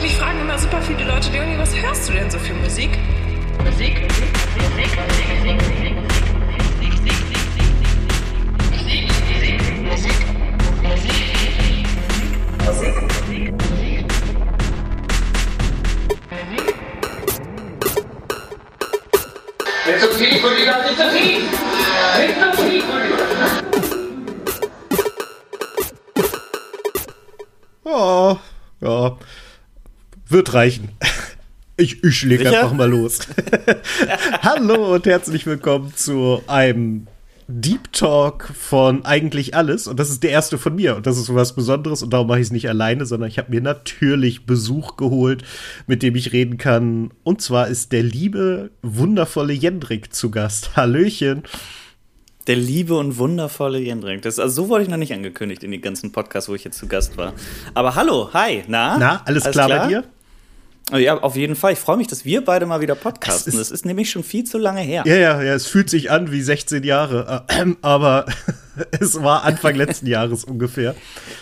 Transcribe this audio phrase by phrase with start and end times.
[0.00, 2.90] Mich fragen immer super viele Leute, Leonie, was hörst du denn so für Musik?
[3.64, 4.96] Musik, Musik, Musik,
[5.44, 5.88] Musik, Musik,
[19.86, 21.42] Nicht zu tief, Rüdiger, nicht zu tief!
[22.18, 23.18] Nicht zu tief, Rüdiger!
[27.84, 28.36] Oh.
[30.30, 30.90] Wird reichen.
[31.78, 32.50] Ich, ich leg Sicher?
[32.50, 33.20] einfach mal los.
[34.42, 37.06] Hallo und herzlich willkommen zu einem
[37.46, 39.86] Deep Talk von eigentlich alles.
[39.86, 40.96] Und das ist der erste von mir.
[40.96, 42.02] Und das ist was Besonderes.
[42.02, 45.44] Und darum mache ich es nicht alleine, sondern ich habe mir natürlich Besuch geholt,
[45.86, 47.10] mit dem ich reden kann.
[47.22, 50.76] Und zwar ist der liebe, wundervolle Jendrik zu Gast.
[50.76, 51.44] Hallöchen.
[52.48, 54.20] Der liebe und wundervolle Jendrik.
[54.20, 56.76] Das, also so wurde ich noch nicht angekündigt in den ganzen Podcasts, wo ich jetzt
[56.76, 57.32] zu Gast war.
[57.72, 58.98] Aber hallo, hi, na?
[58.98, 60.04] Na, alles, klar, bei dir?
[60.92, 61.72] Oh Ja, auf jeden Fall.
[61.74, 63.52] Ich freue mich, dass wir beide mal wieder podcasten.
[63.52, 65.02] Es ist- das ist nämlich schon viel zu lange her.
[65.06, 68.26] Ja, ja, ja, es fühlt sich an wie 16 Jahre, äh, aber
[68.98, 70.94] es war Anfang letzten Jahres ungefähr.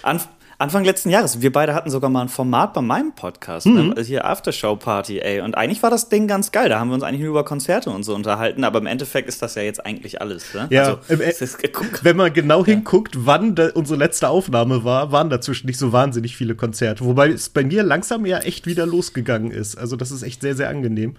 [0.02, 0.28] Anf
[0.58, 1.42] Anfang letzten Jahres.
[1.42, 3.92] Wir beide hatten sogar mal ein Format bei meinem Podcast, Mhm.
[3.94, 4.02] ne?
[4.02, 5.42] Hier Aftershow-Party, ey.
[5.42, 6.70] Und eigentlich war das Ding ganz geil.
[6.70, 8.64] Da haben wir uns eigentlich nur über Konzerte und so unterhalten.
[8.64, 10.54] Aber im Endeffekt ist das ja jetzt eigentlich alles.
[10.54, 10.66] Ne?
[10.70, 15.28] Ja, also, E- ist, guck, Wenn man genau hinguckt, wann unsere letzte Aufnahme war, waren
[15.28, 17.04] dazwischen nicht so wahnsinnig viele Konzerte.
[17.04, 19.76] Wobei es bei mir langsam ja echt wieder losgegangen ist.
[19.76, 21.16] Also das ist echt sehr, sehr angenehm.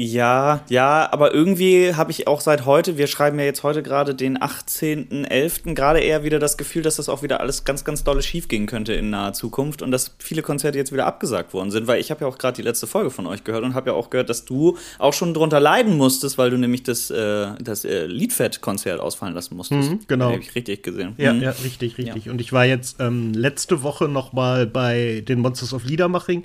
[0.00, 4.14] Ja, ja, aber irgendwie habe ich auch seit heute, wir schreiben ja jetzt heute gerade
[4.14, 8.22] den 18.11., gerade eher wieder das Gefühl, dass das auch wieder alles ganz, ganz dolle
[8.22, 11.88] schief gehen könnte in naher Zukunft und dass viele Konzerte jetzt wieder abgesagt worden sind,
[11.88, 13.96] weil ich habe ja auch gerade die letzte Folge von euch gehört und habe ja
[13.96, 17.84] auch gehört, dass du auch schon drunter leiden musstest, weil du nämlich das, äh, das
[17.84, 19.90] äh, Liedfett-Konzert ausfallen lassen musstest.
[19.90, 20.26] Mhm, genau.
[20.30, 21.14] Habe ich richtig gesehen.
[21.18, 21.42] Ja, Mhm.
[21.42, 22.30] ja, richtig, richtig.
[22.30, 26.44] Und ich war jetzt ähm, letzte Woche noch mal bei den Monsters of Liedermaching,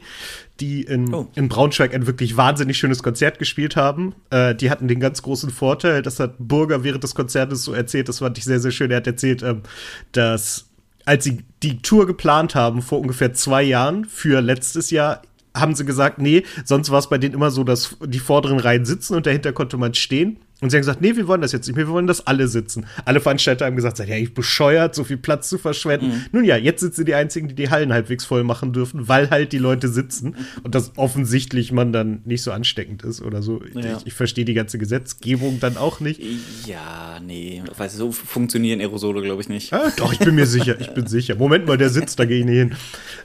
[0.60, 1.28] die in, Oh.
[1.36, 4.14] in Braunschweig ein wirklich wahnsinnig schönes Konzert gespielt haben.
[4.30, 8.08] Äh, die hatten den ganz großen Vorteil, das hat Burger während des Konzertes so erzählt,
[8.10, 8.92] das fand ich sehr, sehr schön.
[8.92, 9.64] Er hat erzählt, ähm,
[10.12, 10.70] dass
[11.06, 15.22] als sie die Tour geplant haben vor ungefähr zwei Jahren für letztes Jahr,
[15.56, 18.86] haben sie gesagt, nee, sonst war es bei denen immer so, dass die vorderen Reihen
[18.86, 20.38] sitzen und dahinter konnte man stehen.
[20.64, 22.48] Und sie haben gesagt, nee, wir wollen das jetzt nicht mehr, wir wollen, dass alle
[22.48, 22.86] sitzen.
[23.06, 26.26] Alle Veranstalter haben gesagt, seid ihr eigentlich bescheuert, so viel Platz zu verschwenden.
[26.32, 29.30] Nun ja, jetzt sind sie die Einzigen, die die Hallen halbwegs voll machen dürfen, weil
[29.30, 33.62] halt die Leute sitzen und das offensichtlich man dann nicht so ansteckend ist oder so.
[33.74, 33.98] Ja.
[33.98, 36.22] Ich, ich verstehe die ganze Gesetzgebung dann auch nicht.
[36.66, 39.74] Ja, nee, weißt du, so funktionieren Aerosole, glaube ich nicht.
[39.74, 41.36] Ah, doch, ich bin mir sicher, ich bin sicher.
[41.36, 42.76] Moment mal, der sitzt, da gehe ich nicht hin.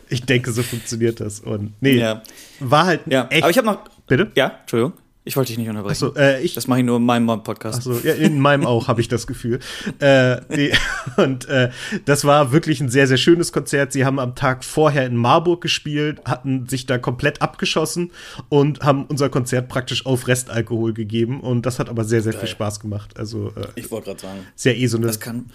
[0.09, 1.41] Ich denke, so funktioniert das.
[1.41, 2.22] Und nee, Ja.
[2.60, 3.43] war halt Ja, echt.
[3.43, 3.78] aber ich habe noch.
[4.09, 4.31] Bitte?
[4.34, 4.94] Ja, Entschuldigung.
[5.28, 5.99] Ich wollte dich nicht unterbrechen.
[5.99, 7.83] so, äh, ich, das mache ich nur in meinem Podcast.
[7.83, 9.59] So, ja, in meinem auch habe ich das Gefühl.
[10.00, 10.72] Äh, nee,
[11.19, 11.71] und äh,
[12.06, 13.93] das war wirklich ein sehr, sehr schönes Konzert.
[13.93, 18.11] Sie haben am Tag vorher in Marburg gespielt, hatten sich da komplett abgeschossen
[18.49, 21.41] und haben unser Konzert praktisch auf Restalkohol gegeben.
[21.41, 23.19] Und das hat aber sehr, sehr viel Spaß gemacht.
[23.19, 24.39] Also äh, Ich wollte gerade sagen.
[24.56, 25.50] ist ja eh so eine Das kann,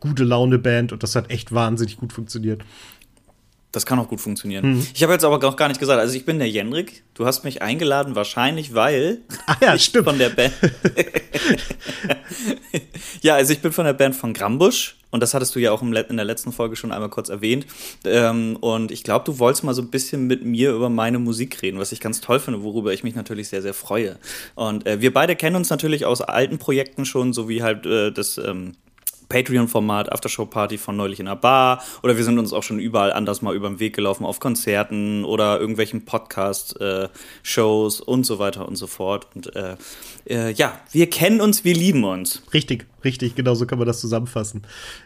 [0.00, 2.62] gute Laune-Band und das hat echt wahnsinnig gut funktioniert.
[3.72, 4.74] Das kann auch gut funktionieren.
[4.74, 4.86] Mhm.
[4.94, 7.04] Ich habe jetzt aber auch gar nicht gesagt, also ich bin der Jendrik.
[7.14, 10.06] Du hast mich eingeladen, wahrscheinlich, weil Ah ja, ich stimmt.
[10.06, 10.52] von der Band.
[13.22, 14.96] ja, also ich bin von der Band von Grambusch.
[15.12, 17.66] Und das hattest du ja auch in der letzten Folge schon einmal kurz erwähnt.
[18.04, 21.62] Ähm, und ich glaube, du wolltest mal so ein bisschen mit mir über meine Musik
[21.62, 24.18] reden, was ich ganz toll finde, worüber ich mich natürlich sehr, sehr freue.
[24.54, 28.12] Und äh, wir beide kennen uns natürlich aus alten Projekten schon, so wie halt äh,
[28.12, 28.74] das ähm,
[29.30, 33.40] Patreon-Format Aftershow-Party von neulich in einer Bar oder wir sind uns auch schon überall anders
[33.40, 38.86] mal über den Weg gelaufen auf Konzerten oder irgendwelchen Podcast-Shows und so weiter und so
[38.86, 39.28] fort.
[39.34, 39.76] Und äh,
[40.28, 42.42] äh, ja, wir kennen uns, wir lieben uns.
[42.52, 44.62] Richtig, richtig, genau so kann man das zusammenfassen.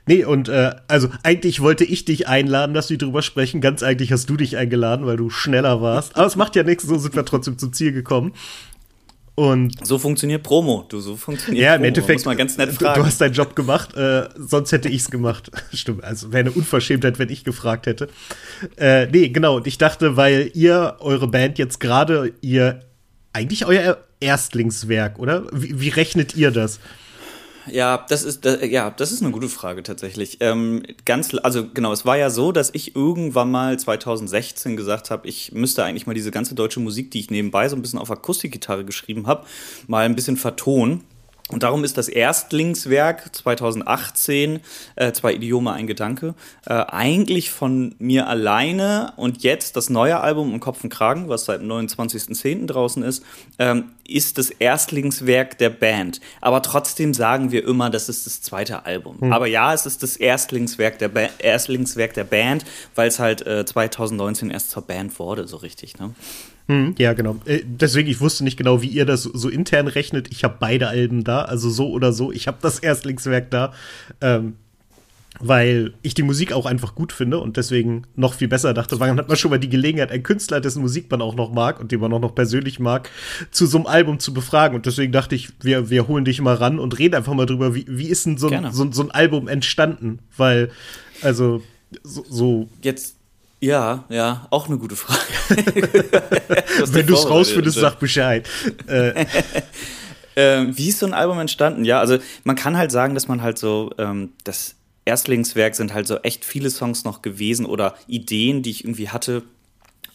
[0.07, 3.61] Nee, und äh, also eigentlich wollte ich dich einladen, dass wir drüber sprechen.
[3.61, 6.17] Ganz eigentlich hast du dich eingeladen, weil du schneller warst.
[6.17, 8.33] Aber es macht ja nichts, so sind wir trotzdem zum Ziel gekommen.
[9.37, 11.89] Und So funktioniert Promo, du, so funktioniert ja, im Promo.
[11.89, 13.01] Endeffekt, Muss man ganz nett du, fragen.
[13.01, 15.51] du hast deinen Job gemacht, äh, sonst hätte ich's gemacht.
[15.73, 18.09] Stimmt, also wäre eine Unverschämtheit, wenn ich gefragt hätte.
[18.77, 22.81] Äh, nee, genau, und ich dachte, weil ihr, eure Band jetzt gerade, ihr,
[23.33, 25.45] eigentlich euer Erstlingswerk, oder?
[25.53, 26.79] Wie, wie rechnet ihr das?
[27.71, 30.39] Ja, das ist das, ja, das ist eine gute Frage tatsächlich.
[30.41, 35.27] Ähm, ganz, also genau, es war ja so, dass ich irgendwann mal 2016 gesagt habe,
[35.29, 38.11] ich müsste eigentlich mal diese ganze deutsche Musik, die ich nebenbei so ein bisschen auf
[38.11, 39.47] Akustikgitarre geschrieben habe,
[39.87, 41.05] mal ein bisschen vertonen.
[41.51, 44.61] Und darum ist das Erstlingswerk 2018,
[44.97, 50.55] äh, zwei Idiome, ein Gedanke, äh, eigentlich von mir alleine und jetzt das neue Album
[50.55, 52.67] um Kopf und Kragen, was seit dem 29.10.
[52.67, 53.23] draußen ist,
[53.59, 56.23] ähm, ist das Erstlingswerk der Band.
[56.41, 59.21] Aber trotzdem sagen wir immer, das ist das zweite Album.
[59.21, 59.33] Hm.
[59.33, 62.65] Aber ja, es ist das Erstlingswerk der, ba Erstlingswerk der Band,
[62.95, 65.99] weil es halt äh, 2019 erst zur Band wurde, so richtig.
[65.99, 66.15] Ne?
[66.67, 67.37] Hm, ja, genau.
[67.45, 70.29] Äh, deswegen, ich wusste nicht genau, wie ihr das so intern rechnet.
[70.31, 72.33] Ich habe beide Alben da, also so oder so.
[72.33, 73.73] Ich habe das Erstlingswerk da,
[74.21, 74.55] ähm,
[75.41, 78.99] weil ich die Musik auch einfach gut finde und deswegen noch viel besser dachte.
[79.01, 81.81] Wann hat man schon mal die Gelegenheit, einen Künstler, dessen Musik man auch noch mag
[81.81, 83.11] und den man auch noch persönlich mag,
[83.51, 84.77] zu so einem Album zu befragen.
[84.77, 87.75] Und deswegen dachte ich, wir, wir holen dich mal ran und reden einfach mal drüber,
[87.75, 90.21] wie, wie ist denn so ein, so, so ein Album entstanden?
[90.37, 90.71] Weil,
[91.21, 91.63] also,
[92.05, 92.69] so, so.
[92.83, 93.17] Jetzt
[93.61, 95.21] ja, ja, auch eine gute Frage.
[96.93, 98.49] Wenn du es rausfindest, sag Bescheid.
[98.87, 99.27] äh.
[100.37, 101.85] ähm, wie ist so ein Album entstanden?
[101.85, 104.75] Ja, also man kann halt sagen, dass man halt so, ähm, das
[105.05, 109.43] Erstlingswerk sind halt so echt viele Songs noch gewesen oder Ideen, die ich irgendwie hatte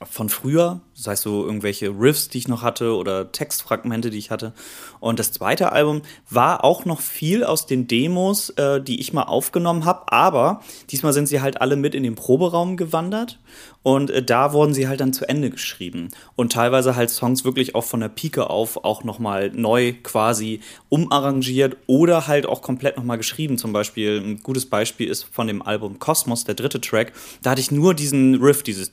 [0.04, 4.32] von früher, das heißt so irgendwelche Riffs, die ich noch hatte oder Textfragmente, die ich
[4.32, 4.54] hatte.
[5.00, 9.24] Und das zweite Album war auch noch viel aus den Demos, äh, die ich mal
[9.24, 13.40] aufgenommen habe, aber diesmal sind sie halt alle mit in den Proberaum gewandert
[13.82, 16.10] und äh, da wurden sie halt dann zu Ende geschrieben.
[16.36, 20.60] Und teilweise halt Songs wirklich auch von der Pike auf auch nochmal neu quasi
[20.90, 23.58] umarrangiert oder halt auch komplett nochmal geschrieben.
[23.58, 27.14] Zum Beispiel, ein gutes Beispiel ist von dem Album Cosmos, der dritte Track.
[27.42, 28.92] Da hatte ich nur diesen Riff, dieses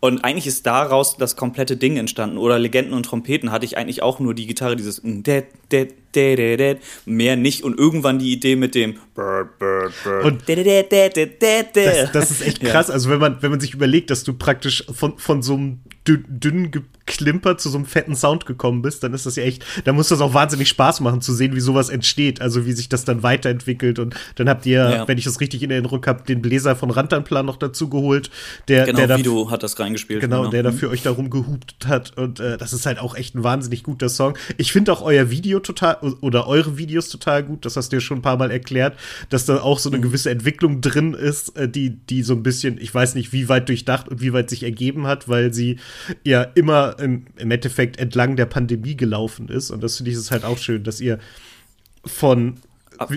[0.00, 2.38] und eigentlich ist daraus das komplette Ding entstanden.
[2.38, 5.02] Oder Legenden und Trompeten hatte ich eigentlich auch nur die Gitarre, dieses
[7.04, 7.62] mehr nicht.
[7.62, 8.96] Und irgendwann die Idee mit dem
[10.22, 10.48] und
[11.72, 12.90] das, das ist echt krass.
[12.90, 16.70] Also wenn man, wenn man sich überlegt, dass du praktisch von, von so einem dünnen
[17.06, 20.08] Klimper zu so einem fetten Sound gekommen bist, dann ist das ja echt, da muss
[20.08, 23.22] das auch wahnsinnig Spaß machen zu sehen, wie sowas entsteht, also wie sich das dann
[23.22, 25.08] weiterentwickelt und dann habt ihr, ja.
[25.08, 28.30] wenn ich das richtig in Erinnerung habe, den Bläser von Rantanplan noch dazu geholt,
[28.68, 30.20] der genau, der Vido hat das reingespielt.
[30.20, 30.50] Genau, genau.
[30.50, 33.82] der dafür euch darum gehupt hat und äh, das ist halt auch echt ein wahnsinnig
[33.82, 34.36] guter Song.
[34.56, 38.00] Ich finde auch euer Video total oder eure Videos total gut, das hast du ja
[38.00, 38.96] schon ein paar mal erklärt,
[39.28, 40.02] dass da auch so eine mhm.
[40.02, 43.68] gewisse Entwicklung drin ist, äh, die die so ein bisschen, ich weiß nicht, wie weit
[43.68, 45.78] durchdacht und wie weit sich ergeben hat, weil sie
[46.22, 49.70] ja immer im, im Endeffekt entlang der Pandemie gelaufen ist.
[49.70, 51.18] Und das finde ich ist halt auch schön, dass ihr
[52.04, 52.56] von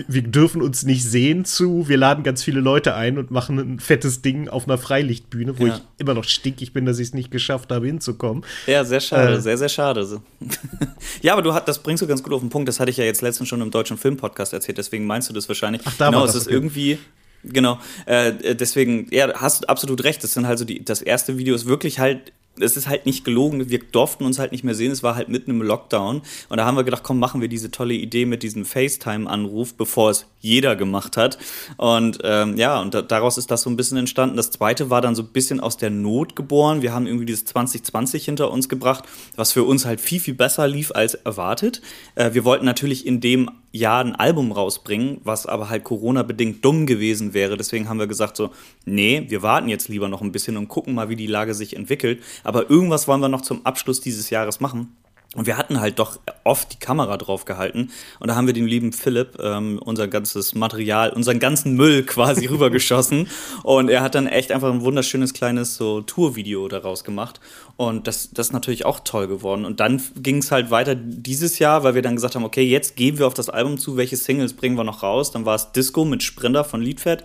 [0.08, 3.80] wir dürfen uns nicht sehen zu, wir laden ganz viele Leute ein und machen ein
[3.80, 5.76] fettes Ding auf einer Freilichtbühne, wo ja.
[5.76, 8.44] ich immer noch stinkig bin, dass ich es nicht geschafft habe, hinzukommen.
[8.66, 10.20] Ja, sehr schade, äh, sehr, sehr schade.
[11.22, 12.96] ja, aber du hat, das bringst du ganz gut auf den Punkt, das hatte ich
[12.96, 15.82] ja jetzt letztens schon im deutschen Filmpodcast erzählt, deswegen meinst du das wahrscheinlich.
[15.84, 16.54] Ach, da genau, es ist okay.
[16.54, 16.98] irgendwie,
[17.44, 20.24] Genau, äh, deswegen, ja, hast du absolut recht.
[20.24, 23.24] Das sind halt so die, das erste Video ist wirklich halt es ist halt nicht
[23.24, 26.56] gelogen, wir durften uns halt nicht mehr sehen, es war halt mitten im Lockdown und
[26.56, 30.26] da haben wir gedacht, komm, machen wir diese tolle Idee mit diesem FaceTime-Anruf, bevor es
[30.40, 31.38] jeder gemacht hat
[31.76, 34.36] und ähm, ja, und da, daraus ist das so ein bisschen entstanden.
[34.36, 37.44] Das zweite war dann so ein bisschen aus der Not geboren, wir haben irgendwie dieses
[37.46, 39.04] 2020 hinter uns gebracht,
[39.36, 41.82] was für uns halt viel, viel besser lief als erwartet.
[42.14, 46.86] Äh, wir wollten natürlich in dem Jahr ein Album rausbringen, was aber halt Corona-bedingt dumm
[46.86, 47.56] gewesen wäre.
[47.56, 48.50] Deswegen haben wir gesagt so,
[48.84, 51.76] nee, wir warten jetzt lieber noch ein bisschen und gucken mal, wie die Lage sich
[51.76, 52.22] entwickelt.
[52.44, 54.96] Aber irgendwas wollen wir noch zum Abschluss dieses Jahres machen.
[55.38, 57.92] Und wir hatten halt doch oft die Kamera drauf gehalten.
[58.18, 62.46] Und da haben wir dem lieben Philipp ähm, unser ganzes Material, unseren ganzen Müll quasi
[62.46, 63.28] rübergeschossen.
[63.62, 67.38] Und er hat dann echt einfach ein wunderschönes kleines so Tourvideo daraus gemacht.
[67.76, 69.64] Und das, das ist natürlich auch toll geworden.
[69.64, 72.96] Und dann ging es halt weiter dieses Jahr, weil wir dann gesagt haben, okay, jetzt
[72.96, 75.30] gehen wir auf das Album zu, welche Singles bringen wir noch raus.
[75.30, 77.22] Dann war es Disco mit Sprinter von Liedfett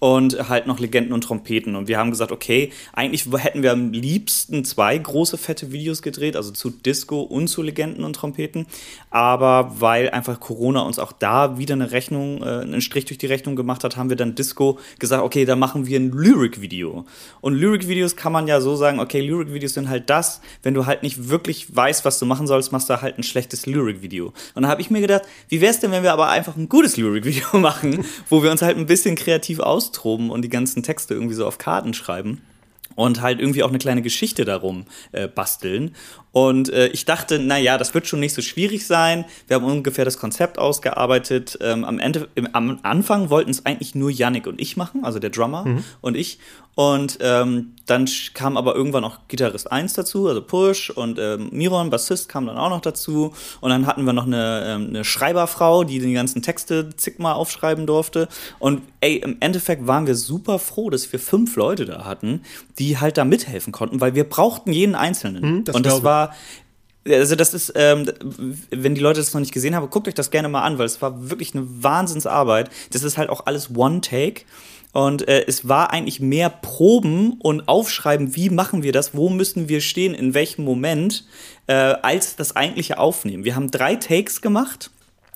[0.00, 1.76] und halt noch Legenden und Trompeten.
[1.76, 6.34] Und wir haben gesagt, okay, eigentlich hätten wir am liebsten zwei große fette Videos gedreht,
[6.34, 8.66] also zu Disco und zu Legenden und Trompeten.
[9.10, 13.26] Aber weil einfach Corona uns auch da wieder eine Rechnung, äh, einen Strich durch die
[13.26, 17.04] Rechnung gemacht hat, haben wir dann Disco gesagt, okay, da machen wir ein Lyric-Video.
[17.40, 21.02] Und Lyric-Videos kann man ja so sagen, okay, Lyric-Videos sind halt das, wenn du halt
[21.02, 24.32] nicht wirklich weißt, was du machen sollst, machst du halt ein schlechtes Lyric-Video.
[24.54, 26.68] Und da habe ich mir gedacht, wie wäre es denn, wenn wir aber einfach ein
[26.68, 31.14] gutes Lyric-Video machen, wo wir uns halt ein bisschen kreativ austoben und die ganzen Texte
[31.14, 32.40] irgendwie so auf Karten schreiben
[32.94, 35.94] und halt irgendwie auch eine kleine Geschichte darum äh, basteln.
[36.32, 39.26] Und äh, ich dachte, na ja, das wird schon nicht so schwierig sein.
[39.46, 41.58] Wir haben ungefähr das Konzept ausgearbeitet.
[41.60, 45.18] Ähm, am Ende, im, am Anfang wollten es eigentlich nur Yannick und ich machen, also
[45.18, 45.84] der Drummer mhm.
[46.00, 46.38] und ich.
[46.74, 51.90] Und ähm, dann kam aber irgendwann auch Gitarrist 1 dazu, also Push und ähm, Miron,
[51.90, 53.34] Bassist, kam dann auch noch dazu.
[53.60, 57.86] Und dann hatten wir noch eine, ähm, eine Schreiberfrau, die die ganzen Texte zigmal aufschreiben
[57.86, 58.26] durfte.
[58.58, 62.40] Und ey, im Endeffekt waren wir super froh, dass wir fünf Leute da hatten,
[62.78, 65.56] die halt da mithelfen konnten, weil wir brauchten jeden Einzelnen.
[65.56, 66.21] Mhm, das und das war
[67.04, 68.08] Also das ist, ähm,
[68.70, 70.86] wenn die Leute das noch nicht gesehen haben, guckt euch das gerne mal an, weil
[70.86, 72.70] es war wirklich eine Wahnsinnsarbeit.
[72.92, 74.42] Das ist halt auch alles One-Take.
[74.92, 79.68] Und äh, es war eigentlich mehr Proben und Aufschreiben, wie machen wir das, wo müssen
[79.68, 81.24] wir stehen, in welchem Moment,
[81.66, 83.44] äh, als das eigentliche Aufnehmen.
[83.44, 84.90] Wir haben drei Takes gemacht.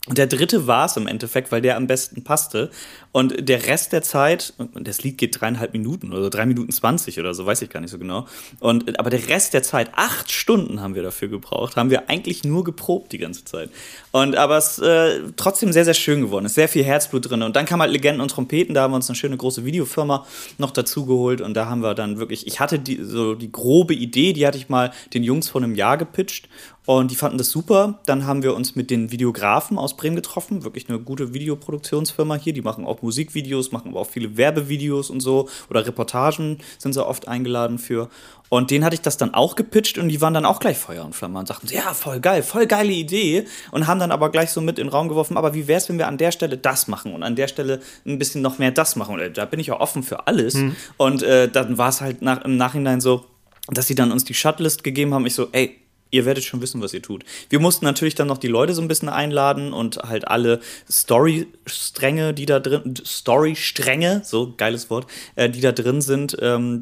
[0.06, 2.70] Und der dritte war es im Endeffekt, weil der am besten passte.
[3.16, 7.32] Und der Rest der Zeit, das Lied geht dreieinhalb Minuten oder drei Minuten zwanzig oder
[7.32, 8.26] so, weiß ich gar nicht so genau.
[8.60, 12.44] Und, aber der Rest der Zeit, acht Stunden haben wir dafür gebraucht, haben wir eigentlich
[12.44, 13.70] nur geprobt die ganze Zeit.
[14.12, 16.44] Und aber es äh, trotzdem sehr, sehr schön geworden.
[16.44, 17.42] Es ist sehr viel Herzblut drin.
[17.42, 20.26] Und dann kam halt Legenden und Trompeten, da haben wir uns eine schöne große Videofirma
[20.58, 21.40] noch dazu geholt.
[21.40, 24.58] Und da haben wir dann wirklich, ich hatte die, so die grobe Idee, die hatte
[24.58, 26.50] ich mal den Jungs vor einem Jahr gepitcht.
[26.84, 27.98] Und die fanden das super.
[28.06, 30.62] Dann haben wir uns mit den Videografen aus Bremen getroffen.
[30.62, 32.52] Wirklich eine gute Videoproduktionsfirma hier.
[32.52, 35.48] Die machen auch Musikvideos, machen aber auch viele Werbevideos und so.
[35.70, 38.08] Oder Reportagen sind sie oft eingeladen für.
[38.48, 41.04] Und denen hatte ich das dann auch gepitcht und die waren dann auch gleich Feuer
[41.04, 43.46] und Flamme und sagten, ja, voll geil, voll geile Idee.
[43.72, 45.88] Und haben dann aber gleich so mit in den Raum geworfen, aber wie wäre es,
[45.88, 48.70] wenn wir an der Stelle das machen und an der Stelle ein bisschen noch mehr
[48.70, 49.14] das machen?
[49.14, 50.54] Und äh, da bin ich ja offen für alles.
[50.54, 50.76] Mhm.
[50.96, 53.24] Und äh, dann war es halt nach, im Nachhinein so,
[53.68, 55.26] dass sie dann uns die Shutlist gegeben haben.
[55.26, 55.80] Ich so, ey,
[56.16, 57.24] ihr werdet schon wissen, was ihr tut.
[57.50, 62.34] Wir mussten natürlich dann noch die Leute so ein bisschen einladen und halt alle Story-Stränge,
[62.34, 65.06] die da drin, Story-Stränge, so geiles Wort,
[65.36, 66.80] äh, die da drin sind, ähm,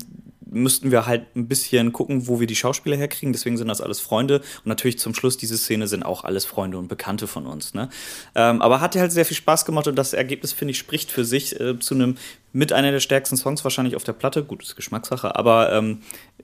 [0.54, 3.32] müssten wir halt ein bisschen gucken, wo wir die Schauspieler herkriegen.
[3.32, 4.38] Deswegen sind das alles Freunde.
[4.38, 7.74] Und natürlich zum Schluss diese Szene sind auch alles Freunde und Bekannte von uns.
[7.74, 7.88] Ne?
[8.34, 11.24] Ähm, aber hat halt sehr viel Spaß gemacht und das Ergebnis, finde ich, spricht für
[11.24, 12.16] sich äh, zu einem
[12.52, 14.44] mit einer der stärksten Songs wahrscheinlich auf der Platte.
[14.44, 15.98] Gut, ist Geschmackssache, aber ähm,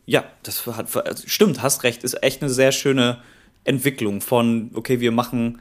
[0.07, 3.19] ja, das hat, also stimmt, hast recht, ist echt eine sehr schöne
[3.65, 5.61] Entwicklung von, okay, wir machen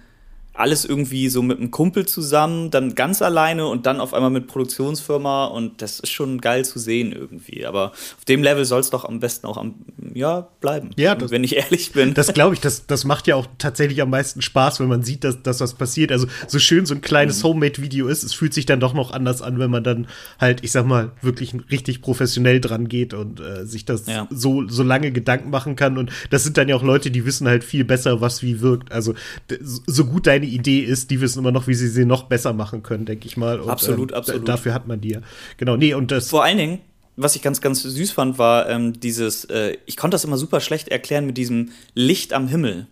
[0.59, 4.47] alles irgendwie so mit einem Kumpel zusammen, dann ganz alleine und dann auf einmal mit
[4.47, 7.65] Produktionsfirma und das ist schon geil zu sehen irgendwie.
[7.65, 9.75] Aber auf dem Level soll es doch am besten auch am,
[10.13, 10.89] ja, bleiben.
[10.97, 12.13] Ja, das, wenn ich ehrlich bin.
[12.13, 15.23] Das glaube ich, das, das macht ja auch tatsächlich am meisten Spaß, wenn man sieht,
[15.23, 16.11] dass, dass was passiert.
[16.11, 17.47] Also so schön so ein kleines mhm.
[17.47, 20.07] Homemade-Video ist, es fühlt sich dann doch noch anders an, wenn man dann
[20.39, 24.27] halt, ich sag mal, wirklich richtig professionell dran geht und äh, sich das ja.
[24.29, 25.97] so, so lange Gedanken machen kann.
[25.97, 28.91] Und das sind dann ja auch Leute, die wissen halt viel besser, was wie wirkt.
[28.91, 29.13] Also
[29.87, 32.83] so gut deine Idee ist, die wissen immer noch, wie sie sie noch besser machen
[32.83, 33.59] können, denke ich mal.
[33.59, 34.47] Und, absolut, ähm, absolut.
[34.47, 35.21] Dafür hat man die ja.
[35.57, 36.29] Genau, nee, und das.
[36.29, 36.79] Vor allen Dingen,
[37.15, 40.59] was ich ganz, ganz süß fand, war ähm, dieses, äh, ich konnte das immer super
[40.59, 42.87] schlecht erklären mit diesem Licht am Himmel.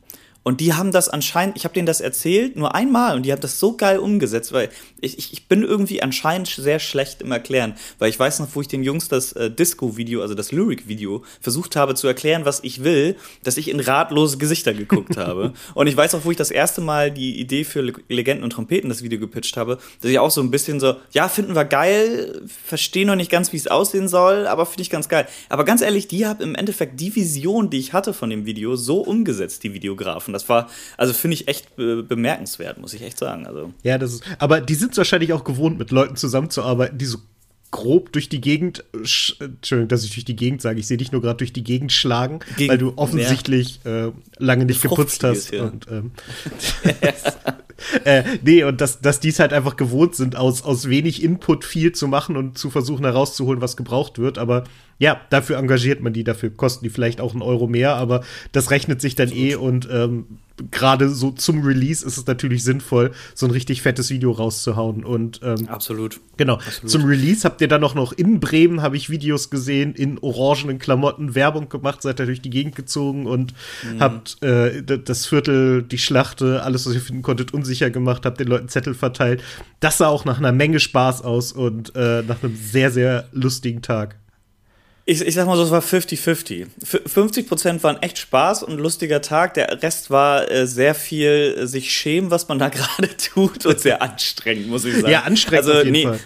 [0.47, 3.41] Und die haben das anscheinend, ich habe denen das erzählt, nur einmal und die haben
[3.41, 4.69] das so geil umgesetzt, weil
[5.01, 8.61] ich, ich, ich bin irgendwie anscheinend sehr schlecht im Erklären, weil ich weiß noch, wo
[8.61, 12.85] ich den Jungs das äh, Disco-Video, also das Lyric-Video, versucht habe zu erklären, was ich
[12.85, 15.51] will, dass ich in ratlose Gesichter geguckt habe.
[15.73, 18.87] Und ich weiß auch, wo ich das erste Mal die Idee für Legenden und Trompeten
[18.87, 22.41] das Video gepitcht habe, dass ich auch so ein bisschen so, ja, finden wir geil,
[22.65, 25.27] verstehe noch nicht ganz, wie es aussehen soll, aber finde ich ganz geil.
[25.49, 28.77] Aber ganz ehrlich, die haben im Endeffekt die Vision, die ich hatte von dem Video,
[28.77, 30.36] so umgesetzt, die Videografen.
[30.37, 33.47] Das war, also finde ich echt be bemerkenswert, muss ich echt sagen.
[33.47, 33.73] Also.
[33.83, 37.17] Ja, das ist, aber die sind wahrscheinlich auch gewohnt, mit Leuten zusammenzuarbeiten, die so
[37.71, 41.21] grob durch die Gegend, Entschuldigung, dass ich durch die Gegend sage, ich sehe dich nur
[41.21, 44.07] gerade durch die Gegend schlagen, Gegen, weil du offensichtlich ja.
[44.07, 45.51] äh, lange nicht geputzt hast.
[45.51, 45.65] Ja.
[45.65, 46.11] Und, ähm,
[48.03, 51.65] äh, nee, und dass, dass die es halt einfach gewohnt sind, aus, aus wenig Input
[51.65, 54.37] viel zu machen und zu versuchen herauszuholen, was gebraucht wird.
[54.37, 54.63] Aber
[54.99, 58.71] ja, dafür engagiert man die, dafür kosten die vielleicht auch einen Euro mehr, aber das
[58.71, 60.25] rechnet sich dann eh und ähm,
[60.71, 65.03] gerade so zum Release ist es natürlich sinnvoll, so ein richtig fettes Video rauszuhauen.
[65.03, 66.19] Und ähm, absolut.
[66.37, 66.55] Genau.
[66.55, 66.89] Absolut.
[66.89, 70.79] Zum Release habt ihr dann auch noch in Bremen habe ich Videos gesehen, in orangenen
[70.79, 73.53] Klamotten Werbung gemacht, seid ihr durch die Gegend gezogen und
[73.83, 73.99] mhm.
[73.99, 78.47] habt äh, das Viertel, die Schlachte, alles, was ihr finden konntet, unsicher gemacht, habt den
[78.47, 79.43] Leuten Zettel verteilt.
[79.79, 83.81] Das sah auch nach einer Menge Spaß aus und äh, nach einem sehr, sehr lustigen
[83.81, 84.15] Tag
[85.09, 86.67] ich, ich sag mal so, es war 50-50.
[87.07, 89.53] 50 Prozent waren echt Spaß und lustiger Tag.
[89.53, 93.79] Der Rest war äh, sehr viel äh, sich schämen, was man da gerade tut und
[93.79, 95.09] sehr anstrengend, muss ich sagen.
[95.09, 96.19] Ja, anstrengend also, auf jeden nee, Fall.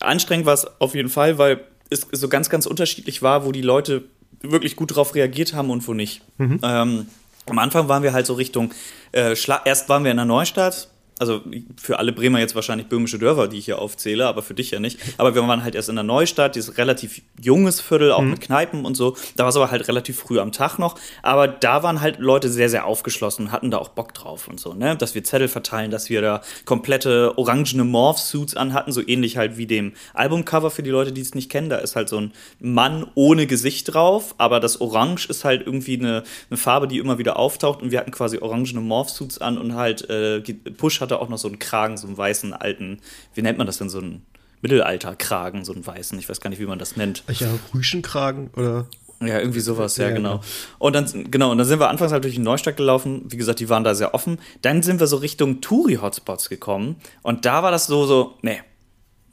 [0.00, 3.62] Anstrengend war es auf jeden Fall, weil es so ganz, ganz unterschiedlich war, wo die
[3.62, 4.04] Leute
[4.42, 6.20] wirklich gut darauf reagiert haben und wo nicht.
[6.36, 6.60] Mhm.
[6.62, 7.06] Ähm,
[7.46, 8.72] am Anfang waren wir halt so Richtung,
[9.12, 9.34] äh,
[9.64, 11.42] erst waren wir in der Neustadt, also
[11.80, 14.80] für alle Bremer jetzt wahrscheinlich böhmische Dörfer, die ich hier aufzähle, aber für dich ja
[14.80, 14.98] nicht.
[15.16, 18.30] Aber wir waren halt erst in der Neustadt, dieses relativ junges Viertel, auch mhm.
[18.30, 19.16] mit Kneipen und so.
[19.36, 20.98] Da war es aber halt relativ früh am Tag noch.
[21.22, 24.74] Aber da waren halt Leute sehr, sehr aufgeschlossen, hatten da auch Bock drauf und so,
[24.74, 24.96] ne?
[24.96, 29.66] Dass wir Zettel verteilen, dass wir da komplette orangene Morph-Suits anhatten, so ähnlich halt wie
[29.66, 31.68] dem Albumcover für die Leute, die es nicht kennen.
[31.68, 35.98] Da ist halt so ein Mann ohne Gesicht drauf, aber das Orange ist halt irgendwie
[35.98, 39.74] eine, eine Farbe, die immer wieder auftaucht und wir hatten quasi orangene Morph-Suits an und
[39.74, 43.00] halt äh, Push hatte auch noch so einen Kragen, so einen weißen alten,
[43.34, 44.26] wie nennt man das denn, so einen
[44.60, 47.22] Mittelalterkragen, so einen weißen, ich weiß gar nicht, wie man das nennt.
[47.28, 48.86] Ja, Rüschenkragen oder?
[49.20, 50.40] Ja, irgendwie sowas, ja, ja genau.
[50.78, 53.22] Und dann, genau, und dann sind wir anfangs halt durch die Neustadt gelaufen.
[53.28, 54.38] Wie gesagt, die waren da sehr offen.
[54.62, 56.96] Dann sind wir so Richtung Touri-Hotspots gekommen.
[57.22, 58.60] Und da war das so, so, nee,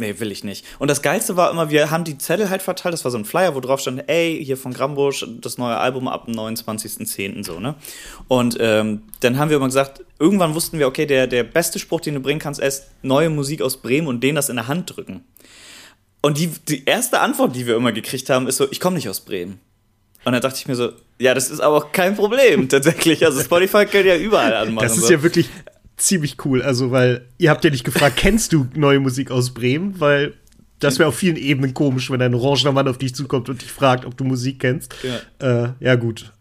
[0.01, 0.65] Nee, will ich nicht.
[0.79, 2.91] Und das Geilste war immer, wir haben die Zettel halt verteilt.
[2.91, 6.08] Das war so ein Flyer, wo drauf stand, ey, hier von Grambusch, das neue Album
[6.08, 7.46] ab dem 29.10.
[7.46, 7.75] so, ne?
[8.27, 12.01] Und ähm, dann haben wir immer gesagt, irgendwann wussten wir, okay, der, der beste Spruch,
[12.01, 14.96] den du bringen kannst, ist neue Musik aus Bremen und denen das in der Hand
[14.96, 15.24] drücken.
[16.24, 19.08] Und die, die erste Antwort, die wir immer gekriegt haben, ist so, ich komme nicht
[19.08, 19.60] aus Bremen.
[20.25, 23.24] Und dann dachte ich mir so, ja, das ist aber auch kein Problem tatsächlich.
[23.24, 24.88] Also Spotify kann ja überall anmachen.
[24.88, 25.13] Das ist so.
[25.13, 25.48] ja wirklich
[26.01, 26.62] ziemlich cool.
[26.62, 30.00] Also, weil ihr habt ja nicht gefragt, kennst du neue Musik aus Bremen?
[30.00, 30.34] Weil
[30.79, 33.72] das wäre auf vielen Ebenen komisch, wenn ein orangener Mann auf dich zukommt und dich
[33.72, 34.96] fragt, ob du Musik kennst.
[35.39, 36.31] Ja, äh, ja gut.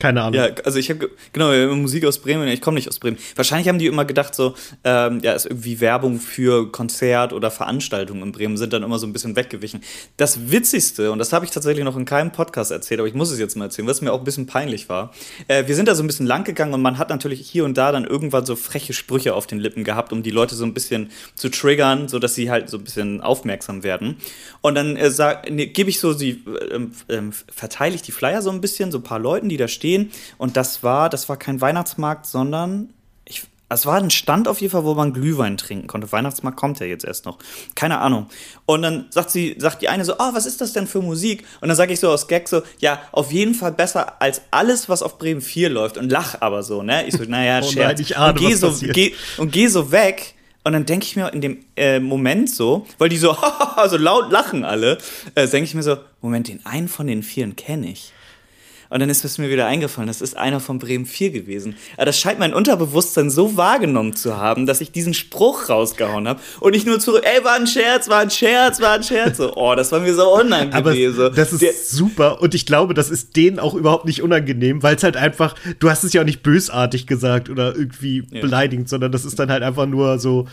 [0.00, 0.34] Keine Ahnung.
[0.34, 2.48] Ja, also ich habe genau Musik aus Bremen.
[2.48, 3.18] Ich komme nicht aus Bremen.
[3.36, 8.24] Wahrscheinlich haben die immer gedacht so, ähm, ja, ist irgendwie Werbung für Konzert oder Veranstaltungen
[8.24, 9.82] in Bremen sind dann immer so ein bisschen weggewichen.
[10.16, 13.30] Das Witzigste und das habe ich tatsächlich noch in keinem Podcast erzählt, aber ich muss
[13.30, 15.12] es jetzt mal erzählen, was mir auch ein bisschen peinlich war.
[15.46, 17.76] Äh, wir sind da so ein bisschen lang gegangen und man hat natürlich hier und
[17.76, 20.74] da dann irgendwann so freche Sprüche auf den Lippen gehabt, um die Leute so ein
[20.74, 24.16] bisschen zu triggern, so dass sie halt so ein bisschen aufmerksam werden.
[24.60, 25.10] Und dann äh,
[25.50, 26.42] ne, gebe ich so die
[27.08, 27.20] äh,
[27.52, 30.10] verteile ich die Flyer so ein bisschen so ein paar Leuten, die da stehen.
[30.38, 32.90] Und das war, das war kein Weihnachtsmarkt, sondern
[33.24, 36.10] ich, es war ein Stand auf jeden Fall, wo man Glühwein trinken konnte.
[36.12, 37.38] Weihnachtsmarkt kommt ja jetzt erst noch.
[37.74, 38.28] Keine Ahnung.
[38.66, 41.44] Und dann sagt sie, sagt die eine so, oh, was ist das denn für Musik?
[41.60, 44.88] Und dann sage ich so aus Gag so, ja, auf jeden Fall besser als alles,
[44.88, 45.98] was auf Bremen 4 läuft.
[45.98, 47.06] Und lach aber so, ne?
[47.06, 47.98] Ich so, naja, oh Scherz.
[47.98, 50.34] Nein, ich ahne, und, geh so, geh, und geh so weg.
[50.64, 53.36] Und dann denke ich mir in dem äh, Moment so, weil die so,
[53.88, 54.96] so laut lachen alle,
[55.34, 58.12] äh, denke ich mir so, Moment, den einen von den vieren kenne ich.
[58.94, 61.74] Und dann ist es mir wieder eingefallen, das ist einer von Bremen 4 gewesen.
[61.96, 66.40] Aber das scheint mein Unterbewusstsein so wahrgenommen zu haben, dass ich diesen Spruch rausgehauen habe
[66.60, 69.38] und ich nur zurück, ey, war ein Scherz, war ein Scherz, war ein Scherz.
[69.38, 70.74] So, oh, das war mir so unangenehm.
[70.74, 74.84] Aber das ist Der, super und ich glaube, das ist denen auch überhaupt nicht unangenehm,
[74.84, 78.42] weil es halt einfach, du hast es ja auch nicht bösartig gesagt oder irgendwie ja.
[78.42, 80.46] beleidigend, sondern das ist dann halt einfach nur so,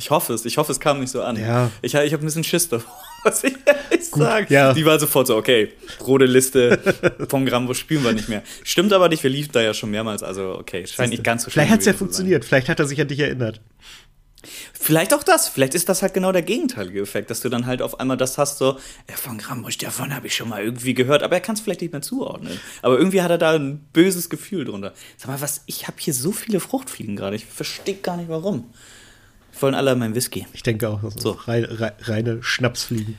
[0.00, 0.46] ich hoffe es.
[0.46, 1.36] Ich hoffe, es kam nicht so an.
[1.36, 1.70] Ja.
[1.82, 2.90] Ich, ich habe ein bisschen Schiss davor,
[3.22, 3.54] was ich
[4.10, 4.52] sage.
[4.52, 4.72] Ja.
[4.72, 6.78] Die war sofort so, okay, rote Liste
[7.28, 8.42] von Grambo spielen wir nicht mehr.
[8.62, 10.22] Stimmt aber nicht, wir liefen da ja schon mehrmals.
[10.22, 12.44] Also, okay, scheint nicht ganz so schlimm Vielleicht hat es ja funktioniert.
[12.44, 13.60] Vielleicht hat er sich an dich erinnert.
[14.72, 15.48] Vielleicht auch das.
[15.48, 18.38] Vielleicht ist das halt genau der gegenteilige Effekt, dass du dann halt auf einmal das
[18.38, 21.56] hast, so, ja, von Grambusch, davon habe ich schon mal irgendwie gehört, aber er kann
[21.56, 22.58] es vielleicht nicht mehr zuordnen.
[22.80, 24.94] Aber irgendwie hat er da ein böses Gefühl drunter.
[25.18, 27.36] Sag mal, was, ich habe hier so viele Fruchtfliegen gerade.
[27.36, 28.72] Ich verstehe gar nicht warum
[29.62, 30.46] wollen alle meinen Whisky.
[30.52, 31.32] Ich denke auch, so.
[31.32, 33.16] reine, reine Schnapsfliegen.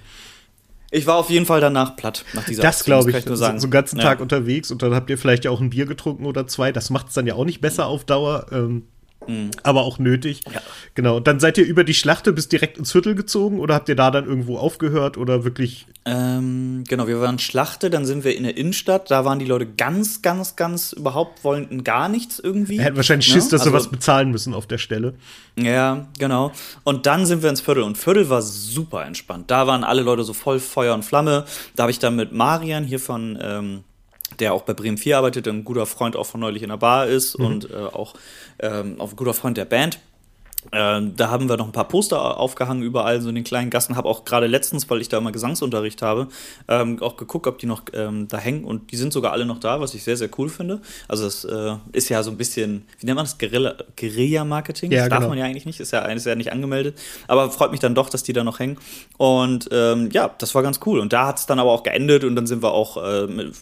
[0.94, 3.16] Ich war auf jeden Fall danach platt nach dieser Das glaube ich.
[3.18, 4.22] ich so, so einen ganzen Tag ja.
[4.22, 6.74] unterwegs und dann habt ihr vielleicht ja auch ein Bier getrunken oder zwei.
[6.74, 8.48] Das macht es dann ja auch nicht besser auf Dauer.
[8.52, 8.84] Ähm,
[9.28, 9.52] Mhm.
[9.64, 10.42] Aber auch nötig.
[10.52, 10.62] Ja.
[10.96, 11.18] Genau.
[11.18, 13.96] Und dann seid ihr über die Schlachte bis direkt ins Viertel gezogen oder habt ihr
[13.96, 15.86] da dann irgendwo aufgehört oder wirklich?
[16.06, 19.12] Ähm, genau, wir waren Schlachte, dann sind wir in der Innenstadt.
[19.12, 22.78] Da waren die Leute ganz, ganz, ganz überhaupt wollten gar nichts irgendwie.
[22.78, 23.52] Er hätte wahrscheinlich Schiss, ja?
[23.52, 25.14] dass also, sie was bezahlen müssen auf der Stelle.
[25.56, 26.52] Ja, genau.
[26.84, 29.52] Und dann sind wir ins Viertel und Viertel war super entspannt.
[29.52, 31.46] Da waren alle Leute so voll Feuer und Flamme.
[31.76, 33.84] Da habe ich dann mit Marian hier von ähm,
[34.40, 37.08] der auch bei Bremen 4 arbeitet, ein guter Freund auch von neulich in der Bar
[37.08, 37.46] ist mhm.
[37.46, 38.14] und äh, auch,
[38.60, 40.00] ähm, auch ein guter Freund der Band.
[40.72, 43.96] Ähm, da haben wir noch ein paar Poster aufgehangen überall, so in den kleinen Gassen.
[43.96, 46.28] Habe auch gerade letztens, weil ich da immer Gesangsunterricht habe,
[46.68, 48.64] ähm, auch geguckt, ob die noch ähm, da hängen.
[48.64, 50.82] Und die sind sogar alle noch da, was ich sehr, sehr cool finde.
[51.08, 53.38] Also das äh, ist ja so ein bisschen, wie nennt man das?
[53.38, 54.92] Guerilla-Marketing?
[54.92, 55.30] Ja, das darf genau.
[55.30, 56.98] man ja eigentlich nicht, ist ja, ist ja nicht angemeldet.
[57.28, 58.78] Aber freut mich dann doch, dass die da noch hängen.
[59.18, 61.00] Und ähm, ja, das war ganz cool.
[61.00, 63.56] Und da hat es dann aber auch geendet und dann sind wir auch äh, mit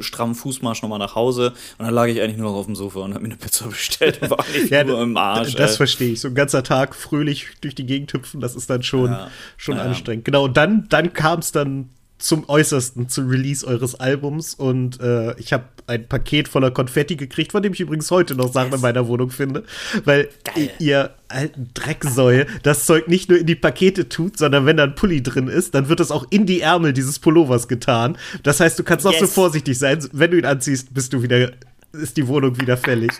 [0.00, 1.52] strammem Fußmarsch nochmal nach Hause.
[1.78, 3.66] Und dann lag ich eigentlich nur noch auf dem Sofa und habe mir eine Pizza
[3.68, 5.54] bestellt und war eigentlich ja, nur im Arsch.
[5.54, 8.82] Das verstehe ich so ein ganzer Tag fröhlich durch die Gegend hüpfen, das ist dann
[8.82, 9.30] schon, ja.
[9.56, 9.82] schon ja.
[9.82, 10.24] anstrengend.
[10.24, 15.38] Genau, und dann, dann kam es dann zum Äußersten, zum Release eures Albums und äh,
[15.40, 18.76] ich habe ein Paket voller Konfetti gekriegt, von dem ich übrigens heute noch Sachen yes.
[18.76, 19.64] in meiner Wohnung finde,
[20.04, 20.70] weil Geil.
[20.78, 24.94] ihr alten Drecksäue das Zeug nicht nur in die Pakete tut, sondern wenn da ein
[24.94, 28.16] Pulli drin ist, dann wird es auch in die Ärmel dieses Pullovers getan.
[28.44, 29.14] Das heißt, du kannst yes.
[29.14, 31.50] auch so vorsichtig sein, wenn du ihn anziehst, bist du wieder
[31.92, 33.12] ist die Wohnung wieder fällig.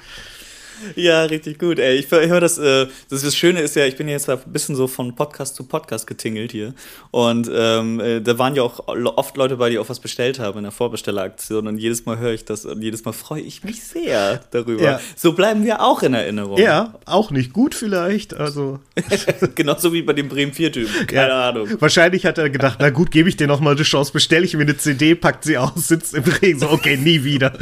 [0.96, 1.78] Ja, richtig gut.
[1.78, 4.76] Ey, ich höre das, äh, das, das Schöne ist ja, ich bin jetzt ein bisschen
[4.76, 6.74] so von Podcast zu Podcast getingelt hier.
[7.10, 10.58] Und ähm, äh, da waren ja auch oft Leute bei, die auch was bestellt haben
[10.58, 11.66] in der Vorbestelleraktion.
[11.66, 14.82] Und jedes Mal höre ich das und jedes Mal freue ich mich sehr darüber.
[14.82, 15.00] Ja.
[15.16, 16.58] So bleiben wir auch in Erinnerung.
[16.58, 18.34] Ja, auch nicht gut vielleicht.
[18.34, 18.80] Also.
[19.54, 21.06] Genauso wie bei dem Bremen 4-Typen.
[21.06, 21.48] Keine ja.
[21.48, 21.68] Ahnung.
[21.78, 24.62] Wahrscheinlich hat er gedacht, na gut, gebe ich dir nochmal eine Chance, bestelle ich mir
[24.62, 26.58] eine CD, packt sie aus, sitzt im Regen.
[26.58, 27.52] So, okay, nie wieder.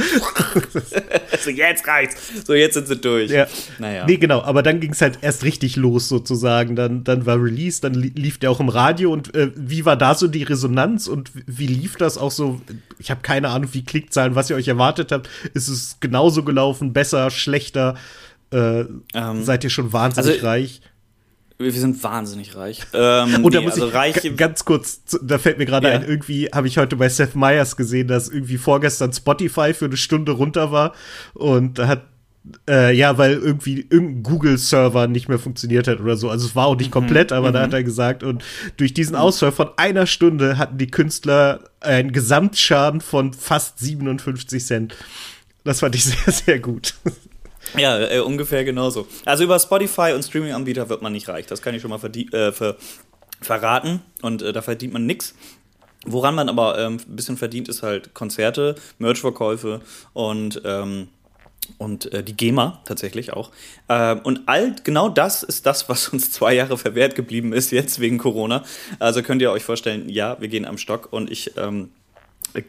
[1.40, 2.16] so, jetzt reicht's.
[2.44, 3.31] So, jetzt sind sie durch durch.
[3.31, 3.46] Ja.
[3.79, 4.05] Naja.
[4.07, 6.77] Nee, genau, aber dann ging es halt erst richtig los sozusagen.
[6.77, 9.96] Dann, dann war Release, dann li lief der auch im Radio und äh, wie war
[9.96, 12.61] da so die Resonanz und wie lief das auch so?
[12.99, 15.29] Ich habe keine Ahnung, wie Klickzahlen, was ihr euch erwartet habt.
[15.55, 17.96] Ist es genauso gelaufen, besser, schlechter?
[18.53, 20.81] Äh, Ähm, seid ihr schon wahnsinnig also- reich?
[21.62, 22.81] Wir sind wahnsinnig reich.
[22.94, 24.33] Ähm, Und da nee, muss also ich reich.
[24.38, 25.94] ganz kurz, da fällt mir gerade Ja.
[25.96, 29.99] ein, irgendwie habe ich heute bei Seth Meyers gesehen, dass irgendwie vorgestern Spotify für eine
[29.99, 30.94] Stunde runter war
[31.35, 32.05] und da hat
[32.68, 36.31] äh, ja, weil irgendwie irgendein Google-Server nicht mehr funktioniert hat oder so.
[36.31, 36.79] Also es war auch Mhm.
[36.79, 38.42] nicht komplett, aber da hat er gesagt, und
[38.76, 44.96] durch diesen Ausfall von einer Stunde hatten die Künstler einen Gesamtschaden von fast 57 Cent.
[45.64, 46.94] Das fand ich sehr, sehr gut.
[47.76, 49.07] Ja, äh, ungefähr genauso.
[49.26, 51.46] Also über Spotify und Streaming-Anbieter wird man nicht reich.
[51.46, 52.76] Das kann ich schon mal äh, ver
[53.42, 54.00] verraten.
[54.22, 55.35] Und äh, da verdient man nichts.
[56.07, 59.81] Woran man aber ähm, ein bisschen verdient, ist halt Konzerte, Merchverkäufe
[60.14, 61.09] und ähm,
[61.78, 63.50] und äh, die GEMA tatsächlich auch.
[63.88, 68.00] Ähm, und all genau das ist das, was uns zwei Jahre verwehrt geblieben ist jetzt
[68.00, 68.64] wegen Corona.
[68.98, 71.90] Also könnt ihr euch vorstellen, ja, wir gehen am Stock und ich ähm,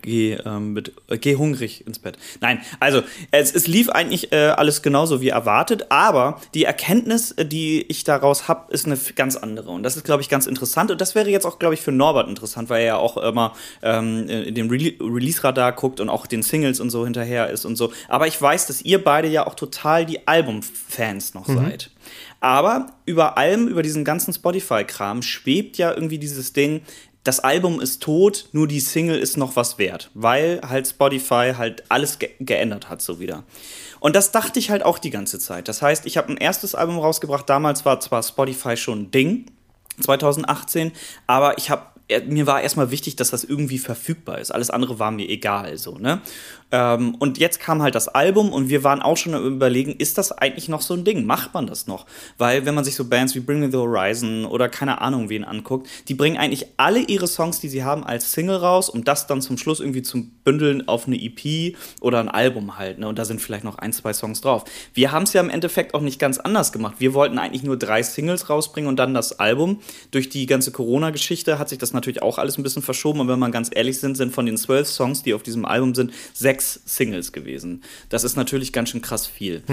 [0.01, 2.17] Geh, ähm, mit, äh, geh hungrig ins Bett.
[2.39, 7.45] Nein, also es, es lief eigentlich äh, alles genauso wie erwartet, aber die Erkenntnis, äh,
[7.45, 9.71] die ich daraus habe, ist eine ganz andere.
[9.71, 10.91] Und das ist, glaube ich, ganz interessant.
[10.91, 13.53] Und das wäre jetzt auch, glaube ich, für Norbert interessant, weil er ja auch immer
[13.81, 17.75] ähm, in dem Rele Release-Radar guckt und auch den Singles und so hinterher ist und
[17.75, 17.91] so.
[18.07, 21.91] Aber ich weiß, dass ihr beide ja auch total die Album-Fans noch seid.
[22.39, 26.81] Aber über allem, über diesen ganzen Spotify-Kram schwebt ja irgendwie dieses Ding,
[27.23, 31.83] das Album ist tot, nur die Single ist noch was wert, weil halt Spotify halt
[31.89, 33.43] alles ge geändert hat so wieder.
[33.99, 35.67] Und das dachte ich halt auch die ganze Zeit.
[35.67, 39.45] Das heißt, ich habe ein erstes Album rausgebracht, damals war zwar Spotify schon ein Ding,
[40.01, 40.91] 2018,
[41.27, 41.91] aber ich habe
[42.27, 44.51] mir war erstmal wichtig, dass das irgendwie verfügbar ist.
[44.51, 46.21] Alles andere war mir egal, so, ne?
[46.71, 50.17] Ähm, und jetzt kam halt das Album und wir waren auch schon am überlegen, ist
[50.17, 51.25] das eigentlich noch so ein Ding?
[51.25, 52.05] Macht man das noch?
[52.37, 55.43] Weil wenn man sich so Bands wie Bring Me the Horizon oder keine Ahnung wen
[55.43, 59.27] anguckt, die bringen eigentlich alle ihre Songs, die sie haben, als Single raus, um das
[59.27, 63.07] dann zum Schluss irgendwie zu bündeln auf eine EP oder ein Album halt, ne?
[63.07, 64.63] Und da sind vielleicht noch ein, zwei Songs drauf.
[64.93, 66.95] Wir haben es ja im Endeffekt auch nicht ganz anders gemacht.
[66.99, 69.81] Wir wollten eigentlich nur drei Singles rausbringen und dann das Album.
[70.11, 73.19] Durch die ganze Corona-Geschichte hat sich das natürlich auch alles ein bisschen verschoben.
[73.19, 75.93] Und wenn man ganz ehrlich sind, sind von den zwölf Songs, die auf diesem Album
[75.95, 77.83] sind, sechs Singles gewesen.
[78.09, 79.63] Das ist natürlich ganz schön krass viel.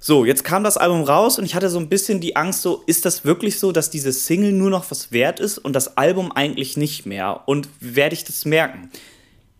[0.00, 2.82] So, jetzt kam das Album raus und ich hatte so ein bisschen die Angst, so,
[2.86, 6.30] ist das wirklich so, dass diese Single nur noch was wert ist und das Album
[6.30, 7.44] eigentlich nicht mehr?
[7.46, 8.90] Und werde ich das merken?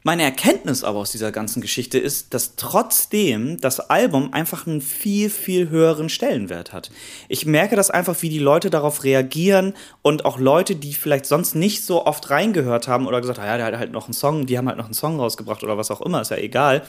[0.07, 5.31] Meine Erkenntnis aber aus dieser ganzen Geschichte ist, dass trotzdem das Album einfach einen viel,
[5.31, 6.91] viel höheren Stellenwert hat.
[7.31, 11.55] Ich merke das einfach, wie die Leute darauf reagieren und auch Leute, die vielleicht sonst
[11.55, 14.45] nicht so oft reingehört haben oder gesagt haben, ja, der hat halt noch einen Song,
[14.45, 16.83] die haben halt noch einen Song rausgebracht oder was auch immer, ist ja egal,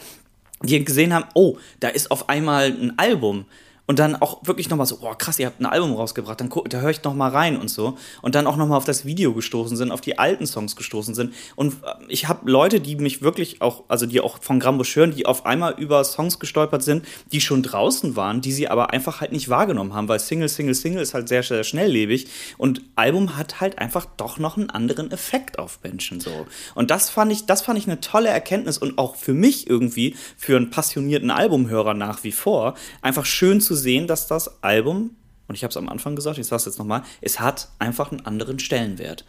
[0.62, 3.46] die gesehen haben, oh, da ist auf einmal ein Album.
[3.86, 6.80] Und dann auch wirklich nochmal so, oh krass, ihr habt ein Album rausgebracht, dann da
[6.80, 7.96] höre ich nochmal rein und so.
[8.20, 11.32] Und dann auch nochmal auf das Video gestoßen sind, auf die alten Songs gestoßen sind.
[11.54, 15.14] Und äh, ich habe Leute, die mich wirklich auch, also die auch von Grambusch hören,
[15.14, 19.20] die auf einmal über Songs gestolpert sind, die schon draußen waren, die sie aber einfach
[19.20, 22.26] halt nicht wahrgenommen haben, weil Single, Single, Single ist halt sehr, sehr schnelllebig.
[22.58, 26.46] Und Album hat halt einfach doch noch einen anderen Effekt auf Menschen so.
[26.74, 30.16] Und das fand ich, das fand ich eine tolle Erkenntnis und auch für mich irgendwie,
[30.36, 35.16] für einen passionierten Albumhörer nach wie vor, einfach schön zu sehen, dass das Album,
[35.48, 38.10] und ich habe es am Anfang gesagt, ich sage es jetzt nochmal, es hat einfach
[38.10, 39.24] einen anderen Stellenwert.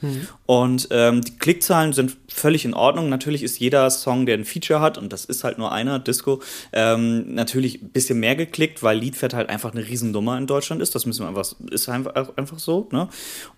[0.46, 3.10] Und ähm, die Klickzahlen sind völlig in Ordnung.
[3.10, 6.42] Natürlich ist jeder Song, der ein Feature hat, und das ist halt nur einer, Disco,
[6.74, 10.96] ähm, natürlich ein bisschen mehr geklickt, weil Liedfett halt einfach eine Riesennummer in Deutschland ist.
[10.96, 12.88] Das müssen wir einfach, ist einfach, einfach so.
[12.92, 13.10] Ne?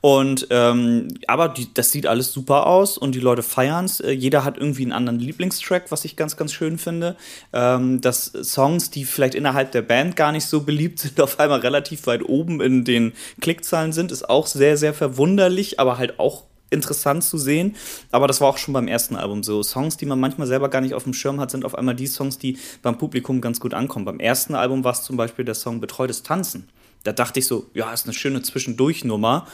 [0.02, 4.00] Und ähm, aber die, das sieht alles super aus und die Leute feiern es.
[4.00, 7.16] Jeder hat irgendwie einen anderen Lieblingstrack, was ich ganz, ganz schön finde.
[7.54, 11.60] Ähm, dass Songs, die vielleicht innerhalb der Band gar nicht so beliebt sind, auf einmal
[11.60, 16.44] relativ weit oben in den Klickzahlen sind, ist auch sehr, sehr verwunderlich, aber halt auch
[16.70, 17.76] interessant zu sehen.
[18.12, 19.64] Aber das war auch schon beim ersten Album so.
[19.64, 22.08] Songs, die man manchmal selber gar nicht auf dem Schirm hat, sind auf einmal die
[22.08, 24.06] Songs, die beim Publikum ganz gut ankommen.
[24.06, 26.70] Beim ersten Album war es zum Beispiel der Song Betreutes Tanzen.
[27.04, 29.48] Da dachte ich so, ja, ist eine schöne Zwischendurchnummer.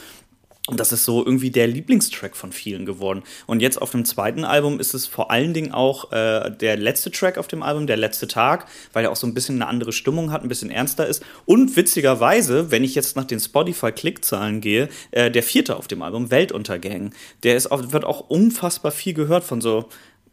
[0.66, 3.22] Und das ist so irgendwie der Lieblingstrack von vielen geworden.
[3.46, 7.10] Und jetzt auf dem zweiten Album ist es vor allen Dingen auch äh, der letzte
[7.12, 9.92] Track auf dem Album, der letzte Tag, weil er auch so ein bisschen eine andere
[9.92, 11.24] Stimmung hat, ein bisschen ernster ist.
[11.44, 16.30] Und witzigerweise, wenn ich jetzt nach den Spotify-Klickzahlen gehe, äh, der vierte auf dem Album,
[16.32, 17.12] Weltuntergang,
[17.44, 19.88] der ist auch, wird auch unfassbar viel gehört von so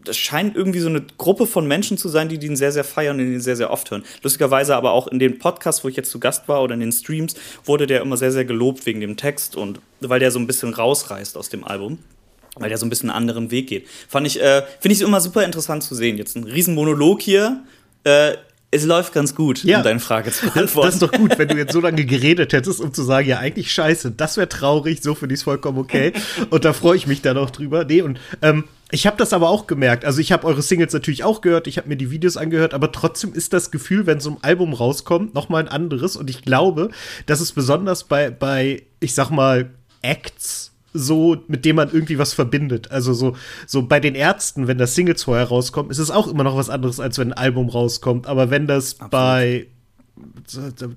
[0.05, 3.19] das scheint irgendwie so eine Gruppe von Menschen zu sein, die den sehr, sehr feiern
[3.19, 4.03] und den sehr, sehr oft hören.
[4.21, 6.91] Lustigerweise aber auch in den Podcasts, wo ich jetzt zu Gast war oder in den
[6.91, 7.35] Streams,
[7.65, 10.73] wurde der immer sehr, sehr gelobt wegen dem Text und weil der so ein bisschen
[10.73, 11.99] rausreißt aus dem Album.
[12.55, 13.87] Weil der so ein bisschen einen anderen Weg geht.
[14.07, 16.17] Fand ich, äh, finde ich immer super interessant zu sehen.
[16.19, 17.63] Jetzt ein Riesenmonolog hier.
[18.03, 18.33] Äh,
[18.69, 19.77] es läuft ganz gut, Ja.
[19.79, 20.87] um deine Frage zu Das, beantworten.
[20.87, 23.39] das ist doch gut, wenn du jetzt so lange geredet hättest, um zu sagen, ja,
[23.39, 26.11] eigentlich scheiße, das wäre traurig, so finde ich es vollkommen okay.
[26.51, 27.85] Und da freue ich mich dann auch drüber.
[27.85, 30.05] Nee, und ähm, ich habe das aber auch gemerkt.
[30.05, 32.91] Also ich habe eure Singles natürlich auch gehört, ich habe mir die Videos angehört, aber
[32.91, 36.15] trotzdem ist das Gefühl, wenn so ein Album rauskommt, noch mal ein anderes.
[36.15, 36.89] Und ich glaube,
[37.25, 39.71] dass es besonders bei, bei ich sag mal,
[40.03, 42.91] Acts so, mit dem man irgendwie was verbindet.
[42.91, 46.43] Also so, so bei den Ärzten, wenn das Singles vorher rauskommt, ist es auch immer
[46.43, 48.27] noch was anderes, als wenn ein Album rauskommt.
[48.27, 49.65] Aber wenn das bei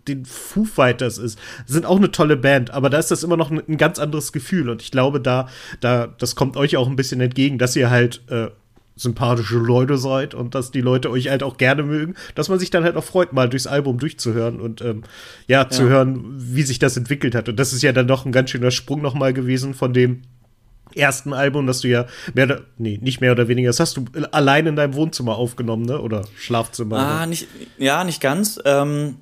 [0.09, 3.50] den Foo Fighters ist, sind auch eine tolle Band, aber da ist das immer noch
[3.50, 5.48] ein, ein ganz anderes Gefühl und ich glaube, da,
[5.81, 8.48] da, das kommt euch auch ein bisschen entgegen, dass ihr halt äh,
[8.94, 12.70] sympathische Leute seid und dass die Leute euch halt auch gerne mögen, dass man sich
[12.70, 15.02] dann halt auch freut, mal durchs Album durchzuhören und ähm,
[15.46, 15.88] ja, zu Ja.
[15.90, 17.48] hören, wie sich das entwickelt hat.
[17.50, 20.22] Und das ist ja dann doch ein ganz schöner Sprung noch mal gewesen von dem
[20.96, 24.04] ersten Album, das du ja mehr oder, nee, nicht mehr oder weniger, das hast du
[24.32, 26.00] allein in deinem Wohnzimmer aufgenommen, ne?
[26.00, 26.98] Oder Schlafzimmer.
[26.98, 27.26] Ah, oder?
[27.26, 28.59] nicht, ja, nicht ganz.
[28.64, 29.16] Ähm,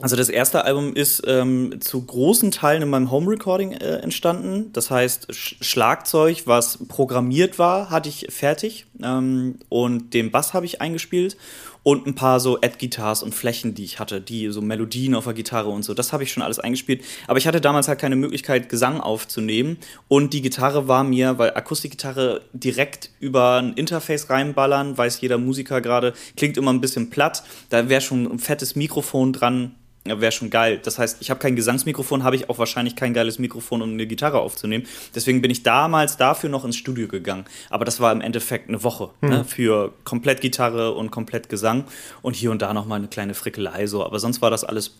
[0.00, 4.72] also das erste Album ist ähm, zu großen Teilen in meinem Home Recording äh, entstanden.
[4.72, 10.64] Das heißt, Sch Schlagzeug, was programmiert war, hatte ich fertig ähm, und den Bass habe
[10.64, 11.36] ich eingespielt
[11.82, 15.34] und ein paar so Ad-Guitars und Flächen, die ich hatte, die so Melodien auf der
[15.34, 15.94] Gitarre und so.
[15.94, 17.02] Das habe ich schon alles eingespielt.
[17.26, 19.78] Aber ich hatte damals halt keine Möglichkeit, Gesang aufzunehmen.
[20.08, 25.80] Und die Gitarre war mir, weil Akustikgitarre direkt über ein Interface reinballern, weiß jeder Musiker
[25.80, 27.42] gerade, klingt immer ein bisschen platt.
[27.70, 29.74] Da wäre schon ein fettes Mikrofon dran.
[30.04, 30.80] Wäre schon geil.
[30.82, 34.06] Das heißt, ich habe kein Gesangsmikrofon, habe ich auch wahrscheinlich kein geiles Mikrofon, um eine
[34.06, 34.86] Gitarre aufzunehmen.
[35.14, 37.44] Deswegen bin ich damals dafür noch ins Studio gegangen.
[37.68, 41.84] Aber das war im Endeffekt eine Woche ne, für komplett Gitarre und komplett Gesang
[42.22, 44.02] und hier und da noch mal eine kleine Frickelei so.
[44.04, 44.94] Aber sonst war das alles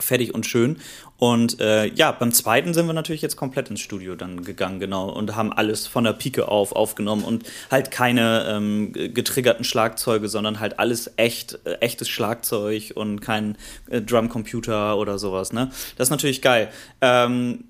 [0.00, 0.78] fertig und schön.
[1.18, 5.08] Und äh, ja, beim zweiten sind wir natürlich jetzt komplett ins Studio dann gegangen, genau,
[5.08, 10.60] und haben alles von der Pike auf aufgenommen und halt keine ähm, getriggerten Schlagzeuge, sondern
[10.60, 13.56] halt alles echt, äh, echtes Schlagzeug und kein
[13.88, 15.70] äh, Drumcomputer oder sowas, ne?
[15.96, 16.70] Das ist natürlich geil.
[17.00, 17.64] Ähm,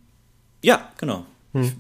[0.63, 1.27] ja, genau.
[1.63, 1.73] Ich,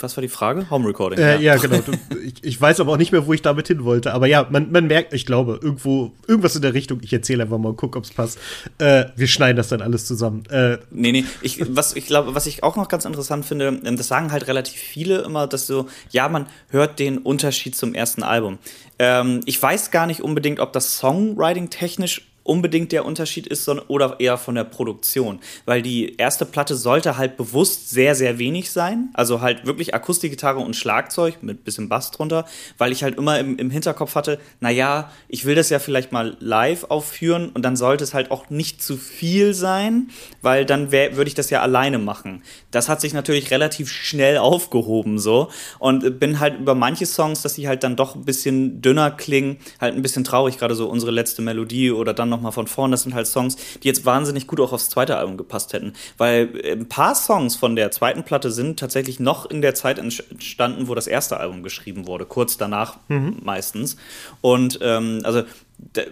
[0.00, 0.68] was war die Frage?
[0.70, 1.18] Home Recording.
[1.18, 1.78] Äh, ja, genau.
[1.86, 4.12] Du, ich, ich weiß aber auch nicht mehr, wo ich damit hin wollte.
[4.12, 7.00] Aber ja, man, man merkt, ich glaube, irgendwo, irgendwas in der Richtung.
[7.02, 8.38] Ich erzähle einfach mal und guck, ob es passt.
[8.78, 10.44] Äh, wir schneiden das dann alles zusammen.
[10.50, 13.96] Äh, Nee, nee, ich, was ich glaube, was ich auch noch ganz interessant finde, ähm,
[13.96, 18.22] das sagen halt relativ viele immer, dass so, ja, man hört den Unterschied zum ersten
[18.22, 18.58] Album.
[18.98, 23.86] Ähm, ich weiß gar nicht unbedingt, ob das Songwriting technisch unbedingt der Unterschied ist, sondern
[23.86, 28.72] oder eher von der Produktion, weil die erste Platte sollte halt bewusst sehr sehr wenig
[28.72, 33.38] sein, also halt wirklich Akustikgitarre und Schlagzeug mit bisschen Bass drunter, weil ich halt immer
[33.38, 37.76] im, im Hinterkopf hatte, naja, ich will das ja vielleicht mal live aufführen und dann
[37.76, 40.10] sollte es halt auch nicht zu viel sein,
[40.42, 42.42] weil dann würde ich das ja alleine machen.
[42.72, 47.54] Das hat sich natürlich relativ schnell aufgehoben so und bin halt über manche Songs, dass
[47.54, 51.12] sie halt dann doch ein bisschen dünner klingen, halt ein bisschen traurig, gerade so unsere
[51.12, 54.60] letzte Melodie oder dann nochmal von vorn, das sind halt Songs, die jetzt wahnsinnig gut
[54.60, 58.50] auch aufs zweite Album gepasst hätten, weil äh, ein paar Songs von der zweiten Platte
[58.50, 62.96] sind tatsächlich noch in der Zeit entstanden, wo das erste Album geschrieben wurde, kurz danach
[63.08, 63.96] meistens
[64.40, 65.42] und ähm, also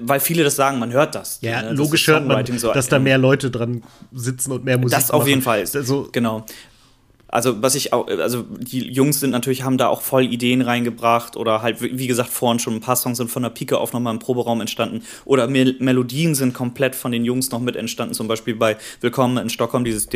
[0.01, 1.39] weil viele das sagen, man hört das.
[1.43, 4.65] ja, ne, das logisch ist hört man, so dass da mehr Leute dran sitzen und
[4.65, 5.29] mehr Musik das auf machen.
[5.29, 5.77] jeden Fall ist.
[5.77, 6.47] Also, genau.
[7.29, 11.37] Also was ich auch, also die Jungs sind natürlich, haben da auch voll Ideen reingebracht
[11.37, 14.15] oder halt, wie gesagt, vorhin schon ein paar Songs sind von der Pike auf nochmal
[14.15, 18.29] im Proberaum entstanden oder Mel Melodien sind komplett von den Jungs noch mit entstanden, zum
[18.29, 20.09] Beispiel bei Willkommen in Stockholm dieses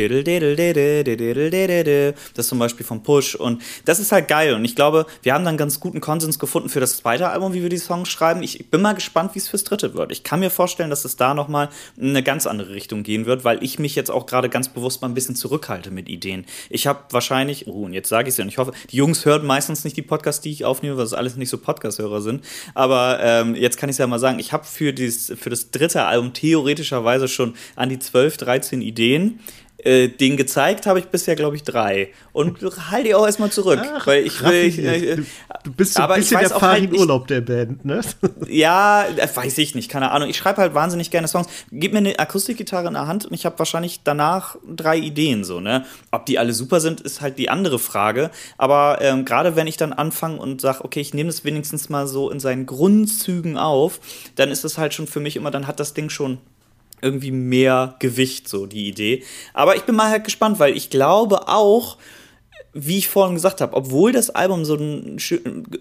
[2.33, 5.45] das zum Beispiel vom Push und das ist halt geil und ich glaube, wir haben
[5.45, 8.41] dann ganz guten Konsens gefunden für das zweite Album, wie wir die Songs schreiben.
[8.41, 10.11] Ich bin mal gespannt, wie es fürs dritte wird.
[10.11, 13.43] Ich kann mir vorstellen, dass es da nochmal in eine ganz andere Richtung gehen wird,
[13.43, 16.45] weil ich mich jetzt auch gerade ganz bewusst mal ein bisschen zurückhalte mit Ideen.
[16.69, 19.25] Ich habe wahrscheinlich, oh, und jetzt sage ich es ja und ich hoffe, die Jungs
[19.25, 22.43] hören meistens nicht die Podcasts, die ich aufnehme, weil es alles nicht so Podcast-Hörer sind.
[22.73, 26.05] Aber ähm, jetzt kann ich es ja mal sagen, ich habe für, für das dritte
[26.05, 29.39] Album theoretischerweise schon an die 12, 13 Ideen.
[29.83, 32.09] Äh, den gezeigt habe ich bisher, glaube ich, drei.
[32.31, 34.63] Und halte die auch erstmal zurück, Ach, weil ich will.
[34.63, 35.25] Ich, äh, du,
[35.63, 38.01] du bist so ein bisschen der auch halt Urlaub der Band, ne?
[38.47, 40.29] ja, äh, weiß ich nicht, keine Ahnung.
[40.29, 41.47] Ich schreibe halt wahnsinnig gerne Songs.
[41.71, 45.59] Gib mir eine Akustikgitarre in der Hand und ich habe wahrscheinlich danach drei Ideen so,
[45.59, 45.85] ne?
[46.11, 48.31] Ob die alle super sind, ist halt die andere Frage.
[48.57, 52.07] Aber ähm, gerade wenn ich dann anfange und sage, okay, ich nehme das wenigstens mal
[52.07, 53.99] so in seinen Grundzügen auf,
[54.35, 56.37] dann ist es halt schon für mich immer, dann hat das Ding schon
[57.03, 59.23] irgendwie mehr Gewicht, so die Idee.
[59.53, 61.97] Aber ich bin mal halt gespannt, weil ich glaube auch,
[62.73, 65.19] wie ich vorhin gesagt habe, obwohl das Album so einen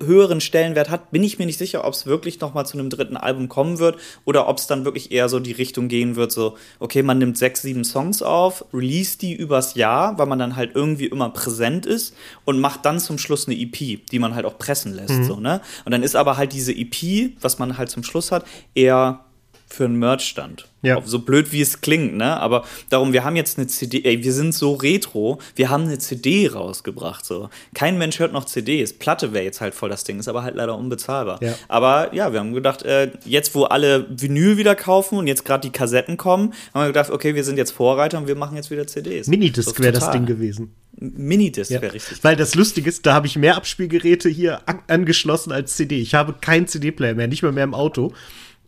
[0.04, 2.90] höheren Stellenwert hat, bin ich mir nicht sicher, ob es wirklich noch mal zu einem
[2.90, 6.32] dritten Album kommen wird oder ob es dann wirklich eher so die Richtung gehen wird,
[6.32, 10.54] so, okay, man nimmt sechs, sieben Songs auf, release die übers Jahr, weil man dann
[10.54, 14.44] halt irgendwie immer präsent ist und macht dann zum Schluss eine EP, die man halt
[14.44, 15.62] auch pressen lässt, so, ne?
[15.86, 19.24] Und dann ist aber halt diese EP, was man halt zum Schluss hat, eher
[19.72, 20.68] für einen Merch-Stand.
[20.82, 21.00] Ja.
[21.04, 22.38] So blöd wie es klingt, ne?
[22.40, 25.98] Aber darum, wir haben jetzt eine CD, ey, wir sind so retro, wir haben eine
[25.98, 27.24] CD rausgebracht.
[27.24, 27.50] So.
[27.72, 28.92] Kein Mensch hört noch CDs.
[28.92, 31.40] Platte wäre jetzt halt voll das Ding, ist aber halt leider unbezahlbar.
[31.42, 31.54] Ja.
[31.68, 35.62] Aber ja, wir haben gedacht, äh, jetzt wo alle Vinyl wieder kaufen und jetzt gerade
[35.68, 38.70] die Kassetten kommen, haben wir gedacht, okay, wir sind jetzt Vorreiter und wir machen jetzt
[38.70, 39.28] wieder CDs.
[39.28, 40.10] Minidisc wäre das.
[40.10, 40.74] Ding gewesen.
[40.98, 41.80] Minidisc Ja.
[41.80, 42.22] wäre richtig.
[42.22, 46.00] Weil das Lustige ist, da habe ich mehr Abspielgeräte hier an angeschlossen als CD.
[46.00, 48.12] Ich habe keinen CD-Player mehr, nicht mal mehr im Auto.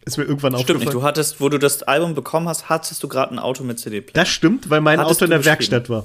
[0.06, 0.92] Ist mir irgendwann Stimmt nicht, aufgefallen.
[0.98, 4.12] du hattest, wo du das Album bekommen hast, hattest du gerade ein Auto mit CD-Player.
[4.14, 5.44] Das stimmt, weil mein Hattest Auto in der?
[5.44, 6.04] Werkstatt war.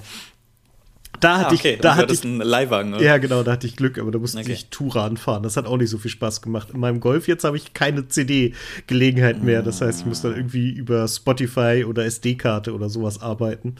[1.19, 3.03] Da hatte Ah, okay, ich, da hatte ich, einen Leihwagen, oder?
[3.03, 4.53] ja genau, da hatte ich Glück, aber da musste Okay.
[4.53, 5.43] ich Touran fahren.
[5.43, 6.69] Das hat auch nicht so viel Spaß gemacht.
[6.73, 9.61] In meinem Golf jetzt habe ich keine CD-Gelegenheit mehr.
[9.61, 13.75] Das heißt, ich muss dann irgendwie über Spotify oder SD-Karte oder sowas arbeiten.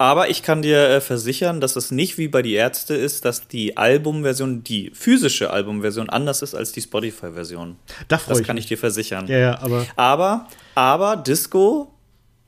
[0.00, 3.48] Aber ich kann dir äh, versichern, dass es nicht wie bei die Ärzte ist, dass
[3.48, 7.76] die Albumversion, die physische Albumversion anders ist als die Spotify-Version.
[8.08, 8.64] Da Das kann mich.
[8.64, 9.26] ich dir versichern.
[9.26, 11.92] Ja, ja, aber Aber, aber Disco,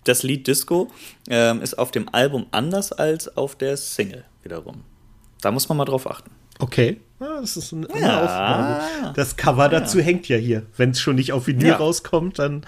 [0.05, 0.91] das Lied Disco,
[1.29, 4.85] ähm, ist auf dem Album anders als auf der Single wiederum.
[5.43, 6.31] Da muss man mal drauf achten.
[6.59, 7.01] okay.
[7.21, 8.23] Ja, das ist eine, Ja.
[8.25, 9.13] Aufgabe.
[9.15, 10.63] Das Cover dazu hängt ja hier.
[10.79, 11.77] Wenn es schon nicht auf Vinyl Ja.
[11.77, 12.65] rauskommt, dann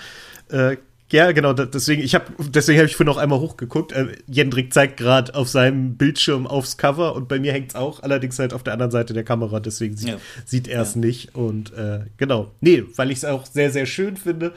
[0.50, 0.76] äh,
[1.14, 3.92] ja, genau, deswegen, ich habe deswegen habe ich vorhin noch einmal hochgeguckt.
[3.92, 8.02] Äh, Jendrik zeigt gerade auf seinem Bildschirm aufs Cover und bei mir hängt es auch,
[8.02, 10.16] allerdings halt auf der anderen Seite der Kamera, deswegen sieht, Ja.
[10.44, 11.36] sieht er es nicht.
[11.36, 14.52] Und äh, genau, nee, weil ich es auch sehr, sehr schön finde.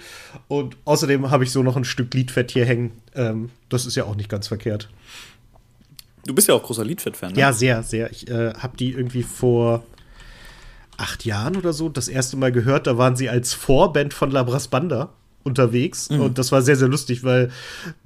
[0.47, 2.91] Und außerdem habe ich so noch ein Stück Liedfett hier hängen.
[3.13, 4.89] Ähm, das ist ja auch nicht ganz verkehrt.
[6.25, 7.39] Du bist ja auch großer Liedfett-Fan, ne?
[7.39, 8.09] Ja, sehr, sehr.
[8.11, 9.83] Ich äh, habe die irgendwie vor
[10.97, 12.87] acht Jahren oder so das erste Mal gehört.
[12.87, 15.13] Da waren sie als Vorband von Labras Banda
[15.47, 17.49] unterwegs und das war sehr, sehr lustig, weil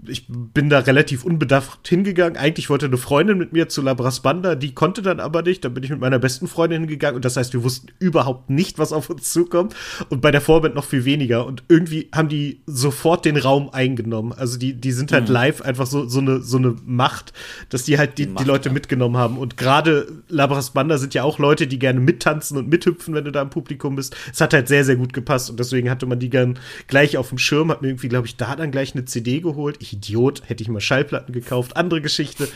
[0.08, 2.38] ich bin da relativ unbedacht hingegangen.
[2.38, 5.65] Eigentlich wollte eine Freundin mit mir zu Labras Banda, die konnte dann aber nicht.
[5.65, 8.80] Da bin ich mit meiner besten Freundin hingegangen und das heißt, wir wussten überhaupt nicht,
[8.80, 9.75] was auf uns zukommt
[10.10, 14.34] und bei der Vorband noch viel weniger und irgendwie haben die sofort den Raum eingenommen.
[14.34, 17.34] Also die, die sind halt live einfach so, so, eine, so eine Macht,
[17.69, 18.73] dass die halt die, die Macht, Leute ja.
[18.73, 19.38] mitgenommen haben.
[19.38, 23.32] Und gerade Labras Banda sind ja auch Leute, die gerne mittanzen und mithüpfen, wenn du
[23.32, 24.15] da im Publikum bist.
[24.32, 27.30] Es hat halt sehr, sehr gut gepasst und deswegen hatte man die gern gleich auf
[27.31, 29.77] dem Schirm, hat mir irgendwie, glaube ich, da dann gleich eine CD geholt.
[29.79, 32.47] Ich Idiot, hätte ich mal Schallplatten gekauft, andere Geschichte.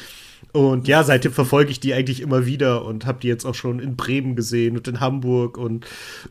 [0.51, 3.79] Und ja, seitdem verfolge ich die eigentlich immer wieder und habe die jetzt auch schon
[3.79, 5.85] in Bremen gesehen und in Hamburg und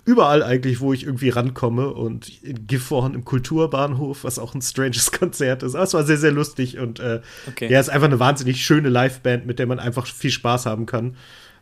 [0.04, 5.10] überall eigentlich, wo ich irgendwie rankomme und in Gifhorn im Kulturbahnhof, was auch ein stranges
[5.18, 5.74] Konzert ist.
[5.74, 7.70] Aber es war sehr, sehr lustig und äh, Okay.
[7.70, 11.16] ja, ist einfach eine wahnsinnig schöne Liveband, mit der man einfach viel Spaß haben kann.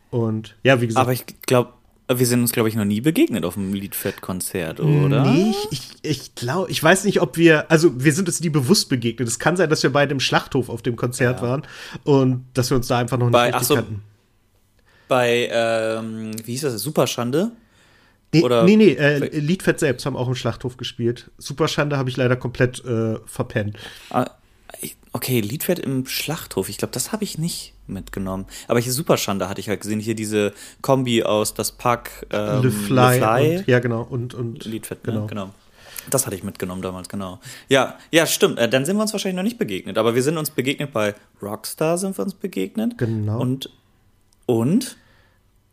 [0.09, 1.73] Und ja, wie gesagt, Aber ich glaube,
[2.09, 5.23] wir sind uns, glaube ich, noch nie begegnet auf einem Liedfett-Konzert, oder?
[5.25, 8.89] Nee, ich, ich, glaube, ich weiß nicht, ob wir, also wir sind uns nie bewusst
[8.89, 9.27] begegnet.
[9.27, 11.63] Es kann sein, dass wir beide im Schlachthof auf dem Konzert waren
[12.03, 13.75] und dass wir uns da einfach noch nicht Bei- ach so.
[13.75, 14.01] kannten.
[15.07, 16.81] Bei, ähm, wie hieß das?
[16.81, 17.51] Superschande?
[18.33, 21.29] Nee, oder- nee, nee äh, Liedfett selbst haben auch im Schlachthof gespielt.
[21.37, 23.77] Superschande habe ich leider komplett äh, verpennt.
[24.09, 24.25] Ah,
[24.81, 26.69] ich- Okay, Liedfett im Schlachthof.
[26.69, 28.45] Ich glaube, das habe ich nicht mitgenommen.
[28.67, 29.99] Aber hier Superschande hatte ich halt gesehen.
[29.99, 34.65] Hier diese Kombi aus das Pack ähm, Le Fly, Le Und, ja genau und und
[34.65, 35.21] Liedfett, genau.
[35.21, 35.27] ne?
[35.27, 35.49] genau.
[36.09, 37.39] Das hatte ich mitgenommen damals, genau.
[37.69, 38.57] Ja, ja, stimmt.
[38.57, 39.97] Äh, dann sind wir uns wahrscheinlich noch nicht begegnet.
[39.97, 42.97] Aber wir sind uns begegnet bei Rockstar, sind wir uns begegnet.
[42.97, 43.39] Genau.
[43.39, 43.69] Und,
[44.47, 44.97] und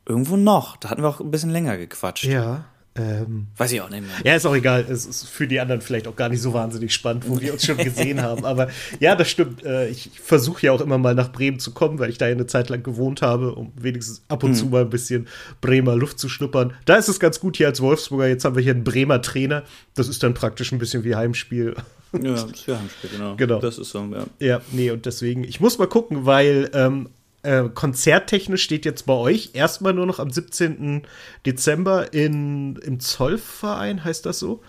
[0.07, 0.76] irgendwo noch.
[0.76, 2.24] Da hatten wir auch ein bisschen länger gequatscht.
[2.24, 2.66] Ja,
[3.00, 4.10] ähm, Weiß ich auch nicht mehr.
[4.24, 4.84] Ja, ist auch egal.
[4.88, 7.64] Es ist für die anderen vielleicht auch gar nicht so wahnsinnig spannend, wo wir uns
[7.64, 8.44] schon gesehen haben.
[8.44, 8.68] Aber
[9.00, 9.64] ja, das stimmt.
[9.64, 12.32] Äh, Ich versuche ja auch immer mal nach Bremen zu kommen, weil ich da ja
[12.32, 15.26] eine Zeit lang gewohnt habe, um wenigstens ab und zu mal ein bisschen
[15.60, 16.74] Bremer Luft zu schnuppern.
[16.84, 18.28] Da ist es ganz gut hier als Wolfsburger.
[18.28, 19.62] Jetzt haben wir hier einen Bremer Trainer.
[19.94, 21.74] Das ist dann praktisch ein bisschen wie Heimspiel.
[22.12, 23.36] Ja, das ist ja Heimspiel, genau.
[23.36, 23.60] Genau.
[23.60, 24.26] Das ist so, ja.
[24.40, 27.08] Ja, nee, und deswegen, ich muss mal gucken, weil ähm,
[27.42, 31.03] äh, konzerttechnisch steht jetzt bei euch erstmal nur noch am 17.
[31.46, 34.61] Dezember in, im Zollverein, heißt das so?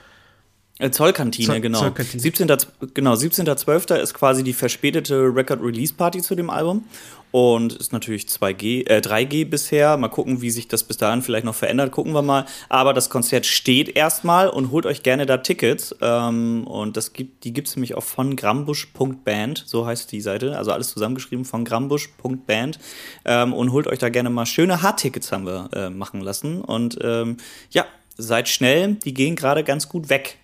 [0.80, 1.80] Äh, Zollkantine, Zoll- genau.
[1.80, 2.22] Zollkantine.
[2.22, 2.48] 17.
[2.94, 3.96] Genau, 17.12.
[4.02, 6.86] ist quasi die verspätete Record-Release-Party zu dem Album.
[7.32, 9.98] Und ist natürlich 2G, äh, 3G bisher.
[9.98, 11.92] Mal gucken, wie sich das bis dahin vielleicht noch verändert.
[11.92, 12.46] Gucken wir mal.
[12.70, 15.96] Aber das Konzert steht erstmal und holt euch gerne da Tickets.
[16.02, 19.64] Ähm, und das gibt, die gibt es nämlich auf von grambusch.band.
[19.66, 20.58] So heißt die Seite.
[20.58, 22.80] Also alles zusammengeschrieben von grambusch.band.
[23.26, 26.62] Ähm, und holt euch da gerne mal schöne Hardtickets haben wir äh, machen lassen.
[26.62, 27.38] Und ähm,
[27.70, 27.86] ja,
[28.18, 28.96] seid schnell.
[28.96, 30.38] Die gehen gerade ganz gut weg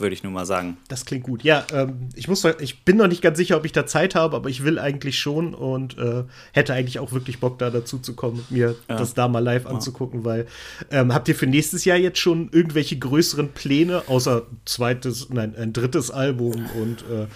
[0.00, 0.76] würde ich nur mal sagen.
[0.88, 1.42] Das klingt gut.
[1.44, 4.36] Ja, ähm, ich muss, ich bin noch nicht ganz sicher, ob ich da Zeit habe,
[4.36, 8.14] aber ich will eigentlich schon und äh, hätte eigentlich auch wirklich Bock, da dazu zu
[8.14, 8.96] kommen, mir Ja.
[8.96, 10.46] das da mal live anzugucken, weil
[10.90, 15.72] ähm, habt ihr für nächstes Jahr jetzt schon irgendwelche größeren Pläne, außer zweites, nein, ein
[15.72, 17.26] drittes Album und äh,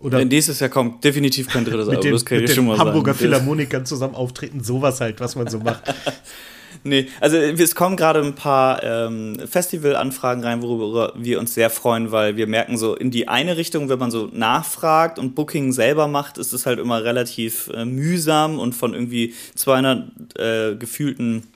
[0.00, 2.78] oder Wenn nächstes Jahr kommt, definitiv kein drittes Album, das kann mit ich schon mal
[2.78, 3.18] Hamburger sagen.
[3.18, 5.82] Philharmonikern zusammen auftreten, sowas halt, was man so macht.
[6.84, 12.10] Nee, also es kommen gerade ein paar ähm, Festivalanfragen rein, worüber wir uns sehr freuen,
[12.12, 16.08] weil wir merken so in die eine Richtung, wenn man so nachfragt und Booking selber
[16.08, 21.48] macht, ist es halt immer relativ äh, mühsam und von irgendwie 200 äh, gefühlten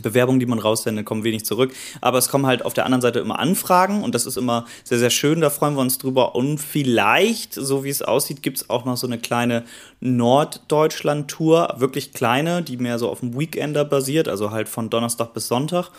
[0.00, 1.72] Bewerbungen, die man raussendet, kommen wenig zurück.
[2.00, 4.98] Aber es kommen halt auf der anderen Seite immer Anfragen und das ist immer sehr,
[4.98, 5.40] sehr schön.
[5.40, 6.34] Da freuen wir uns drüber.
[6.34, 9.64] Und vielleicht, so wie es aussieht, gibt es auch noch so eine kleine
[10.00, 11.74] Norddeutschland-Tour.
[11.78, 15.90] Wirklich kleine, die mehr so auf dem Weekender basiert, also halt von Donnerstag bis Sonntag.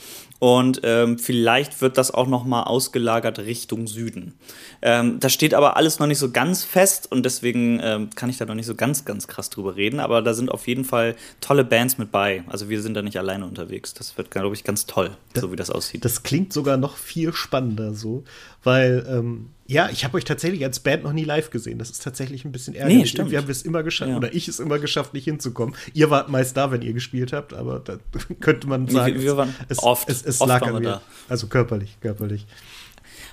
[0.43, 4.33] Und ähm, vielleicht wird das auch noch mal ausgelagert Richtung Süden.
[4.81, 8.39] Ähm, das steht aber alles noch nicht so ganz fest und deswegen ähm, kann ich
[8.39, 10.01] da noch nicht so ganz, ganz krass drüber reden.
[10.01, 12.43] Aber da sind auf jeden Fall tolle Bands mit bei.
[12.47, 13.93] Also wir sind da nicht alleine unterwegs.
[13.93, 16.03] Das wird, glaube ich, ganz toll, das, so wie das aussieht.
[16.03, 18.25] Das klingt sogar noch viel spannender so,
[18.65, 21.79] weil ähm, ja, ich habe euch tatsächlich als Band noch nie live gesehen.
[21.79, 22.97] Das ist tatsächlich ein bisschen ärgerlich.
[22.99, 23.31] Nee, stimmt.
[23.31, 24.17] Wir haben es immer geschafft, ja.
[24.17, 25.75] oder ich es immer geschafft, nicht hinzukommen.
[25.93, 27.97] Ihr wart meist da, wenn ihr gespielt habt, aber da
[28.39, 30.81] könnte man sagen, wir, wir waren es, oft, es, es oft lag an mir.
[30.81, 31.01] Da.
[31.27, 32.45] Also körperlich, körperlich.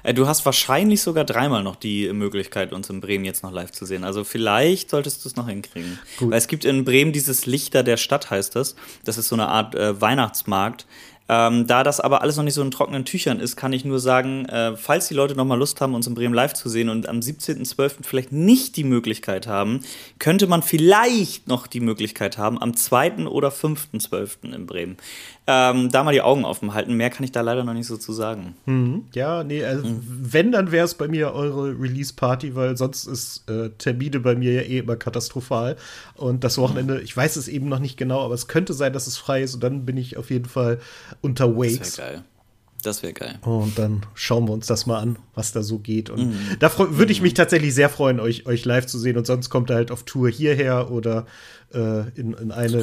[0.02, 3.72] Äh, du hast wahrscheinlich sogar dreimal noch die Möglichkeit, uns in Bremen jetzt noch live
[3.72, 4.04] zu sehen.
[4.04, 5.98] Also vielleicht solltest du es noch hinkriegen.
[6.18, 6.30] Gut.
[6.30, 8.76] Weil es gibt in Bremen dieses Lichter der Stadt, heißt das.
[9.04, 10.86] Das ist so eine Art äh, Weihnachtsmarkt.
[11.32, 14.00] Ähm, da das aber alles noch nicht so in trockenen Tüchern ist, kann ich nur
[14.00, 16.88] sagen, äh, falls die Leute noch mal Lust haben, uns in Bremen live zu sehen
[16.88, 18.02] und am 17.12.
[18.02, 19.84] vielleicht nicht die Möglichkeit haben,
[20.18, 23.28] könnte man vielleicht noch die Möglichkeit haben, am 2.
[23.28, 24.52] oder 5.12.
[24.52, 24.96] in Bremen.
[25.52, 26.94] Ähm, da mal die Augen offen halten.
[26.94, 28.54] Mehr kann ich da leider noch nicht so zu sagen.
[28.66, 29.06] Mhm.
[29.14, 30.00] Ja, nee, also mhm.
[30.06, 34.52] wenn, dann wäre es bei mir eure Release-Party, weil sonst ist äh, Termine bei mir
[34.52, 35.76] ja eh immer katastrophal.
[36.14, 39.08] Und das Wochenende, ich weiß es eben noch nicht genau, aber es könnte sein, dass
[39.08, 40.78] es frei ist und dann bin ich auf jeden Fall
[41.20, 41.78] unterwegs.
[41.78, 42.24] Das wäre geil.
[42.82, 43.38] Das wäre geil.
[43.42, 46.10] Und dann schauen wir uns das mal an, was da so geht.
[46.10, 46.56] Und mm.
[46.58, 49.16] da würde ich mich tatsächlich sehr freuen, euch, euch live zu sehen.
[49.16, 51.26] Und sonst kommt er halt auf Tour hierher oder
[51.74, 52.78] äh, in, in, eine,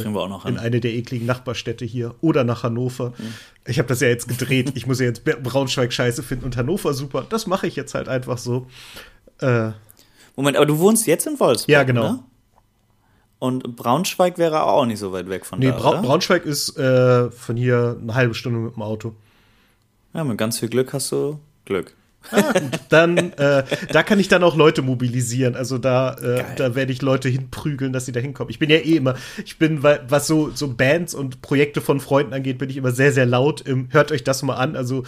[0.46, 3.14] in eine der ekligen Nachbarstädte hier oder nach Hannover.
[3.18, 3.34] Mhm.
[3.66, 4.74] Ich habe das ja jetzt gedreht.
[4.76, 7.26] ich muss ja jetzt Braunschweig scheiße finden und Hannover super.
[7.28, 8.68] Das mache ich jetzt halt einfach so.
[9.40, 9.72] Äh,
[10.36, 11.70] Moment, aber du wohnst jetzt in Wolfsburg?
[11.70, 12.12] Ja, genau.
[12.12, 12.24] Ne?
[13.40, 16.02] Und Braunschweig wäre auch nicht so weit weg von nee, da, Bra oder?
[16.02, 19.16] Braunschweig ist äh, von hier eine halbe Stunde mit dem Auto.
[20.14, 21.94] Ja, mit ganz viel Glück hast du Glück.
[22.32, 22.80] Ah, gut.
[22.90, 25.56] Dann, äh, da kann ich dann auch Leute mobilisieren.
[25.56, 28.50] Also da, äh, da werde ich Leute hinprügeln, dass sie da hinkommen.
[28.50, 32.34] Ich bin ja eh immer, ich bin, was so, so Bands und Projekte von Freunden
[32.34, 33.62] angeht, bin ich immer sehr, sehr laut.
[33.62, 34.76] Im, hört euch das mal an.
[34.76, 35.04] Also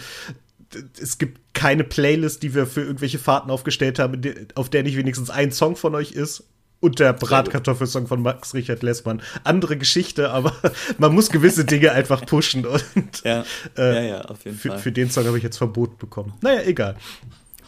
[1.00, 4.22] es gibt keine Playlist, die wir für irgendwelche Fahrten aufgestellt haben,
[4.54, 6.44] auf der nicht wenigstens ein Song von euch ist
[6.80, 9.22] und der Bratkartoffelsong von Max Richard Lessmann.
[9.44, 10.54] Andere Geschichte, aber
[10.98, 12.66] man muss gewisse Dinge einfach pushen.
[12.66, 12.82] Und
[13.24, 13.44] ja,
[13.76, 14.78] äh, ja, ja, auf jeden für, Fall.
[14.78, 16.32] Für den Song habe ich jetzt Verbot bekommen.
[16.40, 16.96] Naja, egal.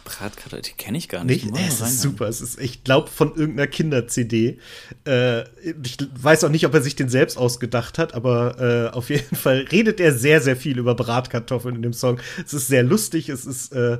[0.04, 1.52] Bratkartoffel, die kenne ich gar nicht.
[1.52, 1.68] nicht?
[1.68, 2.26] Es ist super.
[2.26, 4.58] Es ist, ich glaube, von irgendeiner Kinder-CD.
[5.06, 5.42] Äh,
[5.82, 9.36] ich weiß auch nicht, ob er sich den selbst ausgedacht hat, aber äh, auf jeden
[9.36, 12.18] Fall redet er sehr, sehr viel über Bratkartoffeln in dem Song.
[12.44, 13.28] Es ist sehr lustig.
[13.28, 13.98] Es ist äh,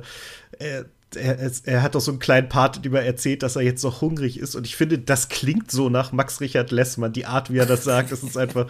[1.15, 4.39] er, er, hat doch so einen kleinen Part, über erzählt, dass er jetzt so hungrig
[4.39, 4.55] ist.
[4.55, 7.83] Und ich finde, das klingt so nach Max Richard Lessmann, die Art, wie er das
[7.83, 8.11] sagt.
[8.11, 8.67] Es ist einfach,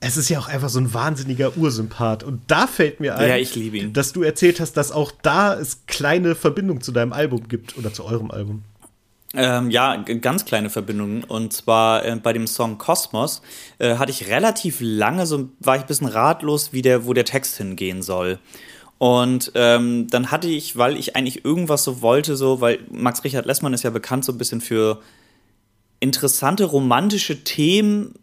[0.00, 2.24] es ist ja auch einfach so ein wahnsinniger Ursympath.
[2.24, 6.34] Und da fällt mir ein, ja, dass du erzählt hast, dass auch da es kleine
[6.34, 8.64] Verbindungen zu deinem Album gibt oder zu eurem Album.
[9.34, 11.24] Ähm, ja, ganz kleine Verbindungen.
[11.24, 13.42] Und zwar äh, bei dem Song Kosmos
[13.78, 17.24] äh, hatte ich relativ lange, so war ich ein bisschen ratlos, wie der, wo der
[17.24, 18.38] Text hingehen soll.
[19.02, 23.46] Und ähm, dann hatte ich, weil ich eigentlich irgendwas so wollte, so, weil Max Richard
[23.46, 25.02] Lessmann ist ja bekannt so ein bisschen für
[25.98, 28.14] interessante romantische Themen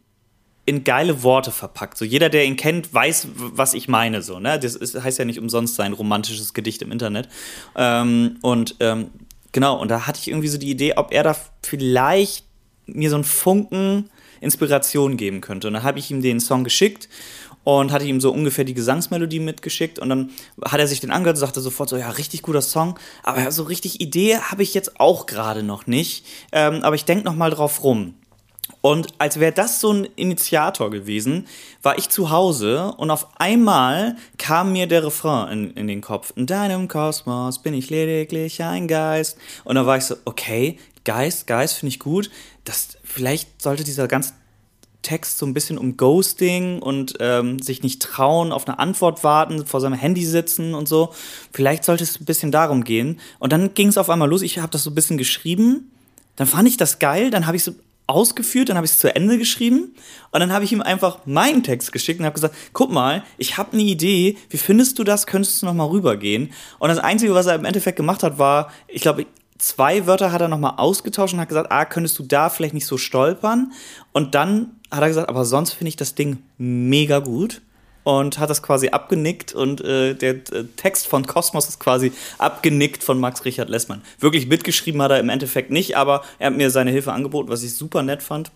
[0.66, 1.98] in geile Worte verpackt.
[1.98, 4.22] So jeder, der ihn kennt, weiß, was ich meine.
[4.22, 4.58] So, ne?
[4.58, 7.28] Das ist, heißt ja nicht umsonst sein romantisches Gedicht im Internet.
[7.76, 9.10] Ähm, und ähm,
[9.52, 12.46] genau, und da hatte ich irgendwie so die Idee, ob er da vielleicht
[12.86, 14.10] mir so einen Funken
[14.40, 15.68] Inspiration geben könnte.
[15.68, 17.10] Und dann habe ich ihm den Song geschickt
[17.64, 20.32] und hatte ihm so ungefähr die Gesangsmelodie mitgeschickt und dann
[20.64, 23.64] hat er sich den angehört und sagte sofort so, ja, richtig guter Song, aber so
[23.64, 27.51] richtig Idee habe ich jetzt auch gerade noch nicht, ähm, aber ich denke noch mal
[27.51, 28.16] drauf rum.
[28.82, 31.47] Und als wäre das so ein Initiator gewesen,
[31.82, 36.32] war ich zu Hause und auf einmal kam mir der Refrain in, in den Kopf.
[36.36, 39.38] In deinem Kosmos bin ich lediglich ein Geist.
[39.66, 42.30] Und da war ich so, okay, Geist, Geist finde ich gut.
[42.64, 44.34] Das, vielleicht sollte dieser ganze
[45.02, 49.66] Text so ein bisschen um Ghosting und ähm, sich nicht trauen, auf eine Antwort warten,
[49.66, 51.14] vor seinem Handy sitzen und so.
[51.54, 53.20] Vielleicht sollte es ein bisschen darum gehen.
[53.39, 54.41] Und dann ging es auf einmal los.
[54.41, 55.91] Ich habe das so ein bisschen geschrieben.
[56.36, 57.32] Dann fand ich das geil.
[57.32, 57.74] Dann habe ich so
[58.10, 59.93] ausgeführt, dann habe ich es zu Ende geschrieben
[60.32, 63.58] und dann habe ich ihm einfach meinen Text geschickt und habe gesagt, guck mal, ich
[63.58, 66.52] habe eine Idee, wie findest du das, könntest du noch mal rübergehen?
[66.80, 69.28] Und das Einzige, was er im Endeffekt gemacht hat, war, ich glaube,
[69.60, 72.74] zwei Wörter hat er noch mal ausgetauscht und hat gesagt, ah, könntest du da vielleicht
[72.74, 73.72] nicht so stolpern?
[74.12, 77.62] Und dann hat er gesagt, aber sonst finde ich das Ding mega gut.
[78.03, 83.03] und hat das quasi abgenickt und äh, der äh, Text von Kosmos ist quasi abgenickt
[83.03, 84.01] von Max Richard Lessmann.
[84.20, 87.62] Wirklich mitgeschrieben hat er im Endeffekt nicht, aber er hat mir seine Hilfe angeboten, was
[87.62, 88.51] ich super nett fand.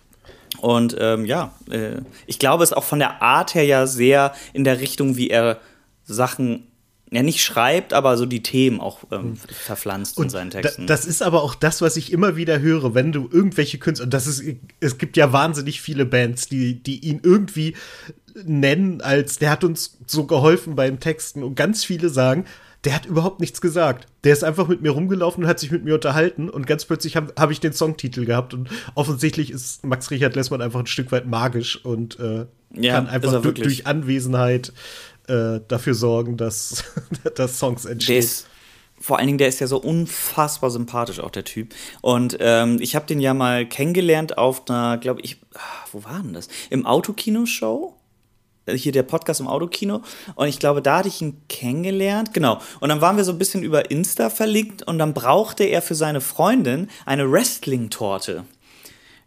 [0.59, 4.33] Und ähm, ja, äh, ich glaube, es ist auch von der Art her ja sehr
[4.53, 5.59] in der Richtung, wie er
[6.05, 6.67] Sachen
[7.13, 10.87] ja nicht schreibt, aber so die Themen auch ähm, verpflanzt und in seinen Texten.
[10.87, 14.05] Da, das ist aber auch das, was ich immer wieder höre, wenn du irgendwelche Künstler,
[14.05, 14.43] und das ist,
[14.79, 17.75] es gibt ja wahnsinnig viele Bands, die, die ihn irgendwie
[18.43, 21.43] nennen als, der hat uns so geholfen beim Texten.
[21.43, 22.45] Und ganz viele sagen,
[22.83, 24.07] der hat überhaupt nichts gesagt.
[24.23, 26.49] Der ist einfach mit mir rumgelaufen und hat sich mit mir unterhalten.
[26.49, 28.53] Und ganz plötzlich habe hab ich den Songtitel gehabt.
[28.53, 32.45] Und offensichtlich ist Max Richard Lessmann einfach ein Stück weit magisch und äh,
[32.75, 34.73] ja, kann einfach durch Anwesenheit
[35.27, 36.83] äh, dafür sorgen, dass,
[37.35, 38.19] dass Songs entstehen.
[38.19, 38.47] Ist,
[38.99, 41.73] vor allen Dingen, der ist ja so unfassbar sympathisch, auch der Typ.
[42.01, 45.59] Und ähm, ich habe den ja mal kennengelernt auf einer, glaube ich, ah,
[45.91, 46.47] wo war denn das?
[46.69, 47.95] Im Autokino-Show?
[48.65, 50.01] Äh, hier der Podcast im Autokino
[50.35, 52.33] und ich glaube, da hatte ich ihn kennengelernt.
[52.33, 52.59] Genau.
[52.79, 55.95] Und dann waren wir so ein bisschen über Insta verlinkt und dann brauchte er für
[55.95, 58.45] seine Freundin eine Wrestling-Torte.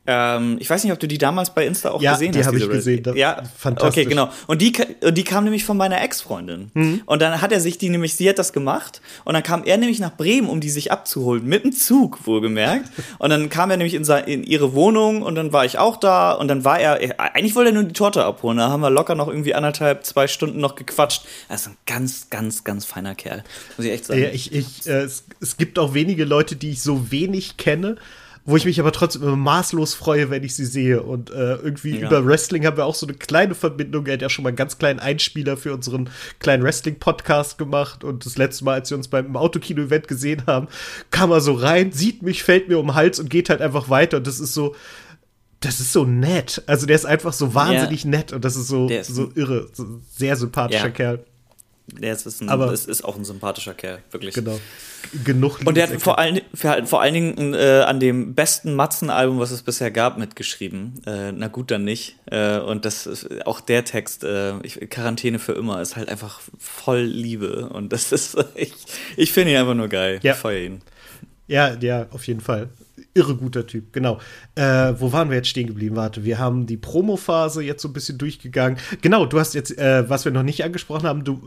[0.06, 2.46] Ähm, ich weiß nicht, ob du die damals bei Insta auch ja, gesehen die hast.
[2.46, 3.02] Die habe ich gesehen.
[3.02, 4.02] Das ja, fantastisch.
[4.02, 4.30] Okay, genau.
[4.46, 4.72] Und die,
[5.10, 6.70] die kam nämlich von meiner Ex-Freundin.
[6.74, 7.02] Mhm.
[7.06, 9.00] Und dann hat er sich die nämlich, sie hat das gemacht.
[9.24, 11.44] Und dann kam er nämlich nach Bremen, um die sich abzuholen.
[11.44, 12.90] Mit dem Zug, wohlgemerkt.
[13.18, 15.96] und dann kam er nämlich in, sein, in ihre Wohnung und dann war ich auch
[15.96, 16.32] da.
[16.32, 18.58] Und dann war er, eigentlich wollte er nur die Torte abholen.
[18.58, 21.24] Da haben wir locker noch irgendwie anderthalb, zwei Stunden noch gequatscht.
[21.48, 23.42] Er ist ein ganz, ganz, ganz feiner Kerl.
[23.76, 24.22] Muss ich echt sagen.
[24.22, 27.96] Ja, ich, ich, äh, es, es gibt auch wenige Leute, die ich so wenig kenne
[28.46, 31.02] wo ich mich aber trotzdem immer maßlos freue, wenn ich sie sehe.
[31.02, 32.06] Und äh, irgendwie ja.
[32.06, 34.06] über Wrestling haben wir auch so eine kleine Verbindung.
[34.06, 38.04] Er hat ja schon mal einen ganz kleinen Einspieler für unseren kleinen Wrestling-Podcast gemacht.
[38.04, 40.68] Und das letzte Mal, als wir uns beim Autokino-Event gesehen haben,
[41.10, 43.90] kam er so rein, sieht mich, fällt mir um den Hals und geht halt einfach
[43.90, 44.18] weiter.
[44.18, 44.76] Und das ist so,
[45.58, 46.62] das ist so nett.
[46.66, 48.10] Also der ist einfach so wahnsinnig ja.
[48.10, 49.68] nett und das ist so, ist so irre.
[49.72, 50.90] So sehr sympathischer ja.
[50.90, 51.24] Kerl.
[51.88, 54.34] Der ist, ein, Aber, ist auch ein sympathischer Kerl, wirklich.
[54.34, 54.58] Genau
[55.24, 59.50] genug Und der hat vor allen, vor allen Dingen äh, an dem besten Matzen-Album, was
[59.50, 61.00] es bisher gab, mitgeschrieben.
[61.06, 62.16] Äh, na gut, dann nicht.
[62.26, 66.40] Äh, und das ist auch der Text, äh, ich, Quarantäne für immer, ist halt einfach
[66.58, 67.68] voll Liebe.
[67.68, 68.72] Und das ist, ich,
[69.16, 70.20] ich finde ihn einfach nur geil.
[70.22, 70.32] Ja.
[70.32, 70.82] Ich feiere ihn.
[71.48, 72.68] Ja, ja, auf jeden Fall
[73.16, 74.18] irre guter Typ, genau.
[74.54, 75.96] Äh, wo waren wir jetzt stehen geblieben?
[75.96, 78.78] Warte, wir haben die Promo-Phase jetzt so ein bisschen durchgegangen.
[79.00, 81.40] Genau, du hast jetzt, äh, was wir noch nicht angesprochen haben, du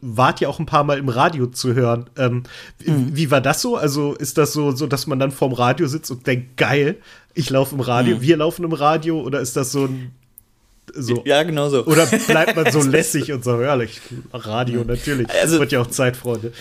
[0.00, 2.10] wart ja auch ein paar Mal im Radio zu hören.
[2.18, 2.42] Ähm,
[2.84, 3.10] mhm.
[3.12, 3.76] Wie war das so?
[3.76, 6.96] Also ist das so, so, dass man dann vorm Radio sitzt und denkt, geil,
[7.34, 8.20] ich laufe im Radio, mhm.
[8.22, 10.12] wir laufen im Radio, oder ist das so ein
[10.92, 11.22] so.
[11.24, 11.86] Ja, genau so.
[11.86, 14.00] Oder bleibt man so lässig und so, herrlich,
[14.32, 15.28] Radio natürlich.
[15.30, 16.52] Also, wird ja auch Zeit, Freunde.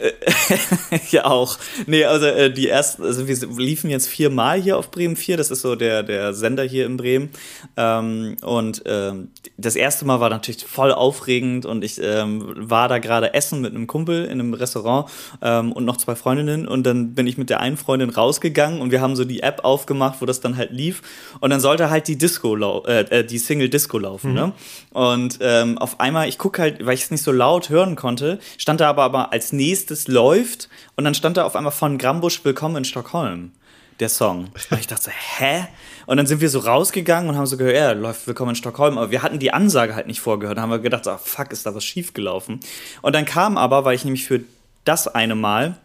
[1.10, 1.58] ja, auch.
[1.86, 5.50] Nee, also äh, die ersten, also wir liefen jetzt viermal hier auf Bremen 4, das
[5.50, 7.30] ist so der, der Sender hier in Bremen.
[7.76, 12.98] Ähm, und ähm, das erste Mal war natürlich voll aufregend und ich ähm, war da
[12.98, 15.10] gerade essen mit einem Kumpel in einem Restaurant
[15.42, 18.90] ähm, und noch zwei Freundinnen und dann bin ich mit der einen Freundin rausgegangen und
[18.90, 21.02] wir haben so die App aufgemacht, wo das dann halt lief
[21.40, 24.46] und dann sollte halt die Disco, äh, äh, die Single Disco laufen, ne?
[24.46, 24.46] mhm.
[24.48, 24.54] ne?
[24.92, 28.38] Und ähm, auf einmal, ich gucke halt, weil ich es nicht so laut hören konnte,
[28.58, 31.98] stand da aber, aber als nächstes das läuft und dann stand da auf einmal von
[31.98, 33.50] Grambusch Willkommen in Stockholm,
[33.98, 34.50] der Song.
[34.70, 35.66] Und ich dachte so, hä?
[36.06, 38.98] Und dann sind wir so rausgegangen und haben so gehört, ja, läuft Willkommen in Stockholm,
[38.98, 40.58] aber wir hatten die Ansage halt nicht vorgehört.
[40.58, 42.60] Da haben wir gedacht, so, fuck, ist da was schiefgelaufen.
[43.02, 44.40] Und dann kam aber, weil ich nämlich für
[44.84, 45.76] das eine Mal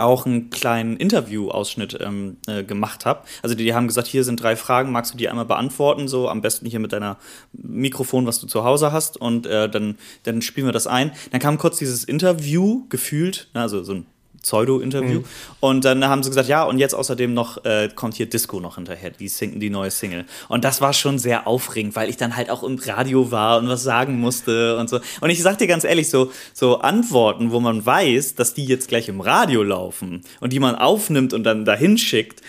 [0.00, 3.22] auch einen kleinen Interview-Ausschnitt ähm, äh, gemacht habe.
[3.42, 6.08] Also die, die, haben gesagt, hier sind drei Fragen, magst du die einmal beantworten?
[6.08, 7.18] So am besten hier mit deiner
[7.52, 11.12] Mikrofon, was du zu Hause hast und äh, dann, dann spielen wir das ein.
[11.30, 14.06] Dann kam kurz dieses Interview gefühlt, also so ein
[14.42, 15.20] Pseudo-Interview.
[15.20, 15.24] Mhm.
[15.60, 18.76] Und dann haben sie gesagt, ja, und jetzt außerdem noch äh, kommt hier Disco noch
[18.76, 20.24] hinterher, die, Sing die neue Single.
[20.48, 23.68] Und das war schon sehr aufregend, weil ich dann halt auch im Radio war und
[23.68, 25.00] was sagen musste und so.
[25.20, 28.88] Und ich sag dir ganz ehrlich, so, so Antworten, wo man weiß, dass die jetzt
[28.88, 32.42] gleich im Radio laufen und die man aufnimmt und dann dahin schickt,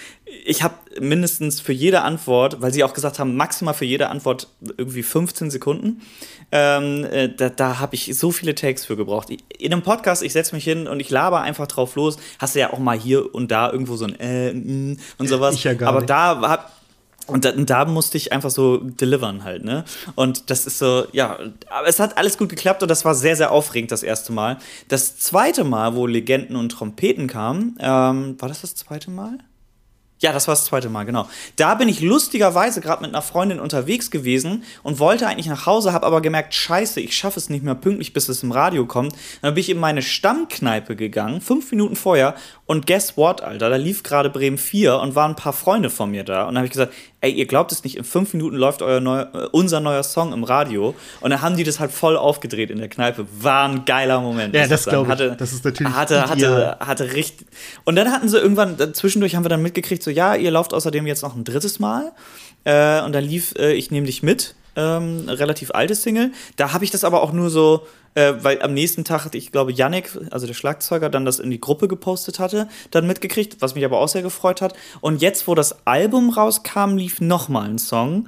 [0.46, 4.48] ich habe mindestens für jede Antwort, weil sie auch gesagt haben, maximal für jede Antwort
[4.78, 6.02] irgendwie 15 Sekunden.
[6.52, 9.30] Ähm, äh, da da habe ich so viele Takes für gebraucht.
[9.30, 12.18] In einem Podcast, ich setze mich hin und ich laber einfach drauf los.
[12.40, 15.56] Hast du ja auch mal hier und da irgendwo so ein äh, mm, und sowas.
[15.56, 16.10] Ich ja gar Aber nicht.
[16.10, 16.72] da hab,
[17.28, 19.86] und da, und da, musste ich einfach so delivern halt, ne?
[20.16, 21.38] Und das ist so, ja,
[21.70, 24.58] aber es hat alles gut geklappt und das war sehr, sehr aufregend das erste Mal.
[24.88, 29.38] Das zweite Mal, wo Legenden und Trompeten kamen, ähm, war das das zweite Mal?
[30.22, 31.28] Ja, das war das zweite Mal, genau.
[31.56, 35.94] Da bin ich lustigerweise gerade mit einer Freundin unterwegs gewesen und wollte eigentlich nach Hause,
[35.94, 39.16] habe aber gemerkt, scheiße, ich schaffe es nicht mehr pünktlich, bis es im Radio kommt.
[39.42, 42.36] Dann bin ich in meine Stammkneipe gegangen, fünf Minuten vorher,
[42.68, 46.10] und guess what, Alter, da lief gerade Bremen 4 und waren ein paar Freunde von
[46.10, 46.44] mir da.
[46.44, 49.02] Und dann habe ich gesagt, ey, ihr glaubt es nicht, in fünf Minuten läuft euer
[49.02, 50.96] neuer, äh, unser neuer Song im Radio.
[51.20, 53.28] Und dann haben die das halt voll aufgedreht in der Kneipe.
[53.42, 54.56] War ein geiler Moment.
[54.56, 55.12] Ja, das glaube ich.
[55.12, 56.78] Hatte, Das ist natürlich hatte, ideal.
[56.80, 57.48] hatte, hatte richtig.
[57.84, 61.08] Und dann hatten sie irgendwann, zwischendurch haben wir dann mitgekriegt, so, ja, ihr lauft außerdem
[61.08, 62.12] jetzt noch ein drittes Mal.
[62.64, 66.32] Äh, und dann lief äh, Ich nehme dich mit, ähm, relativ altes Single.
[66.56, 67.86] Da habe ich das aber auch nur so,
[68.16, 71.60] äh, weil am nächsten Tag ich, glaube, Yannick, also der Schlagzeuger, dann das in die
[71.60, 74.74] Gruppe gepostet hatte, dann mitgekriegt, was mich aber auch sehr gefreut hat.
[75.02, 78.28] Und jetzt, wo das Album rauskam, lief noch mal ein Song.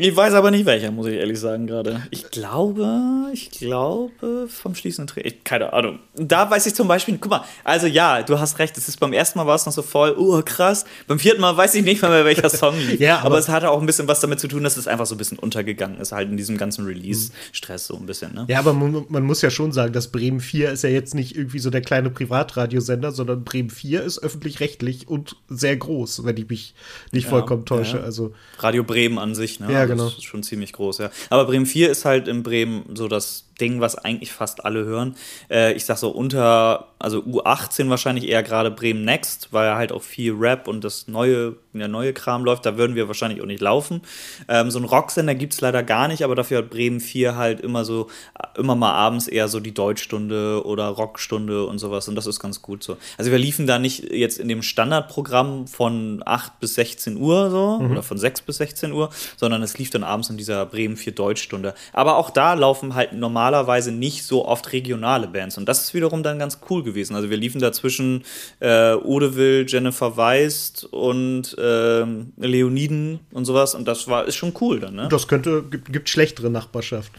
[0.00, 2.02] Ich weiß aber nicht welcher, muss ich ehrlich sagen gerade.
[2.10, 2.86] Ich glaube,
[3.32, 5.14] ich glaube vom schließenden.
[5.24, 5.98] Ich- Keine Ahnung.
[6.16, 9.12] Da weiß ich zum Beispiel, guck mal, also ja, du hast recht, es ist beim
[9.12, 10.84] ersten Mal war es noch so voll, oh krass.
[11.06, 13.00] Beim vierten Mal weiß ich nicht mal mehr, welcher Song lief.
[13.00, 15.06] Ja, aber- aber, es hatte auch ein bisschen was damit zu tun, dass es einfach
[15.06, 18.46] so ein bisschen untergegangen ist, halt in diesem ganzen Release-Stress so ein bisschen, ne?
[18.48, 21.36] Ja, aber man, man muss ja schon sagen, dass Bremen 4 ist ja jetzt nicht
[21.36, 26.48] irgendwie so der kleine Privatradiosender, sondern Bremen 4 ist öffentlich-rechtlich und sehr groß, wenn ich
[26.48, 26.74] mich
[27.12, 27.98] nicht vollkommen täusche.
[27.98, 28.02] ja.
[28.02, 29.72] Also, Radio Bremen an sich, ne?
[29.72, 30.04] Ja, genau.
[30.04, 31.10] Das ist schon ziemlich groß, ja.
[31.28, 35.16] Aber Bremen 4 ist halt in Bremen so das Ding, was eigentlich fast alle hören.
[35.50, 40.02] Äh, ich sag so unter, also U18 wahrscheinlich eher gerade Bremen Next, weil halt auch
[40.02, 42.66] viel Rap und das neue, der neue Kram läuft.
[42.66, 44.02] Da würden wir wahrscheinlich auch nicht laufen.
[44.48, 47.84] Ähm, so einen Rocksender gibt's leider gar nicht, aber dafür hat Bremen 4 halt immer
[47.84, 48.08] so,
[48.56, 52.08] immer mal abends eher so die Deutschstunde oder Rockstunde und sowas.
[52.08, 52.96] Und das ist ganz gut so.
[53.18, 57.80] Also wir liefen da nicht jetzt in dem Standardprogramm von 8 bis 16 Uhr so
[57.90, 61.14] oder von 6 bis 16 Uhr, sondern es lief dann abends in dieser Bremen 4
[61.14, 61.74] Deutschstunde.
[61.92, 63.12] Aber auch da laufen halt
[63.50, 65.58] normalerweise nicht so oft regionale Bands.
[65.58, 67.16] Und das ist wiederum dann ganz cool gewesen.
[67.16, 68.22] Also wir liefen da zwischen
[68.60, 73.74] äh, Odeville, Jennifer Weist und ähm, Leoniden und sowas.
[73.74, 75.08] Und das war ist schon cool dann, ne?
[75.10, 77.12] das könnte, gibt, gibt schlechtere Nachbarschaft.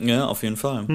[0.00, 0.86] Ja, auf jeden Fall.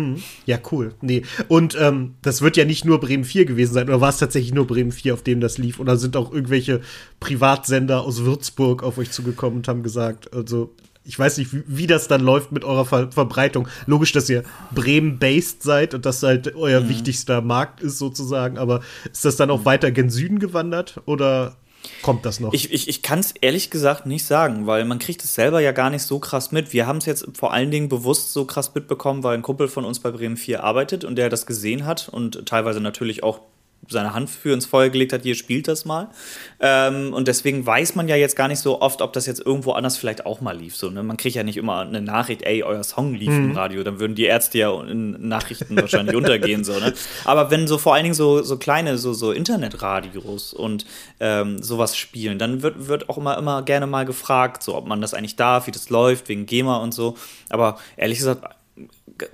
[0.45, 0.93] Ja, cool.
[1.01, 1.23] Nee.
[1.49, 4.53] Und ähm, das wird ja nicht nur Bremen 4 gewesen sein, oder war es tatsächlich
[4.53, 5.79] nur Bremen 4, auf dem das lief?
[5.79, 6.79] Oder sind auch irgendwelche
[7.19, 10.73] Privatsender aus Würzburg auf euch zugekommen und haben gesagt, also
[11.05, 13.67] ich weiß nicht, wie, wie das dann läuft mit eurer Ver Verbreitung.
[13.85, 18.81] Logisch, dass ihr Bremen-based seid und das halt euer wichtigster Markt ist sozusagen, aber
[19.11, 21.55] ist das dann auch weiter gen Süden gewandert oder
[22.01, 22.53] kommt das noch?
[22.53, 25.73] Ich, ich, ich kann es ehrlich gesagt nicht sagen, weil man kriegt es selber ja
[25.73, 26.71] gar nicht so krass mit.
[26.71, 29.83] Wir haben es jetzt vor allen Dingen bewusst so krass mitbekommen, weil ein Kumpel von
[29.83, 33.41] uns bei Bremen 4 arbeitet und der das gesehen hat und teilweise natürlich auch
[33.89, 36.09] seine Hand für ins Feuer gelegt hat, hier spielt das mal.
[36.59, 39.73] Ähm, und deswegen weiß man ja jetzt gar nicht so oft, ob das jetzt irgendwo
[39.73, 40.75] anders vielleicht auch mal lief.
[40.75, 41.03] So, ne?
[41.03, 44.15] Man kriegt ja nicht immer eine Nachricht, ey, euer Song lief im Radio, dann würden
[44.15, 46.63] die Ärzte ja in Nachrichten wahrscheinlich untergehen.
[46.63, 46.93] So, ne?
[47.25, 50.85] Aber wenn so vor allen Dingen so, so kleine, so, so Internetradios und
[51.19, 55.01] ähm, sowas spielen, dann wird, wird auch immer, immer gerne mal gefragt, so, ob man
[55.01, 57.15] das eigentlich darf, wie das läuft, wegen GEMA und so.
[57.49, 58.43] Aber ehrlich gesagt,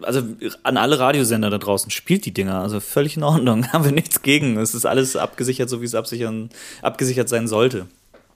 [0.01, 0.21] also
[0.63, 4.21] an alle Radiosender da draußen spielt die Dinger, also völlig in Ordnung, haben wir nichts
[4.21, 4.57] gegen.
[4.57, 6.49] Es ist alles abgesichert, so wie es absichern,
[6.81, 7.87] abgesichert sein sollte.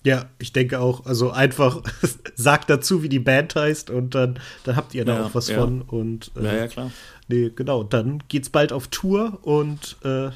[0.04, 1.06] ja, ich denke auch.
[1.06, 1.82] Also einfach
[2.36, 5.48] sagt dazu, wie die Band heißt und dann, dann habt ihr da Ja, auch was
[5.50, 5.60] ja.
[5.60, 5.82] von.
[5.82, 6.92] Und äh, Ja, ja, klar.
[7.28, 7.84] Nee, genau.
[7.84, 10.30] Dann geht's bald auf Tour und äh,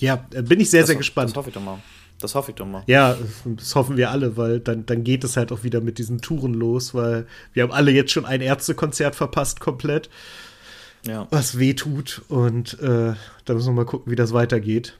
[0.00, 1.30] ja, bin ich sehr, sehr Das- gespannt.
[1.30, 1.78] Das hoffe ich doch mal.
[2.22, 2.82] Das hoffe ich doch mal.
[2.86, 6.20] Ja, das hoffen wir alle, weil dann, dann geht es halt auch wieder mit diesen
[6.20, 10.08] Touren los, weil wir haben alle jetzt schon ein Ärztekonzert verpasst komplett,
[11.06, 11.26] Ja.
[11.30, 13.14] was weh tut und äh,
[13.44, 14.96] da müssen wir mal gucken, wie das weitergeht.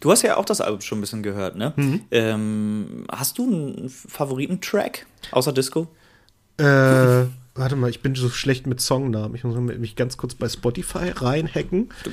[0.00, 1.72] Du hast ja auch das Album schon ein bisschen gehört, ne?
[1.76, 2.00] Mhm.
[2.10, 5.88] Ähm, hast du einen Favoritentrack außer Disco?
[6.58, 6.64] Äh,
[7.54, 9.34] warte mal, ich bin so schlecht mit Songnamen.
[9.34, 11.88] Ich muss mich ganz kurz bei Spotify reinhacken.
[12.04, 12.10] Du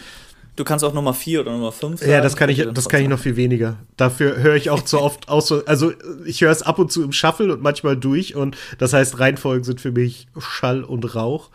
[0.64, 3.18] kannst auch Nummer 4 oder Nummer 5 Ja, das kann ich, das kann ich noch
[3.20, 3.78] viel weniger.
[3.98, 5.48] Dafür höre ich auch zu oft aus.
[5.48, 5.92] so- Also
[6.26, 9.64] ich höre es ab und zu im Shuffle und manchmal durch und das heißt, Reihenfolgen
[9.64, 11.50] sind für mich Schall und Rauch.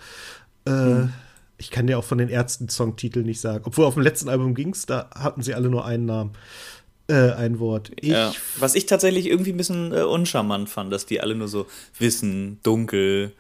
[0.67, 1.07] Äh,
[1.59, 3.65] Ich kann dir auch von den Ärzten Songtitel nicht sagen.
[3.67, 6.33] Obwohl auf dem letzten Album ging's, da hatten sie alle nur einen Namen.
[7.11, 7.91] Äh, ein Wort.
[8.01, 8.33] Ich, Ja.
[8.59, 11.67] Was ich tatsächlich irgendwie ein bisschen äh, uncharmant fand, dass die alle nur so
[11.99, 13.33] Wissen, Dunkel,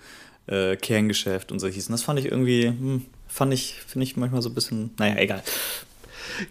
[0.46, 1.92] äh, Kerngeschäft und so hießen.
[1.92, 5.42] Das fand ich irgendwie, hm, fand ich, finde ich manchmal so ein bisschen, naja, egal.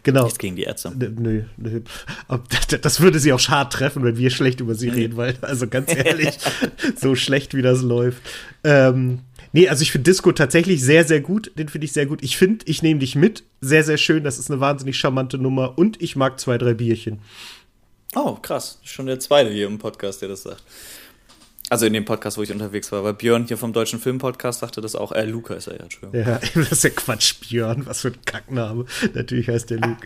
[0.03, 0.23] genau.
[0.23, 0.91] Nichts gegen die Ärzte.
[0.95, 1.82] Nö, nö.
[2.82, 5.91] Das würde sie auch schad treffen, wenn wir schlecht über sie reden, weil, also ganz
[5.95, 6.38] ehrlich,
[6.95, 8.21] so schlecht wie das läuft.
[8.63, 9.19] Ähm,
[9.53, 11.51] nee, also ich finde Disco tatsächlich sehr, sehr gut.
[11.57, 12.23] Den finde ich sehr gut.
[12.23, 13.43] Ich finde, ich nehme dich mit.
[13.61, 14.23] Sehr, sehr schön.
[14.23, 15.78] Das ist eine wahnsinnig charmante Nummer.
[15.78, 17.19] Und ich mag zwei, drei Bierchen.
[18.15, 18.80] Oh, krass.
[18.84, 20.63] Schon der zweite hier im Podcast, der das sagt.
[21.70, 24.80] Also in dem Podcast, wo ich unterwegs war, weil Björn hier vom Deutschen Filmpodcast sagte
[24.80, 25.11] das auch.
[25.11, 26.28] Äh, Luca ist er ja, Entschuldigung.
[26.28, 28.86] Ja, das ist ja Quatsch, Björn, was für ein Kackname.
[29.13, 29.97] Natürlich heißt der Luke.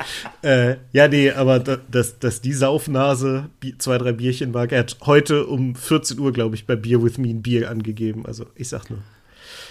[0.41, 5.45] äh, ja, nee, aber dass, dass die Saufnase zwei, drei Bierchen mag, er hat heute
[5.45, 8.25] um 14 Uhr, glaube ich, bei Beer With Me ein Bier angegeben.
[8.25, 8.99] Also ich sag nur.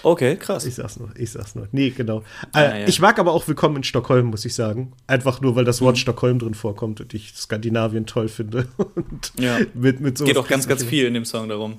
[0.03, 0.65] Okay, krass.
[0.65, 1.67] Ich sag's nur, ich sag's nur.
[1.71, 2.23] Nee, genau.
[2.53, 2.87] Ah, äh, ja.
[2.87, 4.93] Ich mag aber auch Willkommen in Stockholm, muss ich sagen.
[5.05, 5.99] Einfach nur, weil das Wort mhm.
[5.99, 8.67] Stockholm drin vorkommt und ich Skandinavien toll finde.
[8.77, 9.59] Und ja.
[9.73, 11.77] mit, mit so Geht auch ganz, ganz viel in dem Song darum.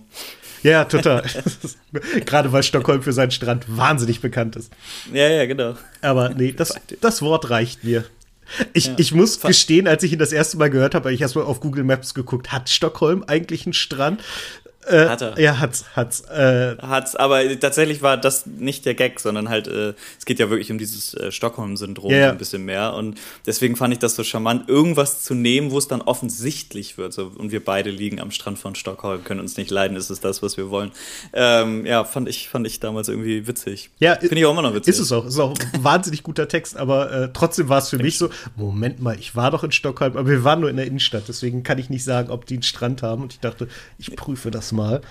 [0.62, 1.24] Ja, total.
[2.24, 4.72] Gerade weil Stockholm für seinen Strand wahnsinnig bekannt ist.
[5.12, 5.74] Ja, ja, genau.
[6.00, 8.04] Aber nee, das, das Wort reicht mir.
[8.72, 8.94] Ich, ja.
[8.98, 11.60] ich muss gestehen, als ich ihn das erste Mal gehört habe, habe ich erstmal auf
[11.60, 14.22] Google Maps geguckt, hat Stockholm eigentlich einen Strand?
[14.86, 15.38] Äh, hat er.
[15.38, 16.22] Ja, hat's, hat's.
[16.22, 20.50] Äh, hat's, aber tatsächlich war das nicht der Gag, sondern halt, äh, es geht ja
[20.50, 22.30] wirklich um dieses äh, Stockholm-Syndrom yeah.
[22.30, 22.94] ein bisschen mehr.
[22.94, 27.12] Und deswegen fand ich das so charmant, irgendwas zu nehmen, wo es dann offensichtlich wird.
[27.12, 30.20] So, und wir beide liegen am Strand von Stockholm, können uns nicht leiden, ist es
[30.20, 30.90] das, was wir wollen.
[31.32, 33.90] Ähm, ja, fand ich, fand ich damals irgendwie witzig.
[34.00, 34.94] Ja, finde ich auch immer noch witzig.
[34.94, 35.24] Ist es auch.
[35.24, 39.00] Ist auch ein wahnsinnig guter Text, aber äh, trotzdem war es für mich so, Moment
[39.00, 41.78] mal, ich war doch in Stockholm, aber wir waren nur in der Innenstadt, deswegen kann
[41.78, 43.22] ich nicht sagen, ob die einen Strand haben.
[43.22, 43.68] Und ich dachte,
[43.98, 45.02] ich prüfe das mal.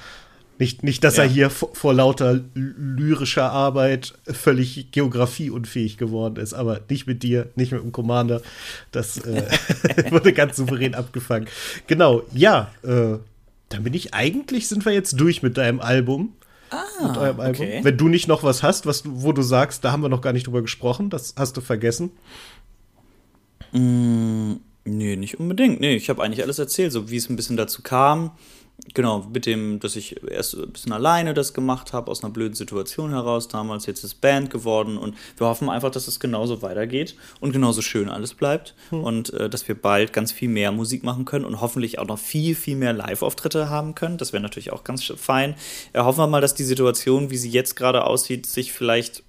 [0.61, 1.23] Nicht, nicht dass ja.
[1.23, 7.49] er hier vor, vor, lauter lyrischer Arbeit völlig geografieunfähig geworden ist, aber nicht mit dir,
[7.55, 8.43] nicht mit dem Commander.
[8.91, 9.41] Das äh,
[10.11, 11.47] wurde ganz souverän abgefangen.
[11.87, 13.17] Genau, ja, äh,
[13.69, 16.33] dann bin ich eigentlich, sind wir jetzt durch mit deinem Album.
[16.69, 17.65] Ah, mit eurem Album.
[17.65, 17.79] Okay.
[17.81, 20.21] Wenn du nicht noch was hast, was du, wo du sagst, da haben wir noch
[20.21, 22.11] gar nicht drüber gesprochen, das hast du vergessen.
[23.71, 25.79] Mm, nee, nicht unbedingt.
[25.81, 28.33] Nee, ich habe eigentlich alles erzählt, so wie es ein bisschen dazu kam
[28.93, 32.55] Genau, mit dem, dass ich erst ein bisschen alleine das gemacht habe, aus einer blöden
[32.55, 37.15] Situation heraus damals, jetzt ist Band geworden und wir hoffen einfach, dass es genauso weitergeht
[37.39, 39.03] und genauso schön alles bleibt hm.
[39.03, 42.19] und äh, dass wir bald ganz viel mehr Musik machen können und hoffentlich auch noch
[42.19, 44.17] viel, viel mehr Live-Auftritte haben können.
[44.17, 45.55] Das wäre natürlich auch ganz fein.
[45.93, 49.23] Äh, hoffen wir mal, dass die Situation, wie sie jetzt gerade aussieht, sich vielleicht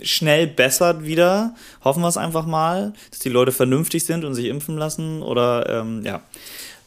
[0.00, 1.54] schnell bessert wieder.
[1.84, 5.68] Hoffen wir es einfach mal, dass die Leute vernünftig sind und sich impfen lassen oder
[5.68, 6.22] ähm, ja.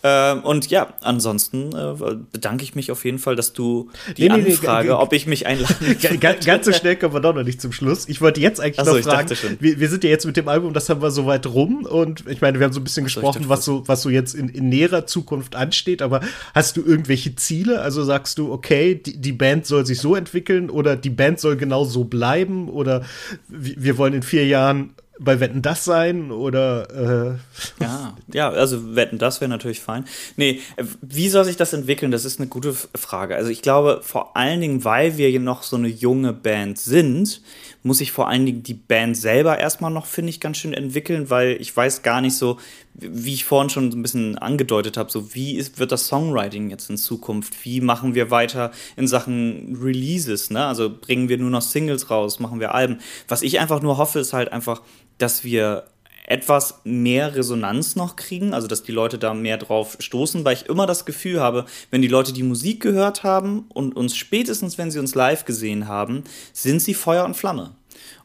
[0.07, 1.95] Ähm, und ja, ansonsten äh,
[2.31, 5.25] bedanke ich mich auf jeden Fall, dass du die nee, nee, Anfrage, nee, ob ich
[5.25, 8.07] mich einladen Ganz, ganz so schnell kommen wir doch noch nicht zum Schluss.
[8.07, 10.73] Ich wollte jetzt eigentlich Achso, noch fragen, wir, wir, sind ja jetzt mit dem Album,
[10.73, 13.45] das haben wir so weit rum und ich meine, wir haben so ein bisschen gesprochen,
[13.47, 16.21] was so, was so jetzt in, in näherer Zukunft ansteht, aber
[16.53, 17.81] hast du irgendwelche Ziele?
[17.81, 21.55] Also sagst du, okay, die, die Band soll sich so entwickeln oder die Band soll
[21.55, 23.03] genau so bleiben oder
[23.47, 29.17] wir wollen in vier Jahren bei Wetten das sein oder äh ja, ja, also Wetten
[29.17, 30.05] das wäre natürlich fein.
[30.35, 30.61] Nee,
[31.01, 32.11] wie soll sich das entwickeln?
[32.11, 33.35] Das ist eine gute Frage.
[33.35, 37.41] Also ich glaube, vor allen Dingen, weil wir noch so eine junge Band sind,
[37.83, 41.29] muss ich vor allen Dingen die Band selber erstmal noch, finde ich, ganz schön entwickeln,
[41.29, 42.57] weil ich weiß gar nicht so,
[42.97, 46.69] wie ich vorhin schon so ein bisschen angedeutet habe, so wie ist, wird das Songwriting
[46.69, 47.65] jetzt in Zukunft?
[47.65, 50.49] Wie machen wir weiter in Sachen Releases?
[50.49, 50.65] Ne?
[50.65, 52.99] Also bringen wir nur noch Singles raus, machen wir Alben?
[53.27, 54.81] Was ich einfach nur hoffe, ist halt einfach,
[55.17, 55.85] dass wir
[56.27, 60.65] etwas mehr Resonanz noch kriegen, also dass die Leute da mehr drauf stoßen, weil ich
[60.67, 64.89] immer das Gefühl habe, wenn die Leute die Musik gehört haben und uns spätestens, wenn
[64.89, 67.75] sie uns live gesehen haben, sind sie Feuer und Flamme.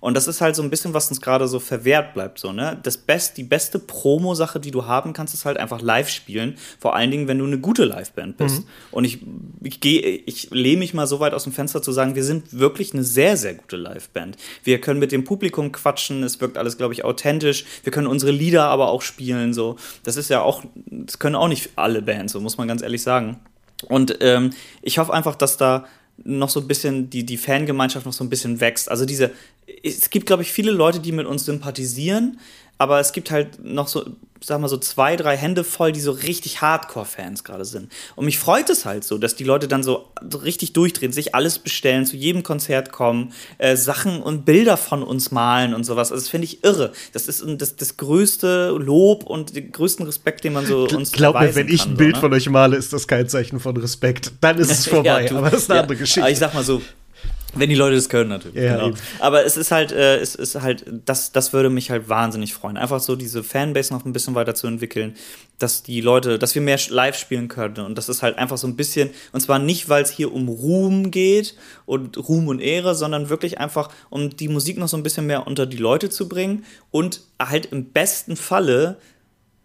[0.00, 2.38] Und das ist halt so ein bisschen, was uns gerade so verwehrt bleibt.
[2.38, 2.78] So, ne?
[2.82, 6.56] das Best, die beste Promo-Sache, die du haben kannst, ist halt einfach live spielen.
[6.78, 8.60] Vor allen Dingen, wenn du eine gute Liveband bist.
[8.60, 8.66] Mhm.
[8.90, 9.18] Und ich,
[9.62, 12.58] ich gehe, ich lehne mich mal so weit aus dem Fenster zu sagen, wir sind
[12.58, 14.36] wirklich eine sehr, sehr gute Liveband.
[14.64, 17.66] Wir können mit dem Publikum quatschen, es wirkt alles, glaube ich, authentisch.
[17.82, 19.52] Wir können unsere Lieder aber auch spielen.
[19.52, 19.76] So.
[20.02, 23.02] Das ist ja auch, das können auch nicht alle Bands, so muss man ganz ehrlich
[23.02, 23.38] sagen.
[23.86, 24.50] Und ähm,
[24.82, 25.86] ich hoffe einfach, dass da
[26.24, 28.90] noch so ein bisschen die, die Fangemeinschaft noch so ein bisschen wächst.
[28.90, 29.30] Also diese,
[29.82, 32.38] es gibt, glaube ich, viele Leute, die mit uns sympathisieren,
[32.80, 34.06] aber es gibt halt noch so,
[34.42, 37.92] sag mal so zwei, drei Hände voll, die so richtig Hardcore-Fans gerade sind.
[38.16, 40.08] Und mich freut es halt so, dass die Leute dann so,
[40.42, 45.30] richtig durchdrehen, sich alles bestellen, zu jedem Konzert kommen, äh, Sachen und Bilder von uns
[45.30, 46.10] malen und sowas.
[46.10, 46.92] Also das finde ich irre.
[47.12, 51.38] Das ist das, das größte Lob und den größten Respekt, den man so uns Glaub
[51.38, 52.20] mir, wenn ich ein Bild so, ne?
[52.20, 54.32] von euch male, ist das kein Zeichen von Respekt.
[54.40, 55.24] Dann ist es vorbei.
[55.24, 56.22] ja, du, aber das ist eine ja, andere Geschichte.
[56.22, 56.80] Aber ich sag mal so,
[57.54, 58.62] wenn die Leute das können, natürlich.
[58.62, 58.96] Ja, genau.
[59.18, 62.76] Aber es ist halt, äh, es ist halt, das, das würde mich halt wahnsinnig freuen.
[62.76, 65.16] Einfach so diese Fanbase noch ein bisschen weiter zu entwickeln,
[65.58, 67.84] dass die Leute, dass wir mehr live spielen können.
[67.84, 70.48] Und das ist halt einfach so ein bisschen, und zwar nicht, weil es hier um
[70.48, 71.54] Ruhm geht
[71.86, 75.46] und Ruhm und Ehre, sondern wirklich einfach, um die Musik noch so ein bisschen mehr
[75.46, 78.96] unter die Leute zu bringen und halt im besten Falle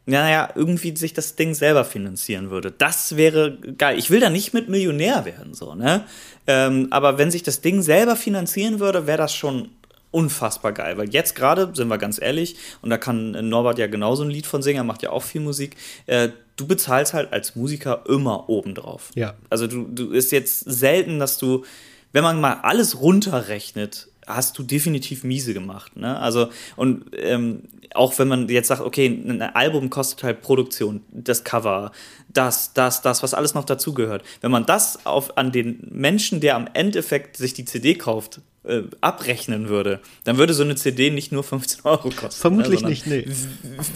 [0.05, 2.71] naja, irgendwie sich das Ding selber finanzieren würde.
[2.71, 3.97] Das wäre geil.
[3.97, 6.03] Ich will da nicht mit Millionär werden, so, ne?
[6.47, 9.69] Ähm, aber wenn sich das Ding selber finanzieren würde, wäre das schon
[10.11, 10.97] unfassbar geil.
[10.97, 14.45] Weil jetzt gerade, sind wir ganz ehrlich, und da kann Norbert ja genauso ein Lied
[14.47, 15.75] von singen, er macht ja auch viel Musik,
[16.05, 19.11] äh, du bezahlst halt als Musiker immer obendrauf.
[19.15, 19.33] Ja.
[19.49, 21.65] Also du, du ist jetzt selten, dass du,
[22.13, 25.95] wenn man mal alles runterrechnet, hast du definitiv miese gemacht.
[25.95, 26.17] Ne?
[26.19, 27.63] Also, und ähm,
[27.93, 31.91] auch wenn man jetzt sagt, okay, ein Album kostet halt Produktion, das Cover,
[32.29, 34.23] das, das, das, was alles noch dazugehört.
[34.41, 38.83] Wenn man das auf, an den Menschen, der am Endeffekt sich die CD kauft, äh,
[39.01, 42.41] abrechnen würde, dann würde so eine CD nicht nur 15 Euro kosten.
[42.41, 43.27] Vermutlich ne, nicht, nee.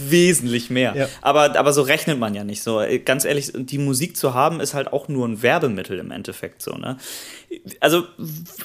[0.07, 0.95] Wesentlich mehr.
[0.95, 1.07] Ja.
[1.21, 2.81] Aber, aber so rechnet man ja nicht so.
[3.05, 6.73] Ganz ehrlich, die Musik zu haben, ist halt auch nur ein Werbemittel im Endeffekt so.
[6.73, 6.97] Ne?
[7.79, 8.05] Also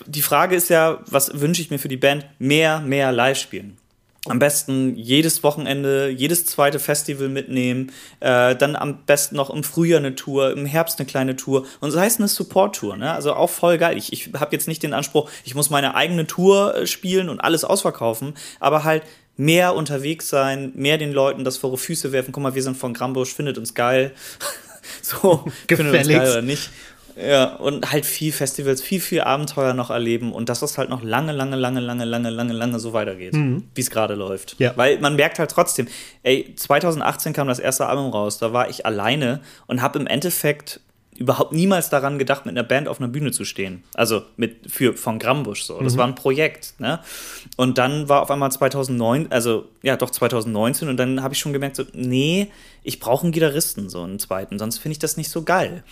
[0.06, 2.26] die Frage ist ja, was wünsche ich mir für die Band?
[2.38, 3.78] Mehr, mehr live spielen
[4.26, 9.98] am besten jedes Wochenende, jedes zweite Festival mitnehmen, äh, dann am besten noch im Frühjahr
[9.98, 13.12] eine Tour, im Herbst eine kleine Tour und so heißt eine Support-Tour, ne?
[13.12, 13.98] Also auch voll geil.
[13.98, 17.40] Ich, ich habe jetzt nicht den Anspruch, ich muss meine eigene Tour äh, spielen und
[17.40, 19.02] alles ausverkaufen, aber halt
[19.36, 22.32] mehr unterwegs sein, mehr den Leuten das vor die Füße werfen.
[22.32, 24.12] Guck mal, wir sind von Grambusch, findet uns geil.
[25.02, 26.70] so, findet uns geil oder nicht.
[27.16, 31.02] Ja, und halt viel Festivals, viel, viel Abenteuer noch erleben und dass das halt noch
[31.02, 33.64] lange, lange, lange, lange, lange, lange, lange so weitergeht, mhm.
[33.74, 34.56] wie es gerade läuft.
[34.58, 34.72] Ja.
[34.76, 35.86] Weil man merkt halt trotzdem,
[36.22, 40.80] ey, 2018 kam das erste Album raus, da war ich alleine und habe im Endeffekt
[41.16, 43.84] überhaupt niemals daran gedacht, mit einer Band auf einer Bühne zu stehen.
[43.94, 45.80] Also mit für von Grambusch so.
[45.80, 45.98] Das mhm.
[45.98, 47.00] war ein Projekt, ne?
[47.56, 51.52] Und dann war auf einmal 2009, also ja, doch 2019 und dann habe ich schon
[51.52, 52.48] gemerkt so, nee,
[52.82, 55.84] ich brauche einen Gitarristen so einen zweiten, sonst finde ich das nicht so geil.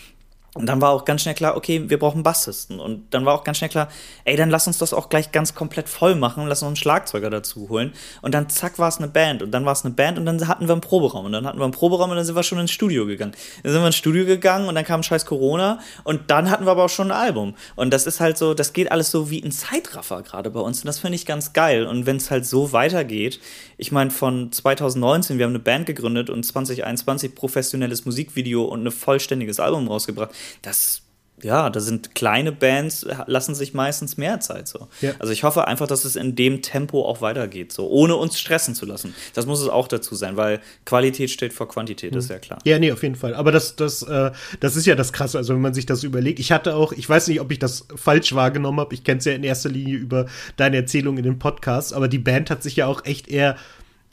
[0.55, 2.79] Und dann war auch ganz schnell klar, okay, wir brauchen Bassisten.
[2.79, 3.89] Und dann war auch ganz schnell klar,
[4.25, 7.31] ey, dann lass uns das auch gleich ganz komplett voll machen, lass uns einen Schlagzeuger
[7.31, 7.95] dazu holen.
[8.21, 9.43] Und dann zack war es eine Band.
[9.43, 11.25] Und dann war es eine Band und dann hatten wir einen Proberaum.
[11.25, 13.33] Und dann hatten wir einen Proberaum und dann sind wir schon ins Studio gegangen.
[13.63, 16.73] Dann sind wir ins Studio gegangen und dann kam scheiß Corona und dann hatten wir
[16.73, 17.55] aber auch schon ein Album.
[17.75, 20.81] Und das ist halt so, das geht alles so wie ein Zeitraffer gerade bei uns.
[20.81, 21.87] Und das finde ich ganz geil.
[21.87, 23.41] Und wenn es halt so weitergeht,
[23.79, 28.91] ich meine, von 2019, wir haben eine Band gegründet und 2021 professionelles Musikvideo und ein
[28.91, 30.31] vollständiges Album rausgebracht
[30.63, 31.03] das
[31.43, 34.89] ja, da sind kleine Bands, lassen sich meistens mehr Zeit so.
[35.01, 35.13] Ja.
[35.19, 38.75] Also ich hoffe einfach, dass es in dem Tempo auch weitergeht, so, ohne uns stressen
[38.75, 39.15] zu lassen.
[39.35, 42.19] Das muss es auch dazu sein, weil Qualität steht vor Quantität, mhm.
[42.19, 42.59] ist ja klar.
[42.65, 43.35] Ja, nee, auf jeden Fall.
[43.35, 44.31] Aber das, das, äh,
[44.61, 46.39] das ist ja das Krasse, also wenn man sich das überlegt.
[46.39, 49.25] Ich hatte auch, ich weiß nicht, ob ich das falsch wahrgenommen habe, ich kenne es
[49.25, 50.27] ja in erster Linie über
[50.57, 53.57] deine Erzählung in den Podcasts, aber die Band hat sich ja auch echt eher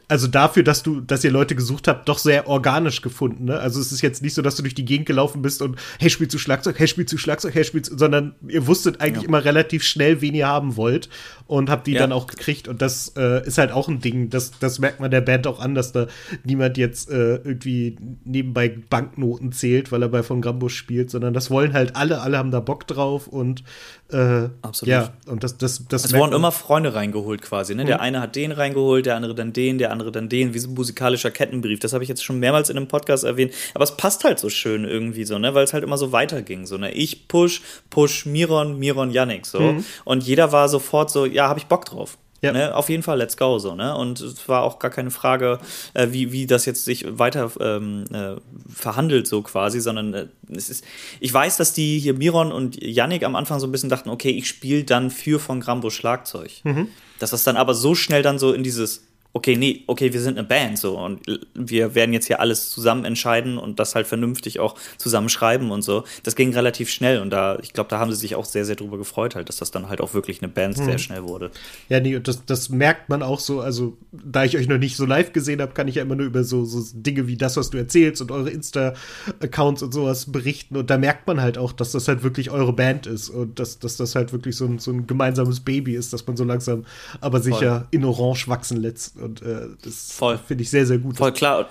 [0.09, 3.45] also dafür, dass du, dass ihr Leute gesucht habt, doch sehr organisch gefunden.
[3.45, 3.59] Ne?
[3.59, 6.09] Also es ist jetzt nicht so, dass du durch die Gegend gelaufen bist und hey,
[6.09, 9.29] spielst du Schlagzeug, hey, spielst du Schlagzeug, hey, spielst du, sondern ihr wusstet eigentlich ja.
[9.29, 11.09] immer relativ schnell, wen ihr haben wollt
[11.49, 12.01] und habt die ja.
[12.01, 12.67] dann auch gekriegt.
[12.67, 15.59] Und das äh, ist halt auch ein Ding, das, das merkt man der Band auch
[15.59, 16.05] an, dass da
[16.43, 21.49] niemand jetzt äh, irgendwie nebenbei Banknoten zählt, weil er bei von Grambusch spielt, sondern das
[21.49, 23.63] wollen halt alle, alle haben da Bock drauf und
[24.11, 24.91] äh, Absolut.
[24.91, 27.75] Ja, und das, das, das es wurden immer Freunde reingeholt quasi.
[27.75, 27.83] Ne?
[27.83, 27.87] Mhm.
[27.87, 30.69] Der eine hat den reingeholt, der andere dann den, der andere dann den, wie so
[30.69, 31.79] ein musikalischer Kettenbrief.
[31.79, 33.53] Das habe ich jetzt schon mehrmals in einem Podcast erwähnt.
[33.75, 35.53] Aber es passt halt so schön irgendwie so, ne?
[35.53, 36.65] weil es halt immer so weiterging.
[36.65, 36.91] So, ne?
[36.91, 39.45] Ich push, push Miron, Miron, Yannick.
[39.45, 39.59] So.
[39.59, 39.85] Mhm.
[40.05, 42.17] Und jeder war sofort so, ja, habe ich Bock drauf.
[42.41, 42.53] Ja.
[42.53, 43.95] Ne, auf jeden Fall, let's go so, ne?
[43.97, 45.59] Und es war auch gar keine Frage,
[45.93, 48.35] äh, wie, wie das jetzt sich weiter ähm, äh,
[48.73, 50.85] verhandelt, so quasi, sondern äh, es ist.
[51.19, 54.29] Ich weiß, dass die hier Miron und Yannick am Anfang so ein bisschen dachten, okay,
[54.29, 56.51] ich spiele dann für von Grambo Schlagzeug.
[56.63, 56.87] Mhm.
[57.19, 60.37] Dass das dann aber so schnell dann so in dieses okay, nee, okay, wir sind
[60.39, 61.21] eine Band so und
[61.53, 65.83] wir werden jetzt hier alles zusammen entscheiden und das halt vernünftig auch zusammen schreiben und
[65.83, 66.03] so.
[66.23, 68.75] Das ging relativ schnell und da, ich glaube, da haben sie sich auch sehr, sehr
[68.75, 70.85] drüber gefreut, halt, dass das dann halt auch wirklich eine Band hm.
[70.85, 71.51] sehr schnell wurde.
[71.89, 74.95] Ja, nee, und das, das merkt man auch so, also da ich euch noch nicht
[74.95, 77.55] so live gesehen habe, kann ich ja immer nur über so, so Dinge wie das,
[77.55, 81.71] was du erzählst und eure Insta-Accounts und sowas berichten und da merkt man halt auch,
[81.71, 84.79] dass das halt wirklich eure Band ist und dass, dass das halt wirklich so ein,
[84.79, 86.85] so ein gemeinsames Baby ist, dass man so langsam
[87.21, 87.87] aber sicher Voll.
[87.91, 90.17] in Orange wachsen lässt und äh, das
[90.47, 91.17] finde ich sehr, sehr gut.
[91.17, 91.69] Voll klar.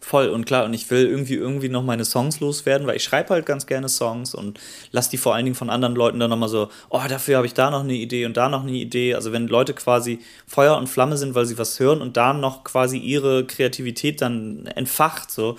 [0.00, 0.64] Voll und klar.
[0.64, 3.88] Und ich will irgendwie irgendwie noch meine Songs loswerden, weil ich schreibe halt ganz gerne
[3.88, 4.60] Songs und
[4.92, 7.54] lass die vor allen Dingen von anderen Leuten dann nochmal so, oh, dafür habe ich
[7.54, 9.14] da noch eine Idee und da noch eine Idee.
[9.14, 12.62] Also wenn Leute quasi Feuer und Flamme sind, weil sie was hören und da noch
[12.62, 15.56] quasi ihre Kreativität dann entfacht, so,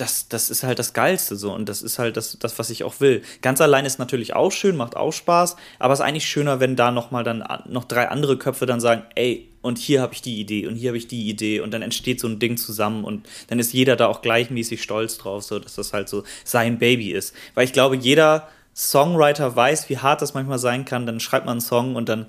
[0.00, 2.84] das, das ist halt das Geilste so und das ist halt das, das, was ich
[2.84, 3.22] auch will.
[3.42, 6.74] Ganz allein ist natürlich auch schön, macht auch Spaß, aber es ist eigentlich schöner, wenn
[6.74, 10.40] da nochmal dann noch drei andere Köpfe dann sagen, ey, und hier habe ich die
[10.40, 13.28] Idee und hier habe ich die Idee und dann entsteht so ein Ding zusammen und
[13.48, 17.12] dann ist jeder da auch gleichmäßig stolz drauf, so dass das halt so sein Baby
[17.12, 17.34] ist.
[17.54, 21.52] Weil ich glaube, jeder Songwriter weiß, wie hart das manchmal sein kann, dann schreibt man
[21.52, 22.26] einen Song und dann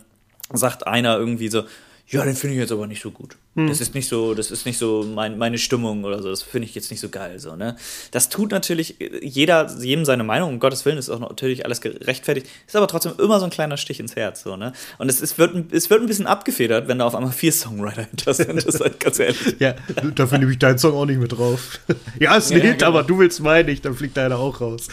[0.51, 1.63] sagt einer irgendwie so,
[2.11, 3.37] ja, den finde ich jetzt aber nicht so gut.
[3.55, 3.67] Hm.
[3.67, 6.29] Das ist nicht so, das ist nicht so mein, meine Stimmung oder so.
[6.29, 7.39] Das finde ich jetzt nicht so geil.
[7.39, 7.77] So, ne?
[8.11, 12.47] Das tut natürlich jeder, jedem seine Meinung, um Gottes Willen ist auch natürlich alles gerechtfertigt,
[12.67, 14.43] ist aber trotzdem immer so ein kleiner Stich ins Herz.
[14.43, 14.73] So, ne?
[14.97, 18.03] Und es, ist, wird, es wird ein bisschen abgefedert, wenn da auf einmal vier Songwriter
[18.03, 18.57] hinter sind.
[18.57, 19.55] Das ist halt ganz ehrlich.
[19.59, 19.75] ja,
[20.13, 21.79] dafür nehme ich deinen Song auch nicht mit drauf.
[22.19, 22.87] ja, ein ja, Hit, genau.
[22.87, 24.89] aber du willst meinen nicht, dann fliegt deiner auch raus.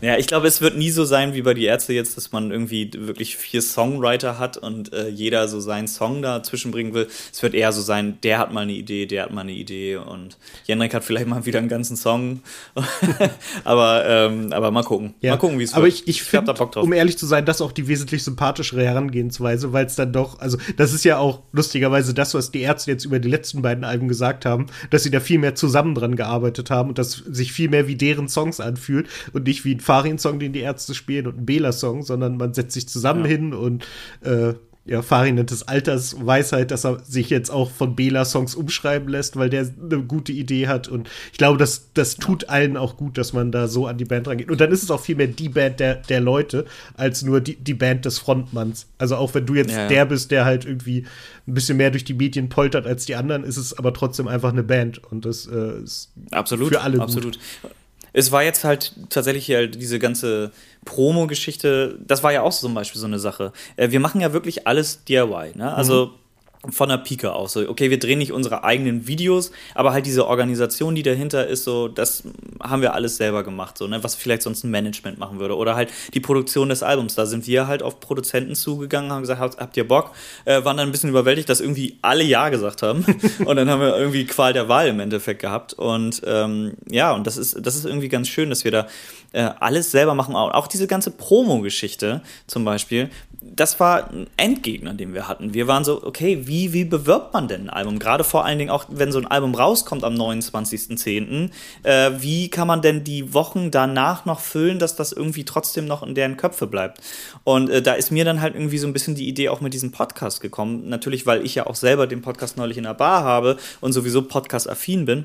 [0.00, 2.50] Ja, ich glaube, es wird nie so sein wie bei die Ärzte jetzt, dass man
[2.50, 7.08] irgendwie wirklich vier Songwriter hat und äh, jeder so seinen Song dazwischen bringen will.
[7.32, 9.96] Es wird eher so sein, der hat mal eine Idee, der hat mal eine Idee
[9.96, 12.40] und Jendrik hat vielleicht mal wieder einen ganzen Song.
[13.64, 15.14] aber, ähm, aber mal gucken.
[15.20, 15.32] Ja.
[15.32, 15.78] Mal gucken, wie es wird.
[15.78, 18.84] Aber ich, ich, ich finde, um ehrlich zu sein, das ist auch die wesentlich sympathischere
[18.84, 22.90] Herangehensweise, weil es dann doch, also das ist ja auch lustigerweise das, was die Ärzte
[22.90, 26.16] jetzt über die letzten beiden Alben gesagt haben, dass sie da viel mehr zusammen dran
[26.16, 29.80] gearbeitet haben und das sich viel mehr wie deren Songs anfühlt und nicht wie ein
[29.80, 33.30] Farin-Song, den die Ärzte spielen und ein Bela-Song, sondern man setzt sich zusammen ja.
[33.30, 33.84] hin und
[34.22, 34.54] äh,
[34.88, 39.50] ja, Farin nennt es Altersweisheit, dass er sich jetzt auch von Bela-Songs umschreiben lässt, weil
[39.50, 40.88] der eine gute Idee hat.
[40.88, 44.06] Und ich glaube, das, das tut allen auch gut, dass man da so an die
[44.06, 44.50] Band rangeht.
[44.50, 46.64] Und dann ist es auch viel mehr die Band der, der Leute,
[46.94, 48.86] als nur die, die Band des Frontmanns.
[48.96, 49.88] Also auch wenn du jetzt ja, ja.
[49.88, 51.04] der bist, der halt irgendwie
[51.46, 54.52] ein bisschen mehr durch die Medien poltert als die anderen, ist es aber trotzdem einfach
[54.52, 55.04] eine Band.
[55.04, 57.38] Und das äh, ist absolut, für alle absolut.
[57.38, 57.72] Gut
[58.12, 60.52] es war jetzt halt tatsächlich halt diese ganze
[60.84, 63.52] Promo-Geschichte, das war ja auch zum Beispiel so eine Sache.
[63.76, 65.74] Äh, wir machen ja wirklich alles DIY, ne?
[65.74, 66.27] Also mhm
[66.68, 67.52] von der Pike aus.
[67.52, 71.64] So, okay, wir drehen nicht unsere eigenen Videos, aber halt diese Organisation, die dahinter ist,
[71.64, 72.24] so, das
[72.60, 75.56] haben wir alles selber gemacht, so, ne, was vielleicht sonst ein Management machen würde.
[75.56, 77.14] Oder halt die Produktion des Albums.
[77.14, 80.12] Da sind wir halt auf Produzenten zugegangen, haben gesagt, habt, habt ihr Bock?
[80.44, 83.04] Äh, waren dann ein bisschen überwältigt, dass irgendwie alle Ja gesagt haben.
[83.44, 85.74] und dann haben wir irgendwie Qual der Wahl im Endeffekt gehabt.
[85.74, 88.86] Und ähm, ja, und das ist, das ist irgendwie ganz schön, dass wir da
[89.32, 90.34] äh, alles selber machen.
[90.34, 93.10] Auch diese ganze Promo-Geschichte zum Beispiel,
[93.54, 95.54] das war ein Endgegner, den wir hatten.
[95.54, 97.98] Wir waren so, okay, wie, wie bewirbt man denn ein Album?
[97.98, 101.50] Gerade vor allen Dingen auch, wenn so ein Album rauskommt am 29.10.,
[101.82, 106.02] äh, wie kann man denn die Wochen danach noch füllen, dass das irgendwie trotzdem noch
[106.02, 107.00] in deren Köpfe bleibt?
[107.44, 109.74] Und äh, da ist mir dann halt irgendwie so ein bisschen die Idee auch mit
[109.74, 110.88] diesem Podcast gekommen.
[110.88, 114.22] Natürlich, weil ich ja auch selber den Podcast neulich in der Bar habe und sowieso
[114.22, 115.24] Podcast-affin bin.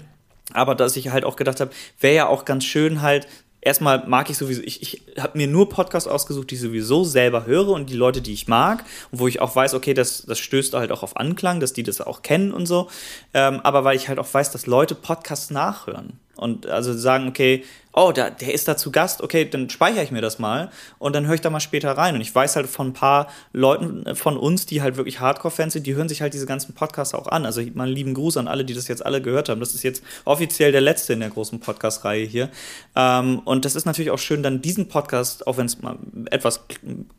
[0.51, 3.27] Aber dass ich halt auch gedacht habe, wäre ja auch ganz schön halt
[3.63, 7.45] erstmal mag ich sowieso, ich, ich habe mir nur Podcasts ausgesucht, die ich sowieso selber
[7.45, 10.39] höre und die Leute, die ich mag und wo ich auch weiß, okay, das, das
[10.39, 12.89] stößt halt auch auf Anklang, dass die das auch kennen und so.
[13.33, 17.63] Ähm, aber weil ich halt auch weiß, dass Leute Podcasts nachhören und also sagen, okay,
[17.93, 21.15] oh, da, der ist da zu Gast, okay, dann speichere ich mir das mal und
[21.15, 22.15] dann höre ich da mal später rein.
[22.15, 25.73] Und ich weiß halt von ein paar Leuten äh, von uns, die halt wirklich Hardcore-Fans
[25.73, 27.45] sind, die hören sich halt diese ganzen Podcasts auch an.
[27.45, 29.59] Also mal einen lieben Gruß an alle, die das jetzt alle gehört haben.
[29.59, 32.49] Das ist jetzt offiziell der letzte in der großen Podcast-Reihe hier.
[32.95, 35.97] Ähm, und das ist natürlich auch schön, dann diesen Podcast, auch wenn es mal
[36.31, 36.61] etwas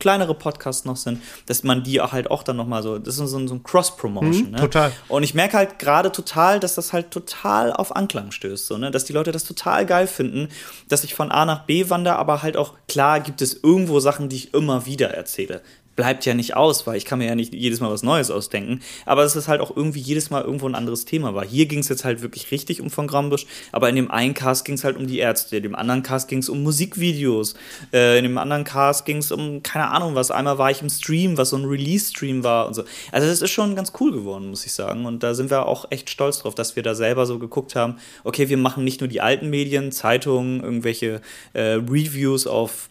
[0.01, 3.47] kleinere Podcasts noch sind, dass man die halt auch dann nochmal so, das ist so,
[3.47, 4.47] so ein Cross-Promotion.
[4.47, 4.59] Mhm, ne?
[4.59, 4.93] Total.
[5.09, 8.91] Und ich merke halt gerade total, dass das halt total auf Anklang stößt, so, ne?
[8.91, 10.49] dass die Leute das total geil finden
[10.89, 14.29] dass ich von A nach B wandere, aber halt auch klar gibt es irgendwo Sachen,
[14.29, 15.63] die ich immer wieder erzähle
[15.97, 18.81] bleibt ja nicht aus, weil ich kann mir ja nicht jedes Mal was Neues ausdenken.
[19.07, 21.45] Aber es ist halt auch irgendwie jedes Mal irgendwo ein anderes Thema war.
[21.45, 24.65] Hier ging es jetzt halt wirklich richtig um von Grambusch, aber in dem einen Cast
[24.65, 27.55] ging es halt um die Ärzte, in dem anderen Cast ging es um Musikvideos,
[27.93, 30.31] äh, in dem anderen Cast ging es um keine Ahnung was.
[30.31, 32.85] Einmal war ich im Stream, was so ein Release-Stream war und so.
[33.13, 35.07] Also das ist schon ganz cool geworden, muss ich sagen.
[35.07, 37.97] Und da sind wir auch echt stolz drauf, dass wir da selber so geguckt haben,
[38.25, 41.21] okay, wir machen nicht nur die alten Medien, Zeitungen, irgendwelche
[41.53, 42.89] äh, Reviews auf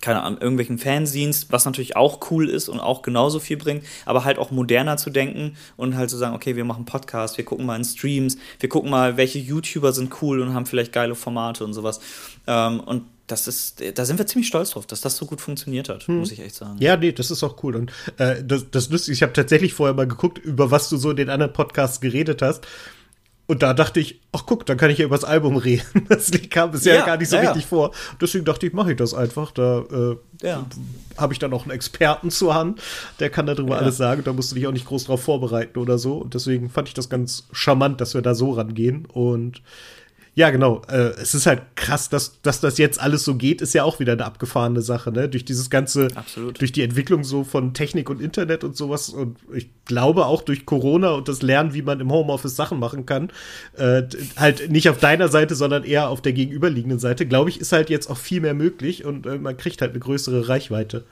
[0.00, 4.24] keine Ahnung, irgendwelchen Fanzines, was natürlich auch cool ist und auch genauso viel bringt, aber
[4.24, 7.66] halt auch moderner zu denken und halt zu sagen, okay, wir machen Podcasts, wir gucken
[7.66, 11.64] mal in Streams, wir gucken mal, welche YouTuber sind cool und haben vielleicht geile Formate
[11.64, 12.00] und sowas.
[12.46, 15.88] Ähm, und das ist, da sind wir ziemlich stolz drauf, dass das so gut funktioniert
[15.88, 16.18] hat, hm.
[16.18, 16.76] muss ich echt sagen.
[16.78, 17.76] Ja, nee, das ist auch cool.
[17.76, 21.10] Und äh, das, das lustig, ich habe tatsächlich vorher mal geguckt, über was du so
[21.10, 22.66] in den anderen Podcasts geredet hast.
[23.46, 25.84] Und da dachte ich, ach guck, dann kann ich ja über das Album reden.
[26.08, 27.68] Das kam bisher ja, gar nicht so ja, richtig ja.
[27.68, 27.90] vor.
[28.20, 29.50] Deswegen dachte ich, mache ich das einfach.
[29.50, 30.64] Da äh, ja.
[31.18, 32.80] habe ich dann auch einen Experten zur Hand,
[33.20, 34.22] der kann darüber alles sagen.
[34.24, 36.16] Da musst du dich auch nicht groß drauf vorbereiten oder so.
[36.16, 39.06] Und deswegen fand ich das ganz charmant, dass wir da so rangehen.
[39.06, 39.60] Und
[40.36, 40.82] ja, genau.
[40.88, 44.00] Äh, es ist halt krass, dass, dass das jetzt alles so geht, ist ja auch
[44.00, 45.28] wieder eine abgefahrene Sache, ne?
[45.28, 46.60] Durch dieses ganze, Absolut.
[46.60, 49.10] durch die Entwicklung so von Technik und Internet und sowas.
[49.10, 53.06] Und ich glaube auch durch Corona und das Lernen, wie man im Homeoffice Sachen machen
[53.06, 53.30] kann,
[53.76, 54.02] äh,
[54.36, 57.88] halt nicht auf deiner Seite, sondern eher auf der gegenüberliegenden Seite, glaube ich, ist halt
[57.88, 61.04] jetzt auch viel mehr möglich und äh, man kriegt halt eine größere Reichweite.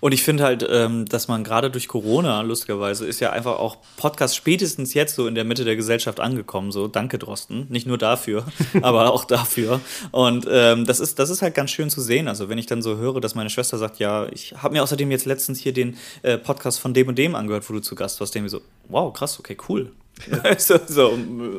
[0.00, 3.76] Und ich finde halt, ähm, dass man gerade durch Corona, lustigerweise, ist ja einfach auch
[3.96, 6.72] Podcast spätestens jetzt so in der Mitte der Gesellschaft angekommen.
[6.72, 7.66] So, danke, Drosten.
[7.68, 8.44] Nicht nur dafür,
[8.82, 9.80] aber auch dafür.
[10.10, 12.28] Und ähm, das, ist, das ist halt ganz schön zu sehen.
[12.28, 15.10] Also, wenn ich dann so höre, dass meine Schwester sagt, ja, ich habe mir außerdem
[15.10, 18.20] jetzt letztens hier den äh, Podcast von dem und dem angehört, wo du zu Gast
[18.20, 19.92] warst, dem so, wow, krass, okay, cool.
[20.58, 21.18] so, so,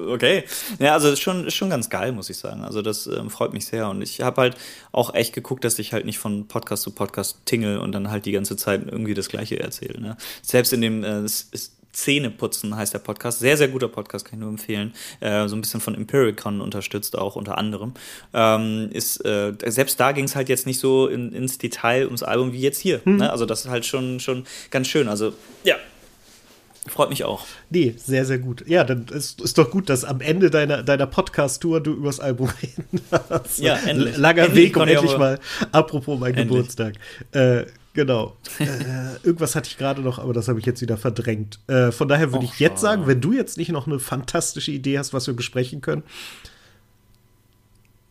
[0.09, 0.43] okay.
[0.79, 2.63] Ja, also ist schon, ist schon ganz geil, muss ich sagen.
[2.63, 3.89] Also das ähm, freut mich sehr.
[3.89, 4.57] Und ich habe halt
[4.91, 8.25] auch echt geguckt, dass ich halt nicht von Podcast zu Podcast tingle und dann halt
[8.25, 9.99] die ganze Zeit irgendwie das Gleiche erzähle.
[9.99, 10.17] Ne?
[10.41, 11.25] Selbst in dem äh,
[11.91, 13.39] Zähneputzen heißt der Podcast.
[13.39, 14.93] Sehr, sehr guter Podcast, kann ich nur empfehlen.
[15.19, 17.93] Äh, so ein bisschen von Empiricon unterstützt auch unter anderem.
[18.33, 22.23] Ähm, ist, äh, selbst da ging es halt jetzt nicht so in, ins Detail ums
[22.23, 23.01] Album wie jetzt hier.
[23.03, 23.17] Hm.
[23.17, 23.31] Ne?
[23.31, 25.07] Also das ist halt schon, schon ganz schön.
[25.07, 25.33] Also
[25.63, 25.75] ja,
[26.89, 27.45] Freut mich auch.
[27.69, 28.67] Nee, sehr, sehr gut.
[28.67, 32.49] Ja, dann ist, ist doch gut, dass am Ende deiner, deiner Podcast-Tour du übers Album
[32.61, 33.59] reden hast.
[33.59, 34.17] Ja, endlich.
[34.17, 35.39] Langer endlich Weg und endlich mal,
[35.71, 36.47] apropos mein endlich.
[36.47, 36.95] Geburtstag.
[37.31, 38.35] Äh, genau.
[38.59, 38.65] äh,
[39.23, 41.59] irgendwas hatte ich gerade noch, aber das habe ich jetzt wieder verdrängt.
[41.67, 44.97] Äh, von daher würde ich jetzt sagen, wenn du jetzt nicht noch eine fantastische Idee
[44.97, 46.03] hast, was wir besprechen können.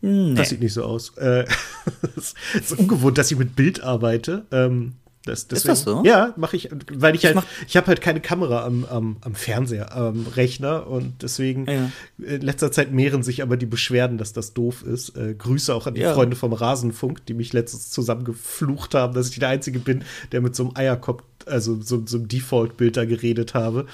[0.01, 0.35] Nee.
[0.35, 1.17] Das sieht nicht so aus.
[1.17, 1.45] Äh,
[2.17, 4.45] es ist ungewohnt, dass ich mit Bild arbeite.
[4.51, 4.93] Ähm,
[5.29, 6.03] das, deswegen, ist das so?
[6.03, 9.35] Ja, mache ich, weil ich, ich halt, ich habe halt keine Kamera am, am, am
[9.35, 11.91] Fernseher, am Rechner und deswegen ja.
[12.17, 15.15] in letzter Zeit mehren sich aber die Beschwerden, dass das doof ist.
[15.15, 16.13] Äh, Grüße auch an die ja.
[16.13, 20.55] Freunde vom Rasenfunk, die mich letztens zusammengeflucht haben, dass ich der Einzige bin, der mit
[20.55, 23.85] so einem Eierkopf, also so, so einem Default-Bild da geredet habe.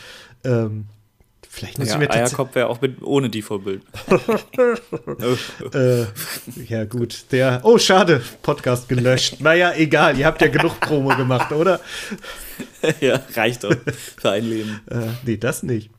[0.43, 0.85] Ähm,
[1.55, 3.81] Vielleicht muss ja, ich mir Eierkopf wäre auch mit, ohne Default-Bild.
[5.73, 6.05] äh,
[6.67, 7.31] ja, gut.
[7.31, 7.61] Der.
[7.63, 8.21] Oh, schade.
[8.41, 9.39] Podcast gelöscht.
[9.39, 10.19] naja, egal.
[10.19, 11.79] Ihr habt ja genug Promo gemacht, oder?
[12.99, 13.73] ja, reicht doch.
[14.17, 14.81] Für ein Leben.
[14.91, 15.91] Äh, nee, das nicht.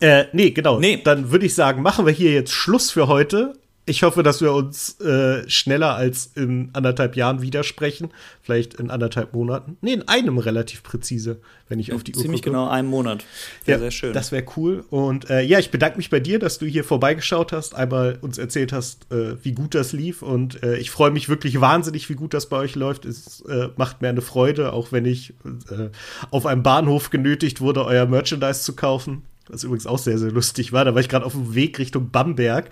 [0.00, 0.78] Äh, nee, genau.
[0.78, 1.00] Nee.
[1.02, 3.54] Dann würde ich sagen, machen wir hier jetzt Schluss für heute
[3.84, 8.10] ich hoffe, dass wir uns äh, schneller als in anderthalb Jahren widersprechen.
[8.40, 9.76] Vielleicht in anderthalb Monaten.
[9.80, 13.24] Nee, in einem relativ präzise, wenn ich auf die Uhr Ziemlich genau einen Monat.
[13.66, 14.12] Sehr, ja, sehr schön.
[14.12, 14.84] Das wäre cool.
[14.90, 18.38] Und äh, ja, ich bedanke mich bei dir, dass du hier vorbeigeschaut hast, einmal uns
[18.38, 20.22] erzählt hast, äh, wie gut das lief.
[20.22, 23.04] Und äh, ich freue mich wirklich wahnsinnig, wie gut das bei euch läuft.
[23.04, 25.30] Es äh, macht mir eine Freude, auch wenn ich
[25.70, 25.88] äh,
[26.30, 29.22] auf einem Bahnhof genötigt wurde, euer Merchandise zu kaufen.
[29.48, 30.84] Was übrigens auch sehr, sehr lustig war.
[30.84, 32.70] Da war ich gerade auf dem Weg Richtung Bamberg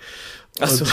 [0.59, 0.85] Ach so.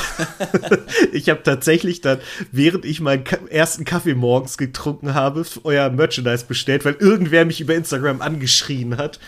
[1.11, 2.19] ich habe tatsächlich dann,
[2.51, 7.75] während ich meinen ersten Kaffee morgens getrunken habe, euer Merchandise bestellt, weil irgendwer mich über
[7.75, 9.19] Instagram angeschrien hat.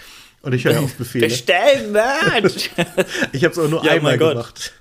[0.42, 1.28] Und ich höre auf Befehle.
[1.28, 2.70] Bestellen Merch!
[3.34, 4.74] ich habe es auch nur ja, einmal gemacht.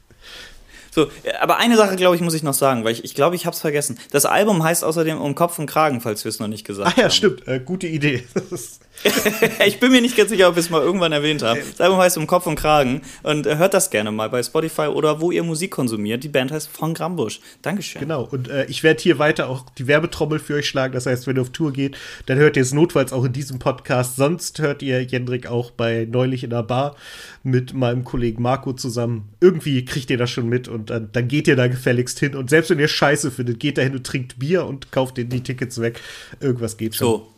[0.93, 1.11] So,
[1.41, 3.55] aber eine Sache, glaube ich, muss ich noch sagen, weil ich, ich glaube, ich habe
[3.55, 3.99] es vergessen.
[4.11, 6.95] Das Album heißt außerdem Um Kopf und Kragen, falls wir es noch nicht gesagt haben.
[6.97, 7.13] Ah ja, haben.
[7.13, 7.49] stimmt.
[7.49, 8.25] Äh, gute Idee.
[9.67, 11.61] ich bin mir nicht ganz sicher, ob wir es mal irgendwann erwähnt haben.
[11.71, 14.83] Das Album heißt Um Kopf und Kragen und äh, hört das gerne mal bei Spotify
[14.83, 16.25] oder wo ihr Musik konsumiert.
[16.25, 17.41] Die Band heißt Von Grambusch.
[17.63, 18.01] Dankeschön.
[18.01, 20.95] Genau, und äh, ich werde hier weiter auch die Werbetrommel für euch schlagen.
[20.95, 21.97] Das heißt, wenn ihr auf Tour geht,
[22.27, 24.17] dann hört ihr es notfalls auch in diesem Podcast.
[24.17, 26.97] Sonst hört ihr Jendrik auch bei Neulich in der Bar
[27.43, 29.29] mit meinem Kollegen Marco zusammen.
[29.41, 32.35] Irgendwie kriegt ihr das schon mit und dann, dann geht ihr da gefälligst hin.
[32.35, 35.31] Und selbst wenn ihr Scheiße findet, geht da hin und trinkt Bier und kauft denen
[35.31, 36.01] die Tickets weg.
[36.41, 37.09] Irgendwas geht schon.
[37.09, 37.38] So.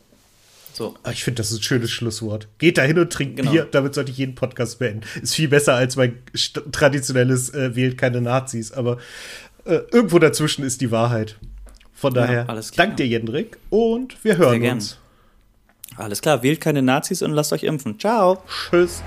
[0.80, 0.94] So.
[1.02, 2.48] Ah, ich finde, das ist ein schönes Schlusswort.
[2.56, 3.50] Geht da hin und trinkt genau.
[3.50, 5.02] Bier, damit sollte ich jeden Podcast beenden.
[5.20, 6.22] Ist viel besser als mein
[6.72, 8.96] traditionelles äh, Wählt keine Nazis, aber
[9.66, 11.36] äh, irgendwo dazwischen ist die Wahrheit.
[11.92, 14.98] Von daher, ja, dank dir, Jendrik, und wir hören uns.
[15.96, 17.98] Alles klar, wählt keine Nazis und lasst euch impfen.
[18.00, 18.42] Ciao.
[18.48, 19.02] Tschüss.